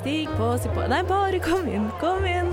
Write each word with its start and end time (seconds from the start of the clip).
Stig 0.00 0.30
på, 0.32 0.46
si 0.56 0.68
på 0.72 0.80
Nei, 0.88 1.02
bare 1.04 1.36
kom 1.44 1.66
inn, 1.68 1.90
kom 2.00 2.22
inn. 2.24 2.46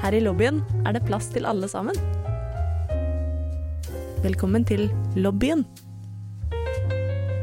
Her 0.00 0.16
i 0.16 0.22
lobbyen 0.22 0.62
er 0.88 0.96
det 0.96 1.02
plass 1.04 1.28
til 1.34 1.44
alle 1.50 1.68
sammen. 1.68 1.98
Velkommen 4.24 4.64
til 4.64 4.86
lobbyen 5.18 5.66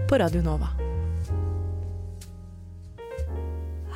på 0.10 0.20
Radio 0.24 0.42
Nova. 0.48 0.72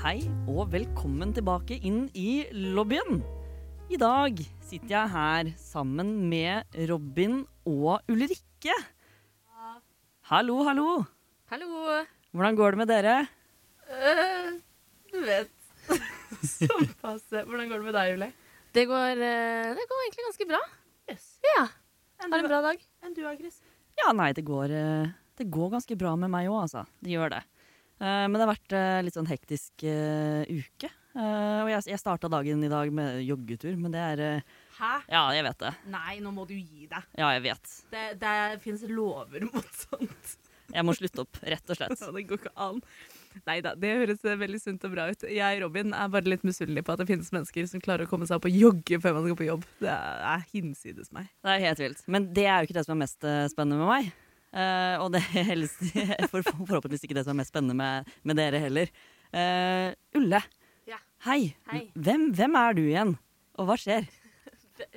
Hei 0.03 0.19
og 0.45 0.69
velkommen 0.77 1.33
tilbake 1.33 1.81
inn 1.81 2.05
i 2.13 2.43
lobbyen. 2.53 3.23
I 3.89 3.97
dag 3.97 4.45
sitter 4.69 4.93
jeg 4.93 5.13
her 5.17 5.51
sammen 5.57 6.13
med 6.29 6.69
Robin 6.93 7.41
og 7.65 8.05
Ulrikke. 8.13 8.77
Hallo, 10.29 10.59
hallo. 10.61 11.05
Hallo. 11.49 11.67
Hvordan 12.37 12.57
går 12.57 12.75
det 12.75 12.79
med 12.83 12.89
dere? 12.91 13.13
Uh, 13.89 14.59
du 15.09 15.23
vet 15.25 15.49
Sånn 16.45 16.85
passe. 17.01 17.41
Hvordan 17.47 17.71
går 17.71 17.81
det 17.81 17.87
med 17.87 17.95
deg, 17.97 18.11
Julie? 18.13 18.29
Det 18.77 18.83
går, 18.85 19.23
eh, 19.25 19.71
det 19.73 19.85
går 19.89 20.03
egentlig 20.03 20.25
ganske 20.27 20.45
bra. 20.51 20.59
Yes. 21.09 21.23
Ja. 21.41 21.63
Har 22.21 22.37
en 22.37 22.45
bra 22.45 22.59
dag. 22.67 22.83
Enn 23.01 23.15
du, 23.17 23.23
Chris? 23.39 23.57
Ja, 23.97 24.11
nei, 24.13 24.29
det 24.37 24.43
går, 24.45 24.69
eh, 24.77 25.09
det 25.41 25.47
går 25.49 25.71
ganske 25.73 25.97
bra 25.97 26.13
med 26.21 26.29
meg 26.29 26.51
òg, 26.51 26.59
altså. 26.67 26.83
Det 27.01 27.15
gjør 27.15 27.33
det. 27.33 27.41
Eh, 27.97 28.27
Men 28.29 28.37
det 28.37 28.45
har 28.45 28.53
vært 28.53 28.77
litt 29.07 29.17
sånn 29.17 29.31
hektisk 29.31 29.81
uke. 29.81 30.91
Eh, 31.17 31.59
Og 31.65 31.73
jeg, 31.73 31.89
jeg 31.89 32.03
starta 32.05 32.29
dagen 32.29 32.61
i 32.63 32.69
dag 32.69 32.93
med 32.93 33.23
joggetur, 33.25 33.73
men 33.81 33.97
det 33.97 34.05
er 34.13 34.43
Hæ? 34.79 34.91
Ja, 35.11 35.23
jeg 35.35 35.43
vet 35.43 35.59
det. 35.59 35.71
Nei, 35.91 36.19
nå 36.23 36.31
må 36.31 36.45
du 36.47 36.53
gi 36.55 36.85
deg. 36.87 37.07
Ja, 37.19 37.33
jeg 37.35 37.43
vet. 37.49 37.71
Det, 37.91 38.03
det 38.21 38.35
fins 38.63 38.85
lover 38.87 39.43
mot 39.49 39.73
sånt. 39.75 40.37
Jeg 40.69 40.85
må 40.85 40.93
slutte 40.93 41.23
opp, 41.25 41.39
rett 41.43 41.71
og 41.73 41.79
slett. 41.79 41.97
Ja, 42.03 42.11
det 42.15 42.23
går 42.29 42.39
ikke 42.43 42.53
an. 42.61 42.79
Nei 43.45 43.57
da, 43.65 43.73
det 43.77 43.91
høres 43.99 44.23
veldig 44.23 44.59
sunt 44.61 44.85
og 44.87 44.93
bra 44.93 45.07
ut. 45.11 45.25
Jeg 45.29 45.59
Robin 45.63 45.93
er 45.97 46.09
bare 46.13 46.29
litt 46.31 46.45
misunnelig 46.47 46.83
på 46.85 46.93
at 46.93 47.01
det 47.01 47.07
finnes 47.09 47.29
mennesker 47.33 47.67
som 47.69 47.83
klarer 47.83 48.07
å 48.07 48.09
komme 48.11 48.27
seg 48.29 48.39
opp 48.39 48.47
og 48.49 48.55
jogge 48.55 48.99
før 49.03 49.17
man 49.17 49.27
skal 49.27 49.37
på 49.41 49.47
jobb. 49.49 49.67
Det 49.81 49.91
er, 49.91 50.23
er 50.31 50.47
hinsides 50.53 51.11
meg. 51.15 51.27
Det 51.45 51.53
er 51.53 51.63
helt 51.67 51.83
vilt. 51.83 52.01
Men 52.09 52.27
det 52.37 52.45
er 52.47 52.57
jo 52.61 52.69
ikke 52.69 52.77
det 52.79 52.85
som 52.87 52.95
er 52.95 53.01
mest 53.03 53.27
eh, 53.27 53.43
spennende 53.51 53.81
med 53.83 53.91
meg. 53.91 54.11
Uh, 54.49 54.95
og 55.03 55.11
det 55.13 55.19
er 55.37 55.45
helst, 55.51 55.83
for, 56.31 56.41
forhåpentligvis 56.41 57.03
ikke 57.05 57.19
det 57.19 57.25
som 57.27 57.35
er 57.35 57.41
mest 57.43 57.53
spennende 57.53 57.77
med, 57.77 58.09
med 58.25 58.39
dere 58.39 58.61
heller. 58.63 58.89
Uh, 59.29 59.91
Ulle, 60.17 60.41
Ja. 60.89 60.97
hei. 61.27 61.51
Hei. 61.69 61.83
Hvem, 61.93 62.31
hvem 62.33 62.57
er 62.57 62.79
du 62.79 62.81
igjen? 62.87 63.13
Og 63.61 63.67
hva 63.69 63.75
skjer? 63.77 64.07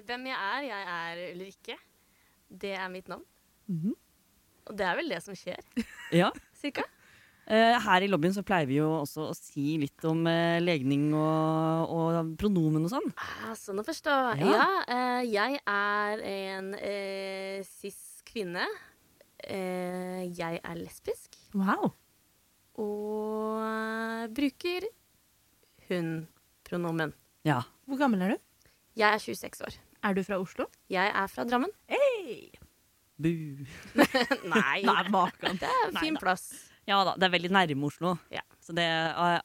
Hvem 0.07 0.27
jeg 0.31 0.39
er? 0.39 0.63
Jeg 0.69 0.89
er 0.97 1.21
Ulrikke. 1.35 1.77
Det 2.63 2.75
er 2.79 2.89
mitt 2.93 3.09
navn. 3.09 3.25
Mhm. 3.71 3.95
Og 4.71 4.77
det 4.79 4.85
er 4.87 4.95
vel 5.01 5.09
det 5.11 5.19
som 5.25 5.35
skjer, 5.35 5.59
Ja. 6.21 6.29
cirka. 6.55 6.85
Eh, 7.51 7.75
her 7.83 8.05
i 8.05 8.07
lobbyen 8.07 8.31
så 8.37 8.45
pleier 8.47 8.69
vi 8.71 8.77
jo 8.77 8.87
også 9.01 9.25
å 9.27 9.35
si 9.35 9.73
litt 9.83 10.05
om 10.07 10.21
eh, 10.31 10.61
legning 10.63 11.09
og, 11.19 11.91
og 11.91 12.29
pronomen 12.39 12.85
og 12.87 12.93
sånn. 12.93 13.09
Ah, 13.19 13.51
sånn 13.59 13.83
å 13.83 13.85
forstå. 13.87 14.15
Ja. 14.39 14.53
Ja, 14.55 14.69
eh, 14.87 15.25
jeg 15.33 15.59
er 15.67 16.23
en 16.31 16.71
eh, 16.79 17.59
cis 17.67 18.23
kvinne. 18.31 18.69
Eh, 19.43 20.23
jeg 20.31 20.61
er 20.63 20.79
lesbisk. 20.79 21.35
Wow. 21.59 21.91
Og 22.79 24.31
bruker 24.39 24.87
hun-pronomen. 25.91 27.13
Ja. 27.47 27.65
Hvor 27.91 27.99
gammel 28.01 28.23
er 28.29 28.37
du? 28.37 28.43
Jeg 28.99 29.09
er 29.09 29.23
26 29.23 29.65
år. 29.67 29.79
Er 30.05 30.17
du 30.17 30.23
fra 30.27 30.37
Oslo? 30.43 30.67
Jeg 30.93 31.09
er 31.15 31.31
fra 31.31 31.45
Drammen. 31.49 31.71
Hey! 31.89 32.51
Bu. 33.23 33.31
Nei, 34.53 34.83
Nei, 34.85 35.03
makan. 35.13 35.57
det 35.61 35.69
er 35.71 35.89
en 35.89 35.97
fin 35.97 36.13
Neida. 36.13 36.21
plass. 36.21 36.47
Ja 36.91 36.97
da, 37.07 37.13
det 37.15 37.29
er 37.29 37.31
veldig 37.37 37.51
nærme 37.55 37.87
Oslo. 37.87 38.17
Ja. 38.35 38.43
Så 38.63 38.75
det, 38.75 38.85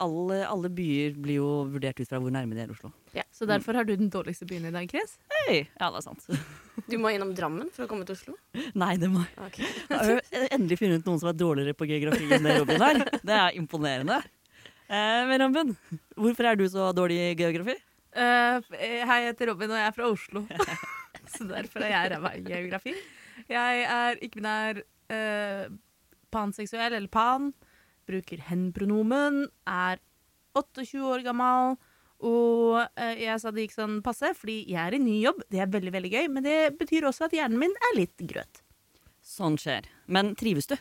alle, 0.02 0.40
alle 0.50 0.70
byer 0.74 1.14
blir 1.22 1.38
jo 1.40 1.50
vurdert 1.70 2.00
ut 2.02 2.10
fra 2.10 2.20
hvor 2.22 2.34
nærme 2.34 2.58
de 2.58 2.64
er 2.66 2.72
Oslo. 2.74 2.90
Så 3.34 3.46
derfor 3.50 3.78
har 3.78 3.86
du 3.86 3.92
den 3.98 4.10
dårligste 4.14 4.48
byen 4.50 4.66
i 4.66 4.72
dag, 4.74 4.90
Chris? 4.90 5.14
Hey. 5.46 5.68
Ja, 5.78 5.92
det 5.94 6.02
er 6.02 6.06
sant. 6.08 6.26
Du 6.90 6.98
må 7.02 7.12
innom 7.14 7.36
Drammen 7.38 7.70
for 7.74 7.86
å 7.86 7.90
komme 7.92 8.06
til 8.10 8.18
Oslo. 8.18 8.34
Nei, 8.82 8.96
det 8.98 9.12
må 9.14 9.22
Ok. 9.46 9.60
Jeg 9.62 10.00
har 10.02 10.50
endelig 10.58 10.80
funnet 10.82 11.06
noen 11.08 11.22
som 11.22 11.30
er 11.32 11.38
dårligere 11.38 11.78
på 11.78 11.88
geografi 11.90 12.26
enn 12.34 12.50
det 12.50 12.58
Robin 12.60 12.88
er. 12.90 13.04
Det 13.22 13.38
er 13.38 13.60
imponerende. 13.62 14.18
Eh, 14.90 15.22
men 15.30 15.44
Robin, 15.46 15.76
hvorfor 16.18 16.50
er 16.50 16.58
du 16.58 16.66
så 16.74 16.90
dårlig 16.98 17.20
i 17.22 17.36
geografi? 17.38 17.78
Eh, 18.18 18.70
hei, 19.06 19.20
jeg 19.22 19.32
heter 19.32 19.52
Robin, 19.52 19.74
og 19.74 19.78
jeg 19.78 19.90
er 19.92 19.96
fra 19.96 20.10
Oslo. 20.10 20.44
Så 21.36 21.46
derfor 21.46 21.84
er 21.86 21.94
jeg 21.94 22.12
ræva 22.16 22.32
i 22.34 22.44
geografi. 22.46 22.94
Jeg 23.48 23.84
er 23.86 24.18
ikke-binær 24.26 24.80
uh, 24.82 25.66
panseksuell, 26.34 26.96
eller 26.98 27.12
pan. 27.14 27.52
Bruker 28.10 28.42
hen-pronomen. 28.48 29.44
Er 29.70 30.02
28 30.58 31.04
år 31.06 31.26
gammel. 31.28 31.78
Og 32.26 32.80
uh, 32.82 33.14
jeg 33.14 33.38
sa 33.44 33.54
det 33.54 33.68
gikk 33.68 33.78
sånn 33.78 34.00
passe, 34.06 34.34
fordi 34.40 34.64
jeg 34.72 34.82
er 34.82 34.98
i 34.98 35.04
ny 35.04 35.20
jobb. 35.22 35.44
Det 35.54 35.62
er 35.62 35.74
veldig 35.78 35.94
veldig 35.94 36.14
gøy, 36.16 36.32
men 36.34 36.48
det 36.48 36.58
betyr 36.80 37.06
også 37.12 37.28
at 37.28 37.38
hjernen 37.38 37.62
min 37.62 37.78
er 37.92 38.00
litt 38.00 38.26
grøt. 38.32 38.64
Sånn 39.22 39.60
skjer. 39.62 39.86
Men 40.10 40.34
trives 40.40 40.72
du? 40.72 40.78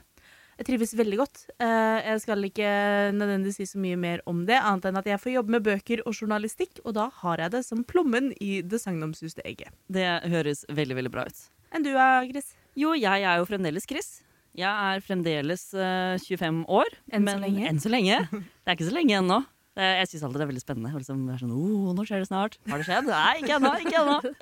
Jeg 0.56 0.66
trives 0.70 0.94
veldig 0.96 1.16
godt. 1.20 1.40
Eh, 1.60 1.98
jeg 2.06 2.20
skal 2.22 2.44
ikke 2.48 2.68
nødvendigvis 3.12 3.58
si 3.60 3.66
så 3.68 3.80
mye 3.80 3.96
mer 4.00 4.22
om 4.30 4.44
det, 4.48 4.56
annet 4.56 4.86
enn 4.88 4.98
at 5.02 5.08
jeg 5.10 5.20
får 5.20 5.34
jobbe 5.34 5.52
med 5.52 5.66
bøker 5.66 6.00
og 6.08 6.16
journalistikk, 6.16 6.80
og 6.84 6.94
da 6.96 7.10
har 7.20 7.42
jeg 7.44 7.52
det 7.52 7.60
som 7.66 7.82
plommen 7.84 8.30
i 8.40 8.62
det 8.64 8.80
sagnomsuste 8.80 9.44
egget. 9.44 9.74
Det 9.92 10.06
høres 10.32 10.64
veldig 10.72 10.96
veldig 10.96 11.12
bra 11.12 11.26
ut. 11.28 11.42
Enn 11.76 11.84
du, 11.84 11.92
da, 11.92 12.24
Chris? 12.30 12.54
Jo, 12.76 12.94
jeg 12.96 13.26
er 13.28 13.42
jo 13.42 13.48
fremdeles 13.48 13.84
Chris. 13.88 14.22
Jeg 14.56 14.72
er 14.72 15.04
fremdeles 15.04 15.68
eh, 15.76 16.16
25 16.24 16.64
år. 16.72 16.96
Enn 17.12 17.28
så 17.28 17.36
lenge. 17.42 17.68
Enn 17.68 17.82
så 17.84 17.92
lenge. 17.92 18.22
Det 18.32 18.72
er 18.72 18.78
ikke 18.78 18.88
så 18.88 18.96
lenge 18.96 19.20
ennå. 19.20 19.42
Jeg 19.76 20.08
syns 20.08 20.22
alltid 20.24 20.40
det 20.40 20.44
er 20.46 20.48
veldig 20.54 20.62
spennende. 20.64 20.90
Liksom, 20.96 21.24
er 21.28 21.40
sånn, 21.42 21.52
oh, 21.52 21.90
nå 21.92 22.06
skjer 22.08 22.24
det 22.24 22.30
snart. 22.30 22.56
Har 22.64 22.80
det 22.80 22.88
skjedd? 22.88 23.10
Nei, 23.12 23.42
ikke 23.42 23.58
ennå. 23.58 23.74
Ikke 23.84 24.00
ennå. 24.00 24.36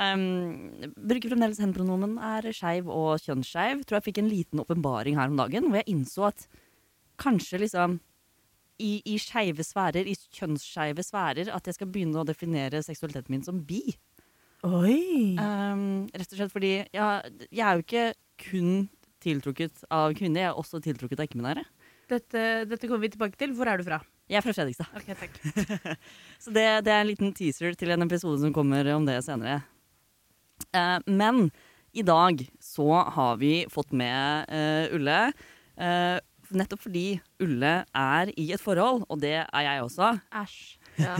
Um, 0.00 0.92
bruker 0.96 1.32
fremdeles 1.32 1.60
hen-pronomen. 1.60 2.16
Er 2.24 2.48
skeiv 2.56 2.88
og 2.88 3.20
kjønnsskeiv. 3.24 3.84
Tror 3.84 3.98
jeg 3.98 4.08
fikk 4.08 4.22
en 4.22 4.30
liten 4.30 4.62
åpenbaring 4.62 5.18
her 5.20 5.32
om 5.32 5.40
dagen 5.40 5.68
hvor 5.68 5.80
jeg 5.82 5.90
innså 5.92 6.30
at 6.30 6.46
kanskje 7.20 7.60
liksom 7.64 7.98
i, 8.80 8.94
i 9.04 9.18
skeive 9.20 9.64
sfærer, 9.66 10.08
i 10.08 10.16
kjønnsskeive 10.38 11.04
sfærer, 11.04 11.50
at 11.52 11.68
jeg 11.68 11.76
skal 11.76 11.90
begynne 11.92 12.22
å 12.22 12.24
definere 12.24 12.80
seksualiteten 12.84 13.34
min 13.34 13.44
som 13.44 13.60
bi. 13.66 13.82
Oi! 14.64 15.36
Um, 15.40 16.08
rett 16.12 16.32
og 16.32 16.38
slett 16.38 16.52
fordi 16.52 16.72
ja, 16.96 17.10
jeg 17.48 17.64
er 17.64 17.76
jo 17.76 17.84
ikke 17.84 18.06
kun 18.40 18.72
tiltrukket 19.20 19.84
av 19.92 20.14
kvinner, 20.16 20.46
jeg 20.46 20.50
er 20.50 20.62
også 20.62 20.80
tiltrukket 20.84 21.20
av 21.20 21.28
ikke-binære. 21.28 21.66
Dette, 22.10 22.46
dette 22.66 22.88
kommer 22.88 23.04
vi 23.04 23.12
tilbake 23.12 23.38
til. 23.38 23.52
Hvor 23.54 23.68
er 23.70 23.78
du 23.78 23.86
fra? 23.86 24.00
Jeg 24.30 24.40
er 24.40 24.44
fra 24.46 24.54
Fredrikstad. 24.56 24.88
Ok, 24.98 25.12
takk. 25.18 25.36
Så 26.42 26.52
det, 26.54 26.64
det 26.86 26.94
er 26.94 27.04
en 27.04 27.10
liten 27.10 27.34
teaser 27.36 27.76
til 27.78 27.92
en 27.94 28.06
episode 28.06 28.40
som 28.42 28.54
kommer 28.54 28.88
om 28.96 29.06
det 29.06 29.20
senere. 29.26 29.60
Eh, 30.72 30.98
men 31.06 31.50
i 31.92 32.02
dag 32.06 32.42
så 32.62 32.86
har 33.16 33.36
vi 33.40 33.64
fått 33.70 33.92
med 33.92 34.46
eh, 34.48 34.94
Ulle. 34.94 35.32
eh, 35.76 36.18
nettopp 36.50 36.80
fordi 36.82 37.20
Ulle 37.42 37.84
er 37.94 38.30
i 38.36 38.48
et 38.54 38.60
forhold, 38.62 39.04
og 39.08 39.20
det 39.22 39.36
er 39.46 39.62
jeg 39.66 39.82
også. 39.86 40.12
Æsj. 40.34 40.60
Ja. 41.00 41.14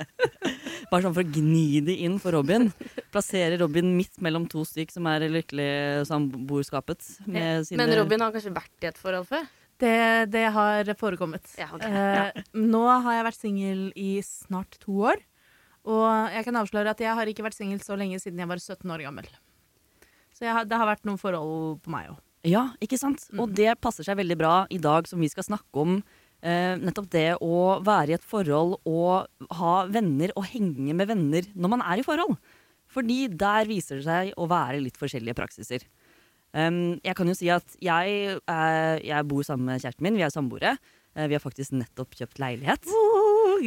Bare 0.90 1.02
sånn 1.04 1.14
for 1.14 1.22
å 1.22 1.30
gni 1.34 1.80
det 1.86 1.96
inn 2.06 2.18
for 2.22 2.34
Robin. 2.34 2.68
Plassere 3.14 3.58
Robin 3.60 3.92
midt 3.96 4.20
mellom 4.22 4.46
to 4.50 4.62
stykk 4.66 4.92
som 4.94 5.06
er 5.10 5.26
lykkelig 5.30 6.06
samboerskapet. 6.08 7.02
med 7.26 7.66
sine- 7.66 7.78
Men 7.82 7.96
Robin 7.98 8.20
har 8.24 8.32
kanskje 8.32 8.54
vært 8.54 8.82
i 8.82 8.86
et 8.90 8.98
forhold 8.98 9.26
før? 9.28 9.46
Det, 9.80 10.30
det 10.30 10.44
har 10.52 10.84
forekommet. 10.94 11.42
Ja, 11.58 11.70
ok. 11.72 11.82
Eh, 11.86 12.42
Nå 12.54 12.82
har 13.02 13.14
jeg 13.16 13.24
vært 13.24 13.40
singel 13.40 13.84
i 13.96 14.20
snart 14.22 14.78
to 14.82 14.92
år. 15.08 15.16
Og 15.90 16.34
jeg 16.34 16.46
kan 16.46 16.58
avsløre 16.60 16.94
at 16.94 17.02
jeg 17.02 17.16
har 17.18 17.30
ikke 17.30 17.44
vært 17.46 17.58
singel 17.58 17.80
så 17.82 17.98
lenge 17.98 18.20
siden 18.22 18.40
jeg 18.42 18.50
var 18.50 18.62
17 18.62 18.94
år 18.94 19.04
gammel. 19.08 19.28
Så 20.36 20.48
har, 20.48 20.66
det 20.68 20.78
har 20.78 20.88
vært 20.88 21.06
noen 21.08 21.20
forhold 21.20 21.80
på 21.84 21.92
meg 21.92 22.12
òg. 22.12 22.18
Ja, 22.48 22.70
ikke 22.80 22.96
sant? 22.96 23.26
Og 23.36 23.52
det 23.52 23.74
passer 23.84 24.06
seg 24.06 24.16
veldig 24.16 24.36
bra 24.40 24.54
i 24.72 24.78
dag 24.80 25.08
som 25.08 25.20
vi 25.20 25.28
skal 25.28 25.44
snakke 25.44 25.82
om 25.82 25.98
eh, 25.98 26.76
nettopp 26.80 27.10
det 27.12 27.26
å 27.44 27.80
være 27.84 28.14
i 28.14 28.16
et 28.16 28.24
forhold 28.24 28.78
og 28.88 29.58
ha 29.58 29.74
venner 29.92 30.32
og 30.38 30.46
henge 30.48 30.96
med 30.96 31.10
venner 31.10 31.50
når 31.52 31.74
man 31.74 31.84
er 31.84 32.00
i 32.00 32.06
forhold. 32.06 32.38
Fordi 32.90 33.26
der 33.28 33.68
viser 33.68 34.00
det 34.00 34.06
seg 34.06 34.32
å 34.40 34.48
være 34.50 34.80
litt 34.82 34.96
forskjellige 34.98 35.36
praksiser. 35.38 35.84
Um, 36.50 36.96
jeg 37.06 37.14
kan 37.14 37.28
jo 37.30 37.36
si 37.38 37.46
at 37.52 37.76
jeg, 37.78 38.38
eh, 38.40 38.96
jeg 39.06 39.28
bor 39.30 39.44
sammen 39.46 39.68
med 39.70 39.84
kjæresten 39.84 40.06
min, 40.06 40.16
vi 40.18 40.24
er 40.26 40.32
samboere. 40.34 40.74
Eh, 41.14 41.28
vi 41.30 41.36
har 41.36 41.42
faktisk 41.42 41.76
nettopp 41.76 42.16
kjøpt 42.18 42.40
leilighet. 42.42 42.88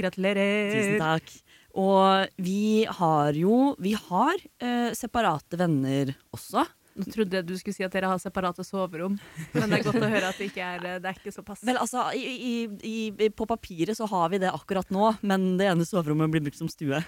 gratulerer! 0.01 0.73
Tusen 0.73 0.99
takk. 0.99 1.31
Og 1.73 2.29
vi 2.37 2.85
har 2.85 3.33
jo 3.33 3.73
Vi 3.81 3.95
har 3.97 4.37
eh, 4.61 4.93
separate 4.97 5.57
venner 5.57 6.13
også. 6.33 6.65
Nå 6.93 7.07
trodde 7.09 7.39
jeg 7.39 7.47
du 7.49 7.55
skulle 7.57 7.73
si 7.73 7.85
at 7.85 7.93
dere 7.95 8.11
har 8.11 8.19
separate 8.21 8.61
soverom, 8.61 9.15
men 9.55 9.71
det 9.71 9.79
er 9.79 9.85
godt 9.87 10.03
å 10.05 10.11
høre 10.11 10.29
at 10.29 10.37
det 10.37 10.51
ikke 10.51 10.61
er, 10.75 10.83
det 11.01 11.09
er 11.09 11.17
ikke 11.17 11.33
såpass. 11.33 11.63
Vel, 11.65 11.79
altså, 11.81 12.03
i, 12.13 12.21
i, 12.29 12.53
i, 12.85 13.29
På 13.33 13.47
papiret 13.49 13.97
så 13.97 14.05
har 14.11 14.29
vi 14.29 14.37
det 14.43 14.51
akkurat 14.53 14.93
nå, 14.93 15.15
men 15.25 15.55
det 15.57 15.71
ene 15.71 15.87
soverommet 15.89 16.29
blir 16.33 16.43
brukt 16.45 16.59
som 16.59 16.69
stue. 16.69 17.01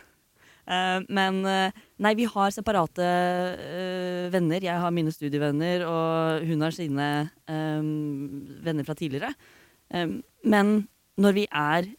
Eh, 0.66 0.98
men 1.06 1.38
eh, 1.46 1.78
nei, 2.02 2.16
vi 2.18 2.26
har 2.30 2.56
separate 2.56 3.06
eh, 3.06 4.26
venner. 4.34 4.66
Jeg 4.66 4.82
har 4.82 4.96
mine 4.96 5.14
studievenner, 5.14 5.86
og 5.86 6.50
hun 6.50 6.66
har 6.66 6.74
sine 6.74 7.10
eh, 7.46 7.86
venner 8.66 8.88
fra 8.90 8.98
tidligere. 8.98 9.36
Eh, 9.94 10.18
men 10.50 10.76
når 11.22 11.38
vi 11.38 11.46
er 11.52 11.94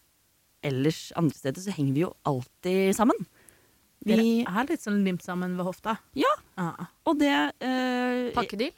ellers 0.66 1.00
andre 1.18 1.38
steder, 1.38 1.62
så 1.64 1.74
henger 1.76 1.96
vi 1.96 2.04
jo 2.04 2.12
alltid 2.28 2.96
sammen. 2.98 3.26
Vi, 4.06 4.14
Dere 4.14 4.58
er 4.60 4.68
litt 4.70 4.84
sånn 4.84 5.00
limt 5.06 5.24
sammen 5.24 5.56
ved 5.58 5.66
hofta. 5.66 5.96
Ja. 6.18 6.30
Ah. 6.56 6.86
og 7.08 7.18
det 7.20 7.32
eh, 7.60 8.28
Pakkedeal. 8.36 8.74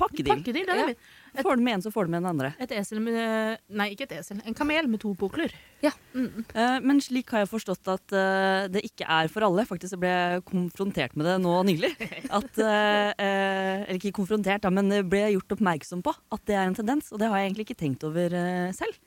Pakkedeal. 0.00 0.38
Pakkedeal, 0.38 0.66
det 0.68 0.74
er 0.74 0.78
Ja. 0.78 0.86
det. 0.92 0.96
Et- 1.34 1.42
Får 1.44 1.56
du 1.56 1.62
med 1.62 1.74
en, 1.74 1.82
så 1.82 1.90
får 1.92 2.06
du 2.06 2.10
med 2.10 2.22
den 2.22 2.30
andre. 2.30 2.54
Et 2.58 2.70
esel 2.72 3.00
med 3.00 3.58
Nei, 3.68 3.90
ikke 3.94 4.02
et 4.08 4.12
esel. 4.18 4.40
En 4.46 4.54
kamel 4.54 4.88
med 4.88 5.00
to 5.00 5.12
pukler. 5.14 5.52
Ja. 5.82 5.90
Mm. 6.14 6.44
Eh, 6.54 6.78
men 6.80 7.00
slik 7.00 7.28
har 7.30 7.44
jeg 7.44 7.50
forstått 7.50 7.86
at 7.86 8.14
uh, 8.16 8.66
det 8.72 8.82
ikke 8.82 9.06
er 9.06 9.28
for 9.28 9.44
alle. 9.46 9.66
Faktisk 9.68 9.94
jeg 9.94 10.00
ble 10.00 10.08
jeg 10.10 10.44
konfrontert 10.48 11.14
med 11.16 11.26
det 11.26 11.36
nå 11.44 11.52
nylig. 11.68 11.92
At, 12.38 12.50
uh, 12.58 13.12
eh, 13.14 13.84
eller 13.86 14.00
ikke 14.00 14.16
konfrontert, 14.16 14.62
da, 14.62 14.70
men 14.70 14.88
ble 15.08 15.22
gjort 15.36 15.54
oppmerksom 15.54 16.02
på 16.02 16.14
at 16.32 16.42
det 16.46 16.56
er 16.56 16.66
en 16.66 16.74
tendens. 16.74 17.12
Og 17.12 17.20
det 17.20 17.28
har 17.28 17.38
jeg 17.38 17.50
egentlig 17.50 17.68
ikke 17.68 17.80
tenkt 17.84 18.04
over 18.08 18.34
eh, 18.34 18.72
selv. 18.72 18.98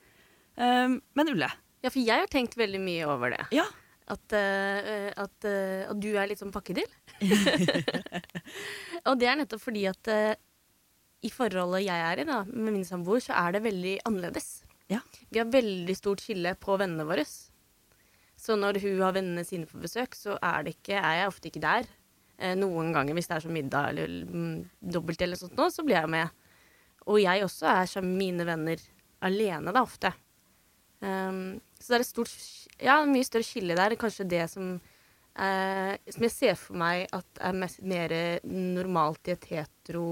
Eh, 0.55 0.87
men 0.95 1.33
Ulle. 1.33 1.49
Ja, 1.83 1.91
for 1.91 1.99
jeg 1.99 2.23
har 2.23 2.29
tenkt 2.31 2.55
veldig 2.59 2.79
mye 2.79 3.07
over 3.11 3.33
det. 3.35 3.43
Ja. 3.51 3.65
At, 4.11 4.35
uh, 4.35 5.11
at, 5.19 5.47
uh, 5.47 5.83
at 5.91 5.99
du 5.99 6.09
er 6.15 6.29
litt 6.29 6.39
sånn 6.39 6.53
pakkedill. 6.53 6.89
og 9.07 9.19
det 9.19 9.29
er 9.29 9.39
nettopp 9.39 9.63
fordi 9.63 9.85
at 9.91 10.11
uh, 10.11 10.33
i 11.23 11.31
forholdet 11.31 11.85
jeg 11.85 12.05
er 12.11 12.21
i, 12.23 12.27
da, 12.27 12.41
med 12.47 12.75
min 12.75 12.87
samboer, 12.87 13.23
så 13.23 13.35
er 13.39 13.55
det 13.55 13.63
veldig 13.67 13.97
annerledes. 14.07 14.49
Ja. 14.91 14.99
Vi 15.31 15.39
har 15.39 15.51
veldig 15.51 15.95
stort 15.95 16.23
skille 16.23 16.55
på 16.59 16.75
vennene 16.79 17.07
våre. 17.07 17.23
Så 18.43 18.57
når 18.59 18.81
hun 18.83 19.03
har 19.03 19.15
vennene 19.15 19.45
sine 19.47 19.67
på 19.67 19.79
besøk, 19.79 20.15
så 20.19 20.35
er, 20.39 20.65
det 20.65 20.75
ikke, 20.77 20.97
er 20.99 21.21
jeg 21.21 21.31
ofte 21.31 21.47
ikke 21.47 21.63
der. 21.63 21.87
Noen 22.59 22.89
ganger 22.91 23.15
hvis 23.15 23.29
det 23.29 23.37
er 23.37 23.43
sånn 23.45 23.55
middag 23.55 23.93
eller 23.93 24.15
mm, 24.27 24.55
dobbelt 24.91 25.21
eller 25.23 25.39
sånt 25.39 25.55
nå, 25.55 25.69
så 25.71 25.85
blir 25.87 26.01
jeg 26.01 26.11
med. 26.11 26.43
Og 27.07 27.21
jeg 27.23 27.45
også 27.45 27.69
er 27.71 27.87
sammen 27.87 28.17
med 28.17 28.23
mine 28.25 28.47
venner 28.49 28.83
alene, 29.23 29.71
da, 29.71 29.83
ofte. 29.85 30.11
Um, 31.03 31.61
så 31.83 31.93
det 31.93 31.99
er 31.99 32.05
et 32.05 32.09
stort 32.09 32.33
Ja, 32.81 33.01
mye 33.05 33.27
større 33.27 33.45
skille 33.47 33.75
der. 33.77 33.95
Kanskje 33.99 34.25
det 34.31 34.45
som 34.51 34.73
eh, 35.35 35.93
Som 36.09 36.25
jeg 36.25 36.33
ser 36.33 36.55
for 36.59 36.79
meg 36.79 37.05
at 37.13 37.43
er 37.43 37.59
mest, 37.59 37.83
mer 37.83 38.15
normalt 38.47 39.27
i 39.27 39.35
et 39.35 39.51
hetero 39.51 40.07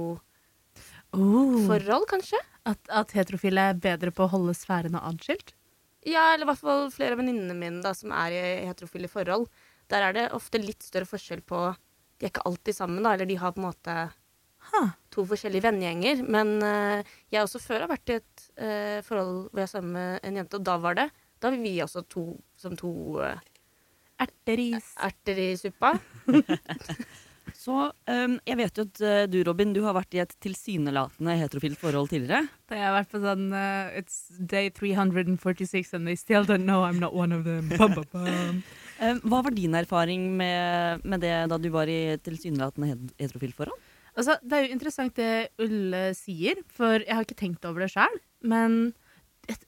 Oh. 1.12 1.58
forhold, 1.68 2.06
kanskje. 2.08 2.40
At, 2.64 2.80
at 2.88 3.12
heterofile 3.18 3.66
er 3.72 3.80
bedre 3.84 4.14
på 4.16 4.24
å 4.24 4.32
holde 4.32 4.54
sfærene 4.56 5.02
adskilt? 5.10 5.52
Ja, 6.08 6.32
eller 6.34 6.46
i 6.46 6.50
hvert 6.54 6.62
fall 6.62 6.86
flere 6.94 7.18
av 7.18 7.20
venninnene 7.20 7.56
mine 7.58 7.82
da, 7.84 7.92
som 7.98 8.14
er 8.16 8.32
i 8.32 8.44
heterofile 8.70 9.10
forhold. 9.12 9.50
Der 9.92 10.08
er 10.08 10.16
det 10.16 10.24
ofte 10.38 10.62
litt 10.62 10.86
større 10.86 11.10
forskjell 11.10 11.44
på 11.44 11.66
De 12.22 12.28
er 12.28 12.32
ikke 12.32 12.46
alltid 12.48 12.78
sammen, 12.78 13.04
da, 13.04 13.16
eller 13.16 13.28
de 13.28 13.38
har 13.42 13.52
på 13.52 13.60
en 13.60 13.68
måte 13.68 13.98
Ha. 14.72 14.82
to 15.10 15.26
forskjellige 15.26 15.66
vennegjenger. 15.66 16.24
Men 16.24 16.56
uh, 16.64 17.04
jeg 17.34 17.44
også 17.44 17.60
før 17.60 17.84
har 17.84 17.92
vært 17.92 18.14
i 18.14 18.18
et 18.22 18.48
uh, 18.62 19.00
forhold 19.04 19.50
hvor 19.50 19.64
jeg 19.64 19.68
er 19.68 19.74
sammen 19.74 19.96
med 19.98 20.20
en 20.30 20.38
jente, 20.40 20.60
og 20.62 20.68
da 20.70 20.78
var 20.80 21.00
det 21.02 21.08
Da 21.42 21.52
vil 21.54 21.64
vi 21.66 21.74
også 21.84 22.06
to 22.10 22.26
som 22.58 22.78
to 22.78 22.92
uh, 23.22 23.36
Erteris. 24.22 24.94
erter 25.02 25.42
i 25.42 25.52
suppa. 25.58 25.96
Så 27.58 27.74
um, 27.90 28.36
jeg 28.48 28.58
vet 28.58 28.78
jo 28.78 28.84
at 28.86 29.00
eh, 29.04 29.24
du, 29.30 29.40
Robin, 29.46 29.74
du 29.74 29.82
har 29.84 29.96
vært 29.98 30.16
i 30.16 30.22
et 30.24 30.32
tilsynelatende 30.44 31.36
heterofilt 31.40 31.80
forhold 31.82 32.12
tidligere. 32.12 32.48
Da 32.70 32.78
jeg 32.78 32.86
har 32.88 32.96
vært 32.96 33.12
på 33.12 33.22
sånn 33.24 33.48
uh, 33.54 33.90
It's 33.98 34.30
day 34.40 34.70
346 34.74 35.92
and 35.98 36.08
they 36.08 36.18
still 36.18 36.48
don't 36.48 36.66
know 36.70 36.86
I'm 36.86 37.02
not 37.02 37.18
one 37.18 37.36
of 37.36 37.44
them. 37.46 37.68
Bum, 37.74 37.98
bum, 37.98 38.08
bum. 38.14 38.62
um, 39.02 39.22
hva 39.26 39.42
var 39.46 39.58
din 39.58 39.76
erfaring 39.78 40.30
med, 40.40 41.04
med 41.04 41.26
det 41.26 41.36
da 41.52 41.60
du 41.62 41.70
var 41.74 41.92
i 41.92 42.16
et 42.16 42.24
tilsynelatende 42.26 42.94
heterofilt 43.20 43.58
forhold? 43.58 43.90
Altså, 44.16 44.38
det 44.44 44.58
er 44.58 44.66
jo 44.66 44.76
interessant 44.76 45.16
det 45.18 45.34
Ulle 45.64 46.10
sier, 46.18 46.60
for 46.72 47.00
jeg 47.00 47.16
har 47.16 47.26
ikke 47.26 47.42
tenkt 47.42 47.68
over 47.68 47.86
det 47.86 47.94
sjøl. 47.94 48.18
Men 48.48 48.82
jeg, 49.50 49.60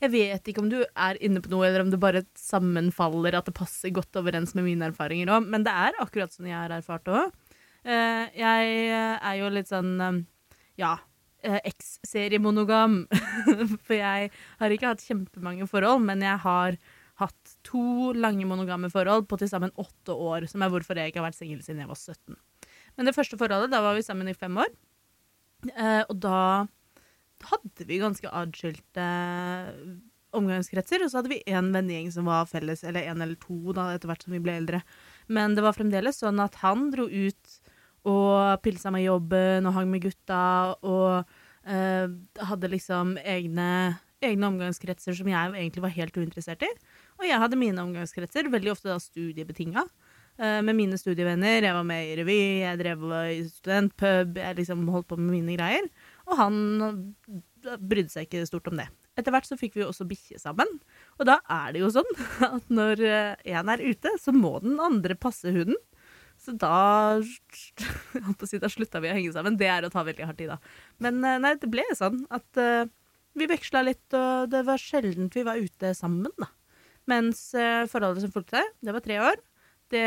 jeg 0.00 0.12
vet 0.12 0.50
ikke 0.50 0.62
om 0.62 0.70
du 0.72 0.80
er 0.82 1.18
inne 1.24 1.42
på 1.44 1.52
noe, 1.52 1.66
eller 1.68 1.84
om 1.84 1.90
det 1.92 2.00
bare 2.02 2.24
sammenfaller, 2.38 3.36
at 3.38 3.48
det 3.48 3.56
passer 3.56 3.94
godt 3.94 4.18
overens 4.20 4.54
med 4.56 4.66
mine 4.66 4.90
erfaringer 4.90 5.32
òg. 5.36 5.48
Men 5.50 5.66
det 5.66 5.74
er 5.74 5.98
akkurat 6.02 6.34
sånn 6.34 6.50
jeg 6.50 6.58
har 6.58 6.74
erfart 6.74 7.06
det 7.06 7.18
òg. 7.20 7.40
Jeg 7.84 8.74
er 8.96 9.34
jo 9.36 9.50
litt 9.52 9.68
sånn 9.68 9.92
eh, 10.00 10.20
ja. 10.80 10.94
eh, 11.44 11.60
Eks-seriemonogam. 11.68 13.02
For 13.86 13.96
jeg 13.98 14.30
har 14.32 14.76
ikke 14.76 14.92
hatt 14.94 15.04
kjempemange 15.04 15.68
forhold, 15.70 16.04
men 16.06 16.24
jeg 16.24 16.40
har 16.46 16.78
hatt 17.20 17.52
to 17.66 18.10
lange 18.18 18.46
monogame 18.48 18.88
forhold 18.90 19.28
på 19.30 19.38
til 19.38 19.50
sammen 19.50 19.74
åtte 19.78 20.16
år, 20.16 20.48
som 20.50 20.64
er 20.64 20.72
hvorfor 20.72 20.98
jeg 20.98 21.12
ikke 21.12 21.20
har 21.22 21.28
vært 21.28 21.38
singel 21.38 21.60
siden 21.62 21.84
jeg 21.84 21.90
var 21.92 22.00
17. 22.00 22.34
Men 22.96 23.06
det 23.06 23.14
første 23.14 23.38
forholdet, 23.38 23.70
da 23.70 23.82
var 23.84 23.94
vi 23.94 24.06
sammen 24.06 24.30
i 24.30 24.34
fem 24.34 24.56
år. 24.58 24.72
Eh, 25.70 26.02
og 26.08 26.16
da 26.22 26.40
hadde 27.50 27.86
vi 27.88 28.02
ganske 28.02 28.30
adskilte 28.30 29.06
omgangskretser. 30.34 31.04
Og 31.04 31.10
så 31.10 31.20
hadde 31.20 31.32
vi 31.32 31.42
én 31.50 31.70
vennegjeng 31.74 32.10
som 32.14 32.28
var 32.30 32.48
felles, 32.50 32.84
eller 32.86 33.06
én 33.10 33.22
eller 33.22 33.38
to 33.40 33.74
da, 33.76 33.90
etter 33.94 34.10
hvert 34.10 34.26
som 34.26 34.34
vi 34.34 34.42
ble 34.42 34.56
eldre. 34.60 34.82
Men 35.32 35.56
det 35.56 35.64
var 35.64 35.76
fremdeles 35.76 36.20
sånn 36.22 36.42
at 36.42 36.58
han 36.64 36.90
dro 36.94 37.06
ut 37.08 37.58
og 38.04 38.60
pilsa 38.64 38.92
med 38.92 39.06
jobben 39.06 39.64
og 39.64 39.76
hang 39.78 39.88
med 39.88 40.02
gutta 40.04 40.40
og 40.84 41.22
eh, 41.64 42.08
hadde 42.50 42.68
liksom 42.68 43.14
egne, 43.22 43.68
egne 44.20 44.50
omgangskretser 44.50 45.16
som 45.16 45.30
jeg 45.30 45.54
egentlig 45.54 45.84
var 45.86 45.94
helt 45.94 46.18
uinteressert 46.18 46.66
i. 46.66 46.72
Og 47.20 47.28
jeg 47.28 47.40
hadde 47.40 47.60
mine 47.60 47.80
omgangskretser, 47.80 48.50
veldig 48.52 48.74
ofte 48.74 48.90
da 48.90 48.98
studiebetinga 49.00 49.86
eh, 49.86 50.60
med 50.66 50.76
mine 50.76 51.00
studievenner. 51.00 51.64
Jeg 51.64 51.78
var 51.78 51.88
med 51.88 52.10
i 52.10 52.18
revy, 52.20 52.42
jeg 52.66 52.82
drev 52.82 53.08
i 53.22 53.40
studentpub, 53.48 54.36
jeg 54.42 54.60
liksom 54.60 54.84
holdt 54.92 55.08
på 55.08 55.20
med 55.20 55.38
mine 55.38 55.56
greier. 55.56 55.88
Og 56.28 56.36
han 56.40 56.58
eh, 56.88 57.78
brydde 57.78 58.12
seg 58.12 58.28
ikke 58.28 58.44
stort 58.48 58.70
om 58.72 58.78
det. 58.80 58.88
Etter 59.14 59.34
hvert 59.34 59.46
så 59.46 59.58
fikk 59.58 59.76
vi 59.78 59.86
også 59.86 60.06
bikkje 60.10 60.40
sammen. 60.42 60.68
Og 61.20 61.28
da 61.28 61.38
er 61.52 61.74
det 61.74 61.84
jo 61.84 61.92
sånn 61.94 62.10
at 62.56 62.70
når 62.72 63.02
én 63.04 63.74
er 63.74 63.84
ute, 63.84 64.14
så 64.20 64.34
må 64.34 64.56
den 64.64 64.80
andre 64.82 65.18
passe 65.18 65.52
hunden. 65.54 65.78
Så 66.40 66.54
da 66.58 67.20
Da 68.62 68.70
slutta 68.70 69.00
vi 69.02 69.10
å 69.10 69.16
henge 69.16 69.32
sammen. 69.34 69.58
Det 69.60 69.68
er 69.70 69.86
å 69.86 69.92
ta 69.92 70.04
veldig 70.06 70.28
hardt 70.28 70.42
i, 70.44 70.50
da. 70.50 70.58
Men 71.02 71.22
eh, 71.24 71.40
nei, 71.42 71.54
det 71.60 71.70
ble 71.72 71.86
sånn 71.96 72.24
at 72.34 72.60
uh, 72.60 72.84
vi 73.34 73.48
veksla 73.50 73.84
litt, 73.86 74.06
og 74.14 74.50
det 74.52 74.62
var 74.66 74.80
sjelden 74.80 75.30
vi 75.34 75.44
var 75.46 75.60
ute 75.60 75.94
sammen, 75.96 76.32
da. 76.40 76.50
Mens 77.10 77.46
uh, 77.56 77.84
forholdet 77.90 78.24
som 78.24 78.34
fulgte, 78.34 78.62
det 78.84 78.94
var 78.94 79.04
tre 79.04 79.20
år. 79.22 79.40
Det, 79.92 80.04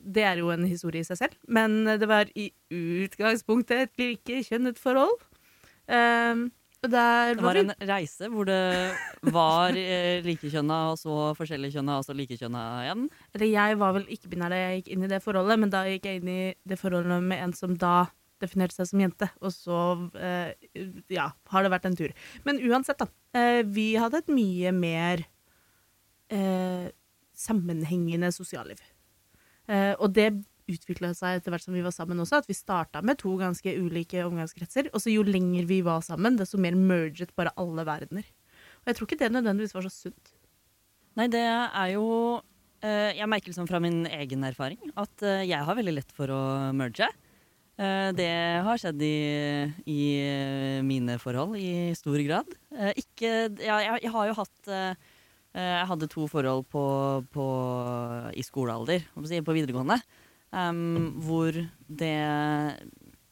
det 0.00 0.26
er 0.26 0.42
jo 0.42 0.52
en 0.54 0.66
historie 0.68 1.04
i 1.04 1.08
seg 1.08 1.20
selv. 1.20 1.38
Men 1.48 1.84
det 1.86 2.08
var 2.10 2.30
i 2.34 2.50
utgangspunktet 2.72 3.86
et 3.86 4.02
likekjønnet 4.02 4.78
forhold. 4.80 5.18
Um, 5.86 6.48
og 6.84 6.92
der 6.92 7.34
Det 7.34 7.42
var 7.42 7.46
var 7.46 7.56
vi 7.56 7.62
en 7.64 7.88
reise 7.88 8.28
hvor 8.30 8.46
det 8.46 9.32
var 9.34 9.78
eh, 9.78 10.22
likekjønna, 10.24 10.78
og 10.92 10.98
så 11.00 11.32
forskjellige 11.38 11.78
kjønna, 11.78 11.98
og 11.98 12.06
så 12.06 12.14
likekjønna 12.14 12.62
igjen. 12.84 13.08
Eller 13.34 13.50
jeg 13.50 13.78
var 13.80 13.96
vel 13.96 14.06
ikke-binær 14.12 14.52
da 14.52 14.60
jeg 14.60 14.82
gikk 14.82 14.92
inn 14.94 15.06
i 15.06 15.10
det 15.10 15.22
forholdet, 15.24 15.58
men 15.62 15.72
da 15.72 15.82
gikk 15.88 16.06
jeg 16.06 16.20
inn 16.20 16.30
i 16.30 16.42
det 16.68 16.78
forholdet 16.80 17.24
med 17.24 17.42
en 17.42 17.56
som 17.56 17.74
da 17.80 17.96
definerte 18.42 18.76
seg 18.76 18.90
som 18.90 19.02
jente. 19.02 19.30
Og 19.40 19.54
så, 19.54 19.78
eh, 20.20 20.52
ja, 21.12 21.30
har 21.52 21.64
det 21.64 21.72
vært 21.72 21.88
en 21.88 21.96
tur. 21.96 22.12
Men 22.44 22.60
uansett, 22.60 23.00
da. 23.00 23.08
Eh, 23.34 23.62
vi 23.64 23.94
hadde 23.96 24.20
et 24.22 24.28
mye 24.28 24.72
mer 24.76 25.24
eh, 26.30 26.92
sammenhengende 27.34 28.30
sosialliv. 28.32 28.78
Eh, 29.66 29.92
og 29.98 30.12
det 30.16 30.30
utvikla 30.66 31.12
seg 31.14 31.38
etter 31.38 31.54
hvert 31.54 31.62
som 31.62 31.76
vi 31.76 31.84
var 31.84 31.94
sammen 31.94 32.18
også, 32.22 32.40
at 32.42 32.48
vi 32.50 32.56
starta 32.56 33.02
med 33.06 33.20
to 33.20 33.36
ganske 33.38 33.76
ulike 33.78 34.24
omgangskretser. 34.26 34.90
Og 34.92 35.02
så 35.02 35.12
jo 35.12 35.26
lenger 35.26 35.68
vi 35.68 35.82
var 35.86 36.02
sammen, 36.06 36.38
desto 36.38 36.58
mer 36.62 36.78
merget 36.78 37.34
bare 37.38 37.54
alle 37.60 37.86
verdener. 37.86 38.26
Og 38.82 38.90
jeg 38.90 38.98
tror 38.98 39.08
ikke 39.08 39.20
det 39.22 39.32
nødvendigvis 39.34 39.76
var 39.76 39.86
så 39.86 39.94
sunt. 39.94 40.32
Nei, 41.16 41.28
det 41.32 41.40
er 41.40 41.90
jo 41.94 42.06
eh, 42.84 43.14
Jeg 43.16 43.28
merker 43.30 43.48
liksom 43.48 43.68
fra 43.70 43.80
min 43.80 44.02
egen 44.04 44.42
erfaring 44.44 44.90
at 45.00 45.22
eh, 45.24 45.46
jeg 45.48 45.64
har 45.64 45.78
veldig 45.78 45.94
lett 45.96 46.12
for 46.16 46.32
å 46.34 46.42
merge. 46.76 47.08
Det 47.76 48.28
har 48.64 48.78
skjedd 48.80 49.02
i, 49.04 49.16
i 49.92 50.04
mine 50.80 51.18
forhold 51.20 51.58
i 51.60 51.92
stor 51.92 52.16
grad. 52.24 52.54
Ikke 52.96 53.50
ja, 53.60 53.82
jeg, 53.84 53.98
jeg 54.06 54.12
har 54.14 54.30
jo 54.30 54.36
hatt 54.38 54.70
Jeg 55.56 55.88
hadde 55.88 56.08
to 56.12 56.26
forhold 56.28 56.66
på, 56.68 56.84
på, 57.32 57.46
i 58.36 58.44
skolealder, 58.44 59.06
på 59.16 59.54
videregående, 59.56 59.96
um, 60.52 61.14
hvor 61.24 61.56
det 61.88 62.16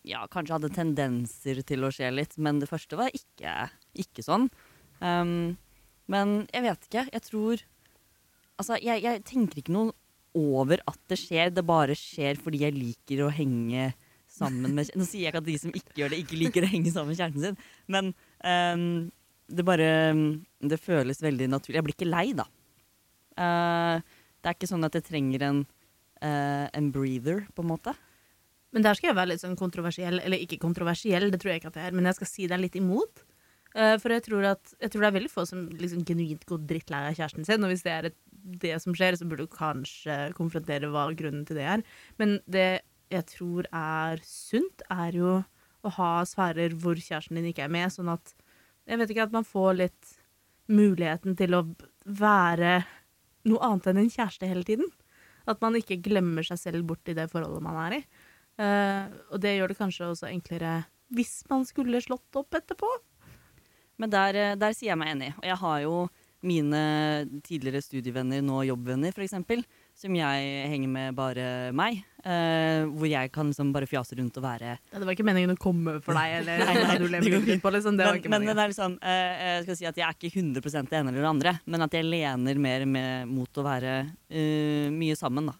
ja, 0.09 0.23
kanskje 0.33 0.57
hadde 0.57 0.73
tendenser 0.73 1.61
til 1.69 1.85
å 1.85 1.93
skje 1.93 2.09
litt, 2.15 2.39
men 2.41 2.63
det 2.63 2.71
første 2.71 2.97
var 2.97 3.13
ikke, 3.13 3.69
ikke 4.07 4.25
sånn. 4.25 4.49
Um, 5.05 5.55
men 6.11 6.35
jeg 6.53 6.65
vet 6.67 6.89
ikke. 6.91 7.07
Jeg 7.13 7.29
tror 7.31 7.69
Altså, 8.55 8.77
jeg, 8.79 9.01
jeg 9.03 9.23
tenker 9.27 9.59
ikke 9.59 9.73
noe 9.75 9.91
over 10.39 10.79
at 10.87 10.99
det 11.11 11.19
skjer. 11.19 11.51
Det 11.51 11.65
bare 11.67 11.97
skjer 11.99 12.39
fordi 12.39 12.61
jeg 12.63 12.77
liker 12.77 13.25
å 13.25 13.33
henge 13.35 13.89
sammen 14.35 14.75
med 14.75 14.91
Nå 14.99 15.07
sier 15.07 15.29
jeg 15.29 15.33
ikke 15.33 15.43
at 15.43 15.49
de 15.49 15.57
som 15.63 15.75
ikke 15.75 15.99
gjør 16.01 16.13
det, 16.13 16.21
ikke 16.25 16.39
liker 16.39 16.67
å 16.67 16.71
henge 16.71 16.93
sammen 16.95 17.13
med 17.13 17.21
kjæresten 17.21 17.45
sin, 17.45 17.59
men 17.91 18.09
um, 18.43 18.87
det 19.49 19.65
bare 19.67 19.89
Det 20.61 20.81
føles 20.81 21.23
veldig 21.23 21.49
naturlig. 21.53 21.79
Jeg 21.79 21.87
blir 21.87 21.97
ikke 21.97 22.11
lei, 22.11 22.33
da. 22.37 22.47
Uh, 23.37 24.01
Det 24.41 24.51
er 24.51 24.57
ikke 24.57 24.71
sånn 24.71 24.85
at 24.85 24.95
jeg 24.97 25.07
trenger 25.07 25.43
en, 25.47 25.61
uh, 26.21 26.67
en 26.69 26.91
breather, 26.93 27.47
på 27.57 27.65
en 27.65 27.71
måte. 27.71 27.95
Men 28.75 28.85
der 28.85 28.97
skal 28.99 29.13
jeg 29.13 29.17
være 29.17 29.31
litt 29.33 29.45
sånn 29.45 29.57
kontroversiell, 29.57 30.19
eller 30.21 30.43
ikke 30.43 30.61
kontroversiell, 30.61 31.31
det 31.31 31.41
tror 31.41 31.55
jeg 31.55 31.63
ikke 31.63 31.71
at 31.73 31.79
jeg 31.81 31.89
er, 31.89 31.97
men 31.97 32.09
jeg 32.11 32.19
skal 32.19 32.29
si 32.29 32.49
deg 32.51 32.61
litt 32.61 32.77
imot. 32.77 33.23
Uh, 33.75 33.97
for 34.03 34.13
jeg 34.13 34.27
tror, 34.27 34.45
at, 34.53 34.75
jeg 34.83 34.93
tror 34.93 35.05
det 35.05 35.09
er 35.09 35.17
veldig 35.17 35.33
få 35.33 35.47
som 35.49 35.65
liksom 35.81 36.05
genuint 36.07 36.45
går 36.47 36.61
drittlei 36.69 37.01
av 37.09 37.17
kjæresten 37.17 37.49
sin, 37.49 37.65
og 37.65 37.73
hvis 37.73 37.87
det 37.87 37.95
er 37.95 38.11
et, 38.11 38.19
det 38.67 38.75
som 38.83 38.95
skjer, 38.95 39.17
så 39.17 39.27
burde 39.27 39.47
du 39.47 39.55
kanskje 39.55 40.19
konfrontere 40.37 40.91
hva 40.93 41.09
grunnen 41.17 41.47
til 41.49 41.57
det 41.57 41.65
er. 41.79 41.85
Men 42.21 42.37
det 42.45 42.85
jeg 43.15 43.27
tror 43.31 43.69
er 43.73 44.21
sunt, 44.27 44.85
er 44.93 45.17
jo 45.17 45.39
å 45.85 45.93
ha 45.97 46.11
sfærer 46.29 46.75
hvor 46.81 46.99
kjæresten 46.99 47.41
din 47.41 47.49
ikke 47.51 47.65
er 47.67 47.73
med, 47.73 47.93
sånn 47.93 48.13
at 48.13 48.35
jeg 48.85 49.01
vet 49.01 49.15
ikke, 49.15 49.27
at 49.29 49.35
man 49.35 49.47
får 49.49 49.79
litt 49.79 50.13
muligheten 50.73 51.37
til 51.39 51.57
å 51.57 51.65
være 52.05 52.79
noe 53.49 53.65
annet 53.65 53.89
enn 53.91 54.03
en 54.05 54.13
kjæreste 54.13 54.49
hele 54.49 54.65
tiden. 54.67 54.89
At 55.49 55.61
man 55.65 55.77
ikke 55.77 56.01
glemmer 56.05 56.47
seg 56.47 56.61
selv 56.61 56.87
bort 56.89 57.09
i 57.09 57.17
det 57.17 57.29
forholdet 57.33 57.65
man 57.65 57.81
er 57.87 57.99
i. 57.99 58.03
Uh, 58.55 59.11
og 59.35 59.41
det 59.43 59.57
gjør 59.57 59.73
det 59.73 59.81
kanskje 59.81 60.09
også 60.13 60.29
enklere 60.31 60.85
hvis 61.15 61.43
man 61.51 61.67
skulle 61.69 62.01
slått 62.03 62.39
opp 62.39 62.57
etterpå. 62.57 62.89
Men 64.01 64.11
der, 64.11 64.35
eh, 64.35 64.55
der 64.59 64.73
sier 64.75 64.91
jeg 64.91 64.99
meg 64.99 65.13
enig. 65.13 65.31
Og 65.39 65.45
jeg 65.47 65.59
har 65.61 65.81
jo 65.85 65.97
mine 66.45 66.81
tidligere 67.47 67.83
studievenner, 67.85 68.43
nå 68.43 68.65
jobbvenner 68.67 69.15
f.eks., 69.15 69.37
som 69.95 70.15
jeg 70.19 70.69
henger 70.73 70.91
med 70.91 71.15
bare 71.17 71.47
meg. 71.77 72.03
Uh, 72.25 72.89
hvor 72.97 73.05
jeg 73.05 73.29
kan 73.35 73.51
liksom 73.51 73.69
bare 73.75 73.85
fjase 73.85 74.17
rundt 74.17 74.39
og 74.41 74.45
være 74.47 74.71
Ja, 74.79 74.97
det 74.97 75.05
var 75.05 75.13
ikke 75.13 75.27
meningen 75.29 75.51
å 75.53 75.59
komme 75.61 75.99
for 76.01 76.17
deg, 76.17 76.39
eller 76.39 76.63
Nei, 76.71 76.77
nei, 76.81 76.95
du 76.97 77.05
det 77.05 77.11
lever 77.19 77.45
litt 77.51 77.61
på, 77.61 77.73
liksom. 77.75 77.99
Det 77.99 78.07
var 78.07 78.15
men, 78.17 78.21
ikke 78.23 78.31
men 78.33 78.47
det 78.47 78.47
meningen. 78.49 78.63
er 78.65 78.73
liksom 78.73 78.95
uh, 78.97 79.35
Jeg 79.45 79.67
skal 79.67 79.77
si 79.77 79.89
at 79.91 80.01
jeg 80.01 80.07
er 80.09 80.17
ikke 80.17 80.41
100 80.41 80.89
det 80.89 80.97
ene 81.03 81.13
eller 81.13 81.21
det 81.21 81.29
andre, 81.35 81.53
men 81.69 81.85
at 81.85 81.97
jeg 81.99 82.07
lener 82.09 82.63
mer 82.65 82.87
med, 82.89 83.29
mot 83.29 83.61
å 83.61 83.67
være 83.67 83.93
uh, 84.09 84.87
mye 84.97 85.19
sammen, 85.21 85.53
da. 85.53 85.57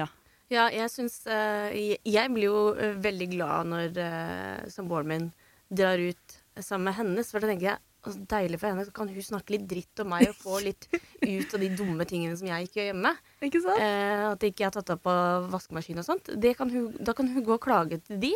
Ja. 0.00 0.08
Ja, 0.48 0.64
jeg 0.72 0.88
syns 0.94 1.20
jeg- 1.26 2.00
Jeg 2.08 2.32
blir 2.32 2.48
jo 2.48 2.64
veldig 3.04 3.28
glad 3.36 3.68
når 3.74 4.00
uh, 4.00 4.64
samboeren 4.72 5.12
min 5.12 5.28
drar 5.68 6.00
ut 6.00 6.40
sammen 6.56 6.88
med 6.88 6.96
hennes, 7.02 7.28
for 7.28 7.44
da 7.44 7.52
tenker 7.52 7.74
jeg 7.74 7.84
altså, 8.06 8.24
deilig 8.30 8.60
for 8.62 8.70
henne, 8.70 8.84
så 8.86 8.94
kan 8.94 9.10
hun 9.12 9.26
snakke 9.28 9.54
litt 9.56 9.68
dritt 9.70 10.02
om 10.02 10.10
meg 10.14 10.30
og 10.30 10.38
få 10.40 10.60
litt 10.64 10.88
ut 10.94 11.54
av 11.56 11.62
de 11.62 11.70
dumme 11.78 12.06
tingene 12.08 12.38
som 12.38 12.48
jeg 12.48 12.68
ikke 12.68 12.80
gjør 12.80 12.90
hjemme. 12.92 13.12
Ikke 13.48 13.62
sant? 13.64 13.82
Eh, 13.82 14.24
at 14.30 14.44
jeg 14.46 14.54
ikke 14.54 14.68
har 14.68 14.76
tatt 14.76 14.92
opp 14.96 15.04
på 15.06 15.16
vaskemaskin 15.52 16.02
og 16.02 16.08
sånt. 16.08 16.30
Det 16.46 16.54
kan 16.58 16.72
hun, 16.72 16.90
da 16.98 17.14
kan 17.16 17.30
hun 17.32 17.44
gå 17.46 17.56
og 17.56 17.62
klage 17.66 18.00
til 18.06 18.20
de. 18.22 18.32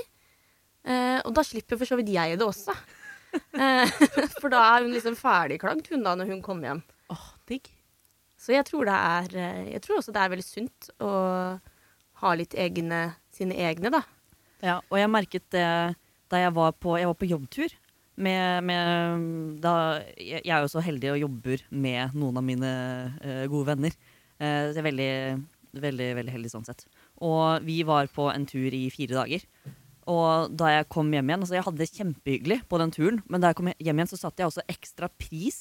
Eh, 0.85 1.19
og 1.25 1.35
da 1.37 1.45
slipper 1.47 1.81
for 1.81 1.89
så 1.89 1.99
vidt 2.01 2.13
jeg 2.15 2.39
det 2.41 2.47
også. 2.47 2.77
Eh, 3.31 3.99
for 4.43 4.51
da 4.53 4.63
er 4.73 4.87
hun 4.87 4.95
liksom 4.95 5.19
ferdigklagd, 5.19 5.91
hun 5.93 6.07
da, 6.07 6.17
når 6.19 6.33
hun 6.35 6.43
kommer 6.45 6.71
hjem. 6.71 6.83
Åh, 7.15 7.27
digg. 7.51 7.71
Så 8.41 8.55
jeg 8.55 8.65
tror 8.69 8.89
det 8.89 8.97
er 8.97 9.35
eh, 9.37 9.65
Jeg 9.75 9.83
tror 9.85 9.99
også 10.01 10.15
det 10.17 10.23
er 10.23 10.33
veldig 10.33 10.47
sunt 10.47 10.89
å 11.05 11.11
ha 12.21 12.31
litt 12.37 12.57
egne, 12.59 13.03
sine 13.33 13.57
egne, 13.57 13.93
da. 13.93 14.03
ja. 14.65 14.81
Og 14.91 14.99
jeg 15.01 15.13
merket 15.13 15.47
det 15.55 15.67
da 16.31 16.39
jeg 16.39 16.53
var 16.55 16.75
på, 16.79 16.95
jeg 17.01 17.09
var 17.11 17.17
på 17.19 17.29
jobbtur. 17.31 17.73
Med, 18.21 18.67
med, 18.69 19.61
da, 19.65 19.75
jeg, 20.21 20.43
er 20.45 20.61
jo 20.61 20.69
så 20.69 20.83
heldig 20.85 21.15
og 21.15 21.23
jobber 21.23 21.63
med 21.73 22.17
noen 22.21 22.37
av 22.37 22.45
mine 22.45 22.73
uh, 23.25 23.45
gode 23.49 23.71
venner. 23.71 23.95
Uh, 24.37 24.69
så 24.69 24.81
er 24.83 24.87
veldig, 24.91 25.13
veldig, 25.81 26.09
veldig 26.19 26.35
heldig 26.35 26.51
sånn 26.53 26.67
sett. 26.69 26.85
Og 27.25 27.65
vi 27.65 27.81
var 27.89 28.11
på 28.13 28.29
en 28.33 28.45
tur 28.49 28.69
i 28.77 28.87
fire 28.93 29.23
dager. 29.23 29.47
Og 30.11 30.53
da 30.59 30.73
jeg 30.75 30.89
kom 30.93 31.11
hjem 31.13 31.29
igjen, 31.31 31.45
altså 31.45 31.57
jeg 31.57 31.67
hadde 31.67 31.81
det 31.81 31.91
kjempehyggelig 31.93 32.61
på 32.69 32.81
den 32.83 32.93
turen, 32.95 33.21
men 33.31 33.43
da 33.43 33.51
jeg 33.51 33.61
kom 33.61 33.71
hjem 33.73 34.01
igjen, 34.01 34.11
så 34.11 34.19
satte 34.19 34.43
jeg 34.43 34.51
også 34.51 34.67
ekstra 34.73 35.11
pris 35.21 35.61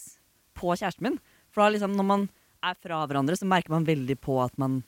på 0.58 0.74
kjæresten 0.74 1.06
min. 1.06 1.20
For 1.54 1.63
da 1.63 1.74
liksom, 1.75 1.96
når 1.98 2.08
man 2.08 2.25
er 2.66 2.80
fra 2.80 3.04
hverandre, 3.08 3.38
så 3.39 3.48
merker 3.48 3.74
man 3.74 3.88
veldig 3.88 4.18
på 4.24 4.39
at 4.44 4.56
man, 4.62 4.82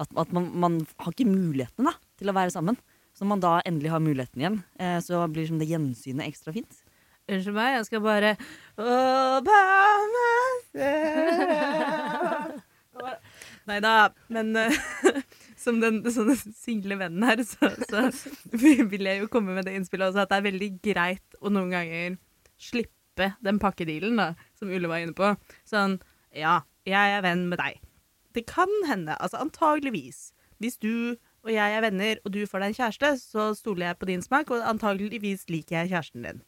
at, 0.00 0.10
at 0.20 0.32
man, 0.36 0.50
man 0.52 0.80
har 1.00 1.14
ikke 1.14 1.28
muligheten 1.28 1.88
da, 1.88 1.94
til 2.20 2.32
å 2.32 2.36
være 2.36 2.54
sammen. 2.54 2.78
Så 3.16 3.24
når 3.24 3.30
man 3.30 3.44
da 3.44 3.52
endelig 3.64 3.92
har 3.94 4.02
muligheten 4.04 4.42
igjen, 4.42 4.58
eh, 4.80 4.98
så 5.04 5.22
blir 5.24 5.46
liksom 5.46 5.60
det 5.62 5.70
gjensynet 5.70 6.26
ekstra 6.26 6.52
fint. 6.52 6.82
Unnskyld 7.26 7.56
meg, 7.56 7.72
jeg 7.74 7.86
skal 7.88 8.02
bare. 8.04 8.36
Nei 13.66 13.78
da, 13.82 13.94
men 14.30 14.52
eh, 14.60 14.76
som 15.58 15.80
den 15.82 15.98
sånne 16.14 16.36
single 16.54 16.98
vennen 17.00 17.26
her, 17.26 17.42
så, 17.42 17.72
så 17.90 18.04
vil 18.54 19.08
jeg 19.08 19.24
jo 19.24 19.30
komme 19.32 19.56
med 19.56 19.66
det 19.66 19.74
innspillet 19.74 20.12
også, 20.12 20.22
at 20.22 20.30
det 20.30 20.38
er 20.38 20.46
veldig 20.46 20.70
greit 20.86 21.40
å 21.42 21.50
noen 21.50 21.74
ganger 21.74 22.14
slippe 22.62 23.32
den 23.42 23.58
pakkedealen, 23.58 24.20
da, 24.22 24.28
som 24.54 24.70
Ulle 24.70 24.90
var 24.90 25.02
inne 25.02 25.16
på. 25.18 25.34
Sånn, 25.66 25.98
ja, 26.30 26.60
jeg 26.86 27.18
er 27.18 27.26
venn 27.26 27.48
med 27.50 27.58
deg. 27.58 27.82
Det 28.38 28.46
kan 28.46 28.70
hende, 28.86 29.18
altså 29.18 29.42
antageligvis, 29.42 30.28
hvis 30.62 30.78
du 30.78 31.16
og 31.46 31.52
jeg 31.54 31.76
er 31.78 31.82
venner, 31.84 32.18
og 32.26 32.32
du 32.34 32.40
får 32.46 32.62
deg 32.62 32.72
en 32.72 32.76
kjæreste, 32.80 33.10
så 33.22 33.50
stoler 33.54 33.90
jeg 33.90 33.98
på 34.00 34.08
din 34.08 34.22
smak, 34.22 34.50
og 34.50 34.64
antageligvis 34.66 35.46
liker 35.50 35.80
jeg 35.80 35.92
kjæresten 35.92 36.26
din. 36.26 36.40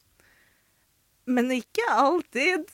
Men 1.28 1.52
ikke 1.54 1.84
alltid. 1.92 2.70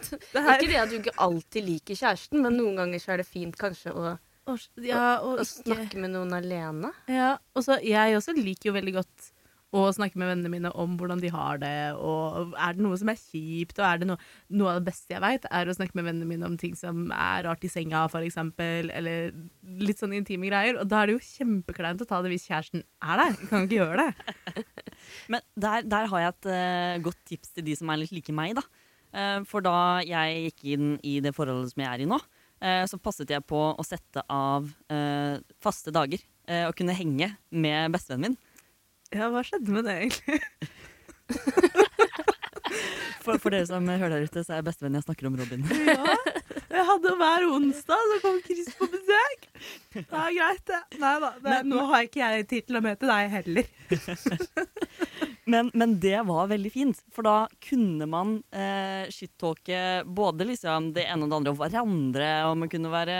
Ikke 0.10 0.68
det 0.70 0.78
at 0.80 0.88
du 0.88 0.96
ikke 0.96 1.12
alltid 1.20 1.66
liker 1.66 1.98
kjæresten, 1.98 2.40
men 2.40 2.54
noen 2.56 2.78
ganger 2.80 3.02
så 3.02 3.12
er 3.12 3.20
det 3.20 3.26
fint 3.28 3.56
kanskje 3.60 3.92
å, 3.92 4.14
Å, 4.48 4.54
ja, 4.80 5.02
og 5.20 5.34
å 5.34 5.42
å 5.42 5.44
snakke 5.44 6.00
med 6.00 6.14
noen 6.14 6.32
alene. 6.38 6.88
Ja, 7.12 7.34
og 7.52 7.66
så 7.66 7.76
jeg 7.84 8.16
også 8.16 8.32
liker 8.38 8.70
jo 8.70 8.76
veldig 8.78 8.94
godt 8.96 9.28
å 9.70 9.84
snakke 9.94 10.18
med 10.18 10.32
vennene 10.32 10.50
mine 10.50 10.70
om 10.82 10.96
hvordan 10.98 11.20
de 11.22 11.30
har 11.30 11.60
det, 11.62 11.92
og 11.94 12.56
er 12.58 12.74
det 12.74 12.82
noe 12.82 12.96
som 12.98 13.10
er 13.12 13.18
kjipt, 13.20 13.78
og 13.78 13.86
er 13.86 14.00
det 14.00 14.08
noe 14.10 14.18
Noe 14.50 14.72
av 14.72 14.80
det 14.80 14.90
beste 14.90 15.14
jeg 15.14 15.22
veit, 15.22 15.44
er 15.46 15.68
å 15.70 15.74
snakke 15.76 15.94
med 15.94 16.08
vennene 16.08 16.26
mine 16.26 16.46
om 16.48 16.56
ting 16.58 16.72
som 16.78 17.12
er 17.14 17.44
rart 17.46 17.62
i 17.64 17.70
senga, 17.70 18.02
for 18.10 18.26
eksempel, 18.26 18.90
eller 18.90 19.30
litt 19.78 20.00
sånn 20.00 20.14
intime 20.16 20.50
greier, 20.50 20.80
og 20.80 20.88
da 20.90 21.00
er 21.00 21.10
det 21.10 21.14
jo 21.14 21.22
kjempekleint 21.22 22.02
å 22.02 22.08
ta 22.08 22.18
det 22.24 22.32
hvis 22.32 22.48
kjæresten 22.50 22.82
er 22.82 23.22
der. 23.22 23.38
Kan 23.46 23.68
ikke 23.68 23.78
gjøre 23.78 24.08
det. 24.08 24.64
Men 25.32 25.44
der, 25.54 25.86
der 25.86 26.10
har 26.10 26.24
jeg 26.24 26.34
et 26.34 26.50
uh, 26.50 26.98
godt 27.06 27.22
tips 27.30 27.54
til 27.54 27.68
de 27.70 27.78
som 27.78 27.92
er 27.92 28.02
litt 28.02 28.14
like 28.16 28.34
meg, 28.34 28.58
da. 28.58 28.66
Uh, 29.14 29.38
for 29.48 29.62
da 29.64 30.02
jeg 30.06 30.50
gikk 30.50 30.66
inn 30.74 30.92
i 31.06 31.18
det 31.22 31.34
forholdet 31.36 31.72
som 31.72 31.84
jeg 31.84 31.92
er 31.92 32.04
i 32.04 32.10
nå, 32.10 32.18
uh, 32.18 32.84
så 32.90 33.00
passet 33.02 33.30
jeg 33.30 33.46
på 33.46 33.62
å 33.70 33.86
sette 33.86 34.26
av 34.26 34.66
faste 35.62 35.94
dager. 35.94 36.26
og 36.66 36.74
kunne 36.74 36.96
henge 36.98 37.28
med 37.54 37.92
bestevennen 37.94 38.32
min. 38.32 38.49
Ja, 39.10 39.26
hva 39.32 39.42
skjedde 39.46 39.74
med 39.74 39.88
det, 39.88 39.96
egentlig? 40.04 40.40
For, 43.20 43.36
for 43.36 43.52
dere 43.52 43.66
som 43.68 43.84
hører 43.84 44.14
der 44.14 44.28
ute, 44.30 44.42
så 44.46 44.56
er 44.56 44.64
bestevennen 44.64 45.00
jeg 45.00 45.04
snakker 45.04 45.28
om 45.28 45.34
Robin. 45.36 45.64
Ja, 45.84 46.14
jeg 46.70 46.84
hadde 46.88 47.10
hver 47.20 47.44
onsdag, 47.50 48.04
så 48.12 48.18
kom 48.22 48.38
Chris 48.46 48.70
på 48.78 48.88
besøk. 48.88 49.48
Det 49.92 50.04
er 50.06 50.36
greit, 50.36 50.62
det. 50.70 50.78
Nei 51.02 51.12
da, 51.20 51.30
det, 51.44 51.58
nå 51.68 51.84
har 51.90 52.06
ikke 52.06 52.22
jeg 52.22 52.46
tid 52.50 52.68
til 52.70 52.78
å 52.80 52.84
møte 52.84 53.10
deg 53.10 53.34
heller. 53.34 53.68
Men, 55.50 55.66
men 55.74 55.96
det 55.98 56.20
var 56.28 56.46
veldig 56.46 56.70
fint, 56.70 56.98
for 57.10 57.26
da 57.26 57.48
kunne 57.64 58.06
man 58.06 58.36
eh, 58.54 59.08
shit-talke 59.10 60.04
både 60.06 60.46
liksom 60.46 60.92
det 60.94 61.08
ene 61.10 61.26
og 61.26 61.32
det 61.32 61.38
andre 61.40 61.50
om 61.50 61.58
hverandre, 61.58 62.28
og 62.46 62.58
man 62.60 62.70
kunne 62.70 62.92
være 62.92 63.16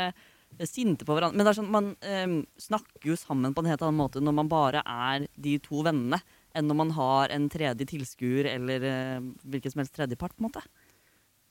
sinte 0.68 1.06
på 1.06 1.16
hverandre. 1.16 1.38
Men 1.38 1.54
sånn, 1.56 1.70
man 1.72 1.92
um, 1.94 2.36
snakker 2.60 3.12
jo 3.12 3.16
sammen 3.18 3.54
på 3.54 3.64
en 3.64 3.70
helt 3.72 3.82
annen 3.86 4.00
måte 4.00 4.22
når 4.22 4.36
man 4.42 4.50
bare 4.50 4.84
er 4.84 5.26
de 5.40 5.56
to 5.62 5.84
vennene, 5.86 6.20
enn 6.56 6.66
når 6.66 6.78
man 6.82 6.94
har 6.96 7.34
en 7.34 7.48
tredje 7.52 7.86
tilskuer 7.92 8.50
eller 8.50 8.86
uh, 8.86 9.28
hvilken 9.46 9.74
som 9.74 9.84
helst 9.84 9.96
tredjepart. 9.96 10.36
på 10.36 10.44
en 10.44 10.50
måte. 10.50 10.64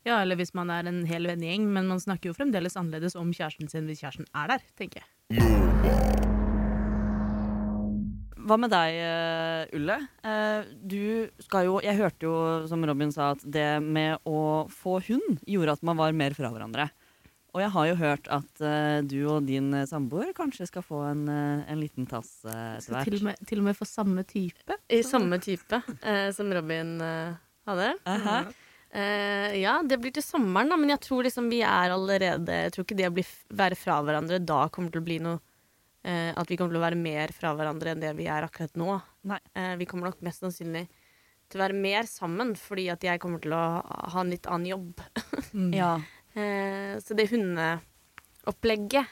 Ja, 0.07 0.21
eller 0.21 0.39
hvis 0.39 0.55
man 0.55 0.71
er 0.71 0.87
en 0.87 1.03
hel 1.09 1.27
vennegjeng, 1.27 1.65
men 1.73 1.89
man 1.91 1.99
snakker 1.99 2.31
jo 2.31 2.37
fremdeles 2.37 2.77
annerledes 2.79 3.17
om 3.19 3.33
kjæresten 3.35 3.67
sin 3.71 3.89
hvis 3.89 3.99
kjæresten 4.03 4.29
er 4.31 4.55
der, 4.55 4.63
tenker 4.79 5.03
jeg. 5.03 5.09
Hva 8.49 8.55
med 8.57 8.71
deg, 8.73 8.95
uh, 9.03 9.75
Ulle? 9.77 9.97
Uh, 10.23 10.63
du 10.81 11.27
skal 11.43 11.67
jo 11.67 11.75
Jeg 11.85 11.99
hørte 11.99 12.25
jo, 12.25 12.33
som 12.71 12.85
Robin 12.87 13.11
sa, 13.13 13.33
at 13.35 13.43
det 13.43 13.67
med 13.83 14.23
å 14.25 14.65
få 14.73 14.97
hund 15.09 15.43
gjorde 15.45 15.75
at 15.75 15.85
man 15.85 15.99
var 15.99 16.15
mer 16.17 16.33
fra 16.37 16.49
hverandre. 16.53 16.87
Og 17.53 17.63
jeg 17.63 17.71
har 17.73 17.89
jo 17.89 17.97
hørt 17.97 18.29
at 18.29 18.61
uh, 18.61 18.99
du 19.01 19.17
og 19.31 19.47
din 19.47 19.73
eh, 19.73 19.87
samboer 19.89 20.33
kanskje 20.37 20.67
skal 20.69 20.85
få 20.85 21.01
en, 21.09 21.25
uh, 21.27 21.65
en 21.65 21.81
liten 21.81 22.05
tass 22.09 22.43
etter 22.45 22.93
hvert. 22.93 23.09
til 23.09 23.47
til 23.49 23.63
og 23.63 23.69
med 23.69 23.77
få 23.77 23.87
samme 23.89 24.23
type. 24.29 24.77
I 24.89 25.01
samme 25.03 25.41
type 25.41 25.81
eh, 26.01 26.29
som 26.35 26.53
Robin 26.53 26.99
hadde. 27.65 27.93
-huh. 28.05 28.53
Eh, 28.89 29.61
ja, 29.61 29.75
det 29.85 29.99
blir 30.01 30.09
til 30.15 30.25
sommeren, 30.25 30.71
da, 30.71 30.77
men 30.79 30.89
jeg 30.89 31.01
tror 31.05 31.27
liksom 31.27 31.45
vi 31.51 31.59
er 31.61 31.91
allerede 31.93 32.55
Jeg 32.63 32.71
tror 32.73 32.87
ikke 32.87 32.95
det 32.97 33.05
å 33.05 33.13
bli, 33.13 33.23
være 33.53 33.77
fra 33.77 33.99
hverandre 34.01 34.39
da 34.41 34.63
kommer 34.73 34.89
til 34.89 35.03
å 35.03 35.05
bli 35.05 35.19
noe 35.21 35.37
eh, 36.01 36.31
At 36.33 36.49
vi 36.49 36.57
kommer 36.57 36.73
til 36.73 36.79
å 36.79 36.85
være 36.87 36.97
mer 36.97 37.29
fra 37.35 37.51
hverandre 37.53 37.93
enn 37.93 38.01
det 38.01 38.15
vi 38.17 38.25
er 38.25 38.47
akkurat 38.47 38.73
nå. 38.81 38.95
Nei. 39.29 39.37
Eh, 39.53 39.75
vi 39.77 39.85
kommer 39.85 40.09
nok 40.09 40.23
mest 40.25 40.41
sannsynlig 40.41 40.87
til 41.49 41.61
å 41.61 41.63
være 41.67 41.77
mer 41.77 42.09
sammen, 42.09 42.55
fordi 42.57 42.87
at 42.93 43.05
jeg 43.05 43.21
kommer 43.21 43.41
til 43.41 43.53
å 43.57 43.61
ha 43.81 44.21
en 44.21 44.33
litt 44.33 44.49
annen 44.49 44.69
jobb. 44.69 45.05
Mm. 45.49 45.71
Ja. 45.73 45.95
Eh, 46.37 46.97
så 47.01 47.17
det 47.17 47.29
hundeopplegget 47.31 49.05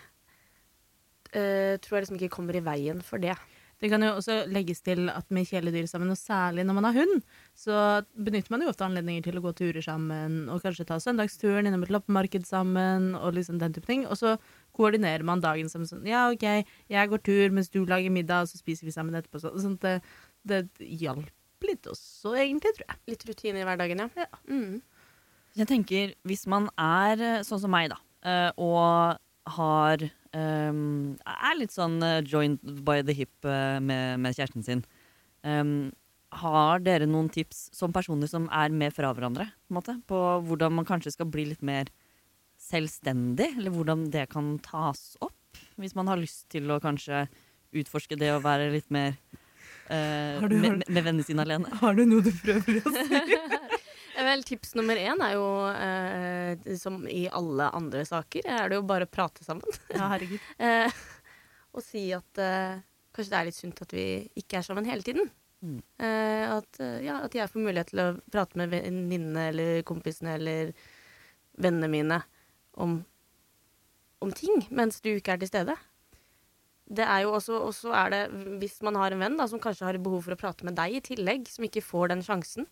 eh, 1.33 1.77
tror 1.81 1.97
jeg 1.97 2.05
liksom 2.05 2.19
ikke 2.19 2.35
kommer 2.37 2.57
i 2.57 2.65
veien 2.65 3.01
for 3.05 3.21
det. 3.21 3.35
Det 3.77 3.91
kan 3.91 4.01
jo 4.01 4.15
også 4.17 4.39
legges 4.49 4.81
til 4.81 5.05
at 5.13 5.27
med 5.33 5.45
kjæledyr 5.45 5.85
sammen, 5.89 6.09
og 6.09 6.17
særlig 6.17 6.63
når 6.65 6.77
man 6.79 6.87
har 6.87 6.95
hund, 6.97 7.19
så 7.53 8.01
benytter 8.17 8.49
man 8.49 8.63
jo 8.65 8.71
ofte 8.71 8.87
anledninger 8.87 9.27
til 9.27 9.37
å 9.37 9.43
gå 9.43 9.51
turer 9.59 9.85
sammen, 9.85 10.47
og 10.49 10.63
kanskje 10.63 10.87
ta 10.89 10.97
søndagsturen 11.01 11.69
innom 11.69 11.85
et 11.85 11.93
loppemarked 11.93 12.47
sammen, 12.49 13.11
og 13.19 13.35
liksom 13.37 13.59
den 13.61 13.75
type 13.77 13.85
ting. 13.89 14.07
Og 14.09 14.17
så 14.17 14.33
koordinerer 14.77 15.25
man 15.27 15.45
dagen 15.45 15.69
som 15.69 15.85
sånn 15.85 16.09
Ja, 16.09 16.25
OK, 16.33 16.47
jeg 16.89 17.13
går 17.13 17.21
tur 17.21 17.53
mens 17.53 17.69
du 17.69 17.83
lager 17.85 18.13
middag, 18.13 18.47
og 18.47 18.53
så 18.53 18.57
spiser 18.57 18.89
vi 18.89 18.95
sammen 18.95 19.17
etterpå. 19.19 19.45
Sånn 19.45 19.77
at 19.77 19.85
det, 19.85 19.95
det 20.49 20.89
hjalp 21.05 21.69
litt 21.69 21.89
også, 21.89 22.33
egentlig, 22.37 22.73
tror 22.79 22.87
jeg. 22.87 23.01
Litt 23.13 23.29
rutine 23.29 23.61
i 23.61 23.67
hverdagen, 23.67 24.01
ja. 24.01 24.25
Ja. 24.25 24.41
Mm. 24.49 24.81
Jeg 25.57 25.67
tenker, 25.69 26.11
hvis 26.27 26.45
man 26.49 26.67
er 26.77 27.21
eh, 27.23 27.43
sånn 27.47 27.61
som 27.63 27.71
meg, 27.73 27.89
da, 27.93 27.97
eh, 28.27 28.49
og 28.61 29.17
har 29.57 30.01
um, 30.35 31.15
Er 31.23 31.55
litt 31.57 31.71
sånn 31.73 31.95
eh, 32.03 32.19
joined 32.27 32.59
by 32.85 32.99
the 33.07 33.15
hip 33.15 33.31
med, 33.47 34.19
med 34.19 34.35
kjæresten 34.35 34.65
sin. 34.65 34.83
Um, 35.47 35.89
har 36.35 36.81
dere 36.83 37.07
noen 37.07 37.29
tips 37.31 37.69
som 37.73 37.93
personer 37.95 38.27
som 38.29 38.49
er 38.51 38.69
med 38.75 38.91
fra 38.93 39.13
hverandre, 39.15 39.47
på, 39.69 39.77
måte, 39.79 39.95
på 40.11 40.19
hvordan 40.49 40.75
man 40.75 40.85
kanskje 40.89 41.15
skal 41.15 41.29
bli 41.31 41.47
litt 41.53 41.63
mer 41.65 41.87
selvstendig? 42.59 43.53
Eller 43.57 43.73
hvordan 43.73 44.07
det 44.13 44.27
kan 44.33 44.57
tas 44.65 45.15
opp? 45.23 45.33
Hvis 45.79 45.95
man 45.97 46.11
har 46.11 46.19
lyst 46.19 46.49
til 46.53 46.69
å 46.73 46.81
kanskje 46.83 47.25
utforske 47.77 48.17
det 48.19 48.33
å 48.35 48.43
være 48.43 48.69
litt 48.75 48.91
mer 48.93 49.15
Uh, 49.87 50.41
Har 50.41 50.49
du- 50.51 50.57
med, 50.59 50.81
med 50.91 51.03
vennene 51.05 51.23
sine 51.23 51.45
alene. 51.45 51.69
Har 51.79 51.95
du 51.95 52.01
noe 52.03 52.19
du 52.19 52.27
prøver 52.43 52.81
å 52.83 52.91
si? 52.91 53.37
Eh, 54.17 54.25
Vel, 54.25 54.43
tips 54.43 54.73
nummer 54.77 54.97
én 54.97 55.21
er 55.21 55.35
jo, 55.35 55.47
eh, 55.69 56.75
som 56.81 57.03
i 57.09 57.27
alle 57.29 57.69
andre 57.77 58.03
saker, 58.07 58.47
er 58.49 58.69
det 58.71 58.79
jo 58.79 58.85
bare 58.89 59.05
å 59.05 59.11
prate 59.11 59.45
sammen. 59.45 59.81
Ja, 59.93 60.09
herregud. 60.15 60.41
Eh, 60.57 61.03
og 61.77 61.83
si 61.85 62.07
at 62.15 62.39
eh, 62.41 62.79
kanskje 63.13 63.29
det 63.29 63.37
er 63.37 63.45
litt 63.45 63.57
sunt 63.57 63.81
at 63.83 63.91
vi 63.93 64.05
ikke 64.39 64.57
er 64.57 64.65
sammen 64.65 64.87
hele 64.89 65.05
tiden. 65.05 65.27
Mm. 65.61 65.81
Eh, 66.01 66.45
at, 66.55 66.79
eh, 66.81 67.03
ja, 67.05 67.19
at 67.27 67.35
jeg 67.37 67.51
får 67.51 67.61
mulighet 67.61 67.91
til 67.91 68.01
å 68.01 68.07
prate 68.33 68.57
med 68.57 68.71
venninnene 68.73 69.43
eller 69.51 69.83
kompisene 69.85 70.33
eller 70.39 70.71
vennene 71.61 71.89
mine 71.91 72.17
om, 72.81 72.97
om 74.25 74.33
ting 74.33 74.65
mens 74.69 75.01
du 75.05 75.11
ikke 75.13 75.35
er 75.35 75.43
til 75.43 75.51
stede. 75.51 75.77
Det 76.87 77.05
er 77.05 77.25
jo 77.25 77.35
også, 77.37 77.59
også 77.67 77.93
er 77.99 78.13
det, 78.13 78.21
hvis 78.61 78.79
man 78.85 78.97
har 78.97 79.13
en 79.13 79.21
venn 79.21 79.37
da, 79.37 79.45
som 79.49 79.61
kanskje 79.61 79.89
har 79.89 80.01
behov 80.01 80.25
for 80.25 80.37
å 80.37 80.39
prate 80.39 80.65
med 80.65 80.77
deg 80.79 80.97
i 80.97 81.05
tillegg, 81.11 81.49
som 81.51 81.65
ikke 81.67 81.85
får 81.85 82.13
den 82.13 82.25
sjansen. 82.25 82.69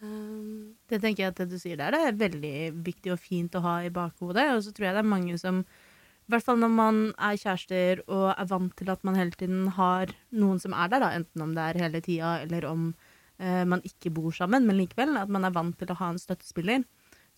Um, 0.00 0.76
Det 0.88 1.00
tenker 1.02 1.24
jeg 1.24 1.32
at 1.32 1.40
det 1.42 1.48
du 1.50 1.58
sier 1.58 1.78
der, 1.80 1.94
det 1.94 2.00
er 2.06 2.18
veldig 2.20 2.56
viktig 2.86 3.12
og 3.14 3.20
fint 3.22 3.54
å 3.58 3.62
ha 3.64 3.78
i 3.82 3.92
bakhodet. 3.94 4.46
Og 4.54 4.62
så 4.64 4.72
tror 4.74 4.88
jeg 4.88 4.96
det 4.96 5.02
er 5.02 5.12
mange 5.14 5.38
som, 5.40 5.62
i 5.64 6.32
hvert 6.32 6.46
fall 6.46 6.60
når 6.62 6.72
man 6.74 7.00
er 7.16 7.40
kjærester 7.40 8.04
og 8.06 8.28
er 8.34 8.50
vant 8.50 8.76
til 8.78 8.92
at 8.94 9.04
man 9.06 9.18
hele 9.18 9.34
tiden 9.34 9.66
har 9.78 10.12
noen 10.30 10.62
som 10.62 10.76
er 10.76 10.92
der, 10.92 11.02
da, 11.02 11.12
enten 11.18 11.44
om 11.44 11.54
det 11.56 11.64
er 11.64 11.82
hele 11.86 12.02
tida 12.04 12.36
eller 12.44 12.68
om 12.70 12.88
eh, 13.40 13.64
man 13.66 13.82
ikke 13.86 14.14
bor 14.14 14.30
sammen, 14.36 14.68
men 14.68 14.78
likevel, 14.78 15.16
at 15.18 15.32
man 15.32 15.48
er 15.48 15.56
vant 15.56 15.78
til 15.80 15.90
å 15.94 15.98
ha 15.98 16.12
en 16.12 16.22
støttespiller, 16.22 16.86